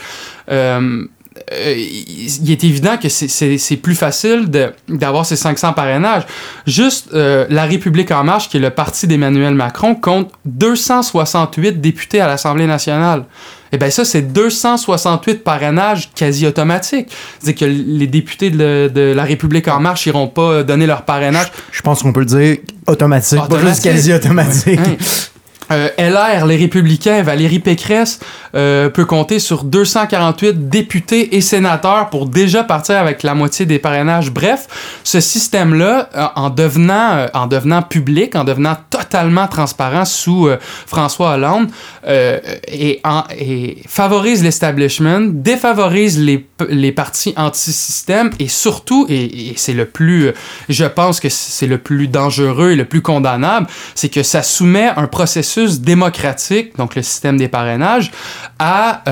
[1.52, 4.46] euh, il est évident que c'est- plus facile
[4.88, 6.22] d'avoir ces 500 parrainages.
[6.66, 12.20] Juste, euh, La République En Marche, qui est le parti d'Emmanuel Macron, compte 268 députés
[12.20, 13.24] à l'Assemblée nationale.
[13.72, 17.08] Et bien ça, c'est 268 parrainages quasi automatiques.
[17.40, 21.50] C'est que les députés de, de La République En Marche n'iront pas donner leur parrainage.
[21.72, 22.56] Je pense qu'on peut le dire
[22.86, 23.70] automatique, pas Automatique.
[23.70, 24.78] juste quasi automatique.
[24.78, 24.96] Hein.
[25.74, 28.20] Euh, LR, les Républicains, Valérie Pécresse
[28.54, 33.80] euh, peut compter sur 248 députés et sénateurs pour déjà partir avec la moitié des
[33.80, 34.30] parrainages.
[34.30, 34.68] Bref,
[35.02, 40.48] ce système-là, euh, en devenant, euh, en devenant public, en devenant totalement transparent sous
[40.86, 41.68] François Hollande,
[42.06, 43.00] et,
[43.88, 50.32] favorise l'establishment, défavorise les, partis anti-système et surtout, et, c'est le plus,
[50.68, 54.92] je pense que c'est le plus dangereux et le plus condamnable, c'est que ça soumet
[54.96, 58.10] un processus démocratique, donc le système des parrainages,
[58.58, 59.02] à,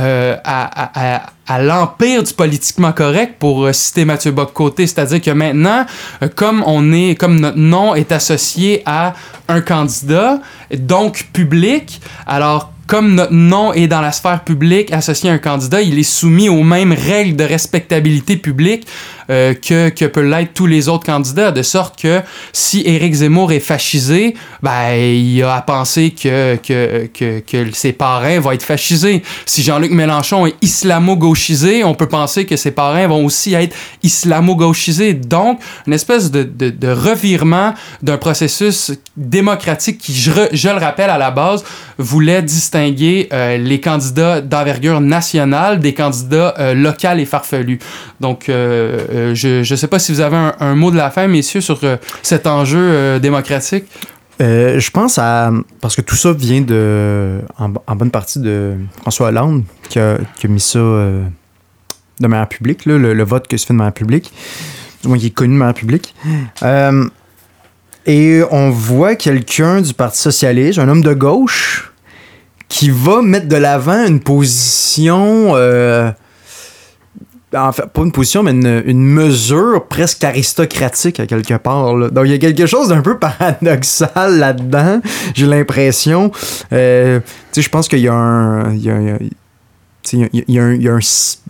[0.44, 4.86] à- à l'empire du politiquement correct pour euh, citer Mathieu Bock-Côté.
[4.86, 5.84] C'est-à-dire que maintenant,
[6.22, 9.12] euh, comme on est, comme notre nom est associé à
[9.48, 10.38] un candidat,
[10.72, 15.80] donc public, alors comme notre nom est dans la sphère publique associé à un candidat,
[15.82, 18.86] il est soumis aux mêmes règles de respectabilité publique
[19.32, 22.20] euh, que, que peuvent l'être tous les autres candidats, de sorte que
[22.52, 28.40] si Éric Zemmour est fascisé, ben, il a à penser que, que, que, ses parrains
[28.40, 29.22] vont être fascisés.
[29.46, 35.14] Si Jean-Luc Mélenchon est islamo-gauchisé, on peut penser que ses parrains vont aussi être islamo-gauchisés.
[35.14, 37.72] Donc, une espèce de, de, revirement
[38.02, 41.64] d'un processus démocratique qui, je le rappelle à la base,
[41.98, 47.78] voulait distinguer euh, les candidats d'envergure nationale des candidats euh, locaux et farfelus.
[48.20, 51.26] Donc, euh, euh, je ne sais pas si vous avez un, mot de la fin,
[51.26, 53.84] messieurs, sur euh, cet enjeu euh, démocratique.
[54.40, 55.52] Je pense à.
[55.80, 57.40] Parce que tout ça vient de.
[57.58, 60.18] En, bonne partie de François Hollande, qui a,
[60.48, 64.32] mis ça de manière publique, le, vote que se fait de manière publique.
[65.02, 66.14] Du moins, qui est connu de manière publique.
[68.04, 71.92] Et on voit quelqu'un du Parti Socialiste, un homme de gauche,
[72.68, 75.54] qui va mettre de l'avant une position.
[77.54, 81.94] En fait, pas une position, mais une, une mesure presque aristocratique à quelque part.
[81.96, 82.08] là.
[82.10, 85.00] Donc, il y a quelque chose d'un peu paradoxal là-dedans,
[85.34, 86.30] j'ai l'impression.
[86.72, 88.72] Euh, tu sais, je pense qu'il y a un.
[88.74, 89.18] il y a- il y a-
[90.12, 90.98] il y y a un- il y a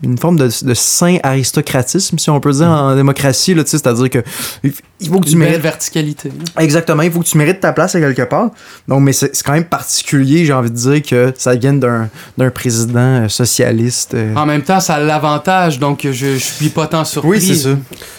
[0.03, 3.55] une forme de, de saint aristocratisme, si on peut dire, en démocratie.
[3.55, 4.19] là, tu sais, C'est-à-dire que
[4.65, 6.31] il faut que tu Une belle mérites verticalité.
[6.59, 8.51] Exactement, il faut que tu mérites ta place à quelque part.
[8.89, 12.09] Donc, mais c'est c'est quand même particulier, j'ai envie de dire, que ça vienne d'un
[12.39, 14.15] d'un président euh, socialiste.
[14.15, 14.35] euh.
[14.37, 17.31] En même temps, ça a l'avantage, donc je, je suis pas tant surpris.
[17.31, 17.71] oui, c'est ça.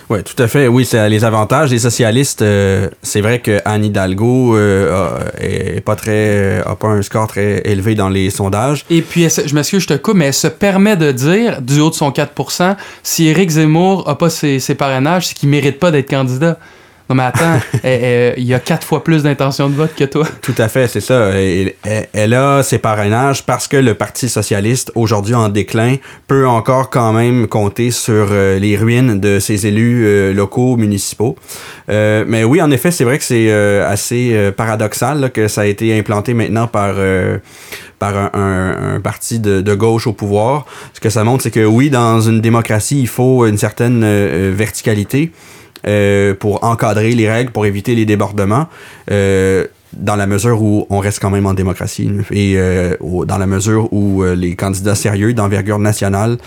[0.10, 0.68] Oui, tout à fait.
[0.68, 1.72] Oui, c'est les avantages.
[1.72, 7.02] Les socialistes, euh, c'est vrai que Anne Hidalgo euh, est pas très, a pas un
[7.02, 8.86] score très élevé dans les sondages.
[8.90, 11.90] Et puis, je m'excuse, je te coupe, mais elle se permet de dire, du haut
[11.90, 15.92] de son 4%, si Éric Zemmour a pas ses, ses parrainages, c'est qu'il mérite pas
[15.92, 16.58] d'être candidat.
[17.10, 20.06] Non, mais attends, elle- elle- il y a quatre fois plus d'intention de vote que
[20.06, 20.26] toi.
[20.42, 21.30] Tout à fait, c'est ça.
[21.32, 21.74] Elle,
[22.14, 25.98] elle- a ses parrainages parce que le Parti socialiste, aujourd'hui en déclin,
[26.28, 31.36] peut encore quand même compter sur euh, les ruines de ses élus euh, locaux, municipaux.
[31.90, 33.52] Euh, mais oui, en effet, c'est vrai que c'est
[33.82, 37.38] assez paradoxal là, que ça a été implanté maintenant par, euh,
[38.00, 40.66] par un, un- un parti de, de gauche au pouvoir.
[40.94, 44.52] Ce que ça montre, c'est que oui, dans une démocratie, il faut une certaine euh,
[44.56, 45.32] verticalité
[45.88, 48.68] euh, pour encadrer les règles, pour éviter les débordements.
[49.12, 49.66] Euh,
[49.96, 52.96] dans la mesure où on reste quand même en démocratie et euh,
[53.28, 56.38] dans la mesure où euh, les candidats sérieux d'envergure nationale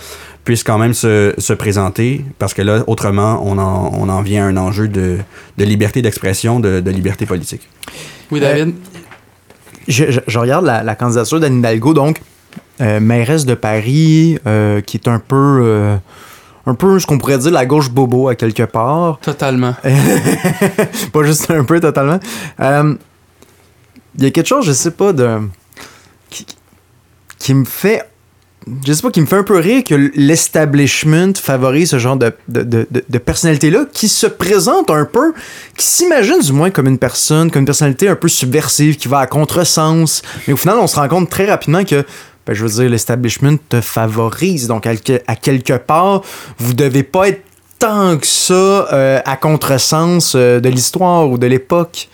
[0.43, 4.45] puissent quand même se, se présenter parce que là, autrement, on en, on en vient
[4.45, 5.19] à un enjeu de,
[5.57, 7.69] de liberté d'expression, de, de liberté politique.
[8.31, 8.75] Oui, David?
[9.87, 12.19] Je, je- je regarde la, la candidature d'Anne Hidalgo, donc
[12.81, 15.95] euh, mairesse de Paris, euh, qui est un peu, euh,
[16.67, 19.17] un peu ce qu'on pourrait dire la gauche bobo à quelque part.
[19.21, 19.73] Totalement.
[21.13, 22.19] pas juste un peu totalement.
[22.59, 22.93] Euh,
[24.17, 25.39] Il y a quelque chose, je sais pas, de.
[26.29, 26.45] qui,
[27.39, 28.03] qui me fait.
[28.85, 32.33] Je sais pas, qui me fait un peu rire que l'establishment favorise ce genre de,
[32.49, 35.33] de, de, de- de personnalité-là qui se présente un peu,
[35.77, 39.19] qui s'imagine du moins comme une personne, comme une personnalité un peu subversive, qui va
[39.19, 40.21] à contresens.
[40.47, 42.03] Mais au final, on se rend compte très rapidement que,
[42.47, 44.67] ben, je veux dire, l'establishment te favorise.
[44.67, 46.21] Donc, à, quel- à quelque part,
[46.57, 47.43] vous devez pas être
[47.77, 48.53] tant que ça
[48.93, 52.09] euh, à contresens euh, de l'histoire ou de l'époque.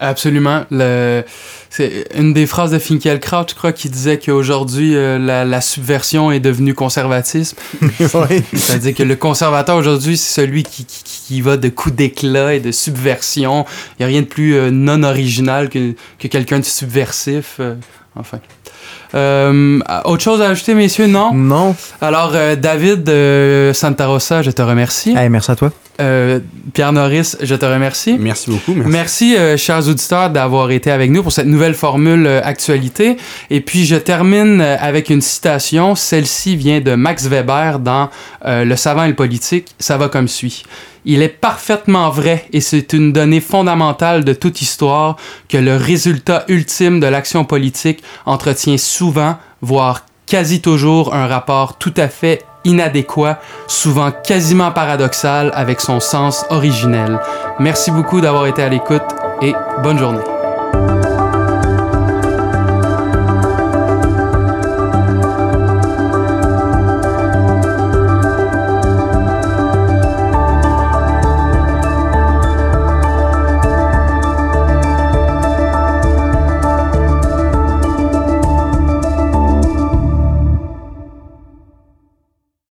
[0.00, 0.64] Absolument.
[0.70, 1.22] Le...
[1.70, 6.30] C'est une des phrases de Finkielkraut, je crois, qui disait qu'aujourd'hui, euh, la, la subversion
[6.32, 7.56] est devenue conservatisme.
[8.14, 8.42] Ouais.
[8.52, 12.60] C'est-à-dire que le conservateur aujourd'hui, c'est celui qui, qui, qui va de coups d'éclat et
[12.60, 13.64] de subversion.
[13.92, 17.56] Il n'y a rien de plus euh, non original que, que quelqu'un de subversif.
[17.60, 17.74] euh,
[18.16, 18.38] enfin.
[19.14, 21.32] Euh, autre chose à ajouter, messieurs, non?
[21.32, 21.74] Non.
[22.00, 25.14] Alors, euh, David de Santa Rosa, je te remercie.
[25.16, 25.72] Hey, merci à toi.
[25.98, 26.40] Euh,
[26.74, 28.16] Pierre Norris, je te remercie.
[28.18, 28.74] Merci beaucoup.
[28.74, 28.90] Merci.
[28.90, 33.16] Merci, euh, chers auditeurs, d'avoir été avec nous pour cette nouvelle formule euh, actualité.
[33.48, 35.94] Et puis, je termine euh, avec une citation.
[35.94, 38.10] Celle-ci vient de Max Weber dans
[38.44, 39.68] euh, Le savant et le politique.
[39.78, 40.64] Ça va comme suit.
[41.08, 45.16] Il est parfaitement vrai, et c'est une donnée fondamentale de toute histoire,
[45.48, 51.92] que le résultat ultime de l'action politique entretient souvent, voire quasi toujours, un rapport tout
[51.96, 57.20] à fait inadéquat, souvent quasiment paradoxal avec son sens originel.
[57.58, 59.04] Merci beaucoup d'avoir été à l'écoute
[59.42, 59.52] et
[59.82, 60.35] bonne journée.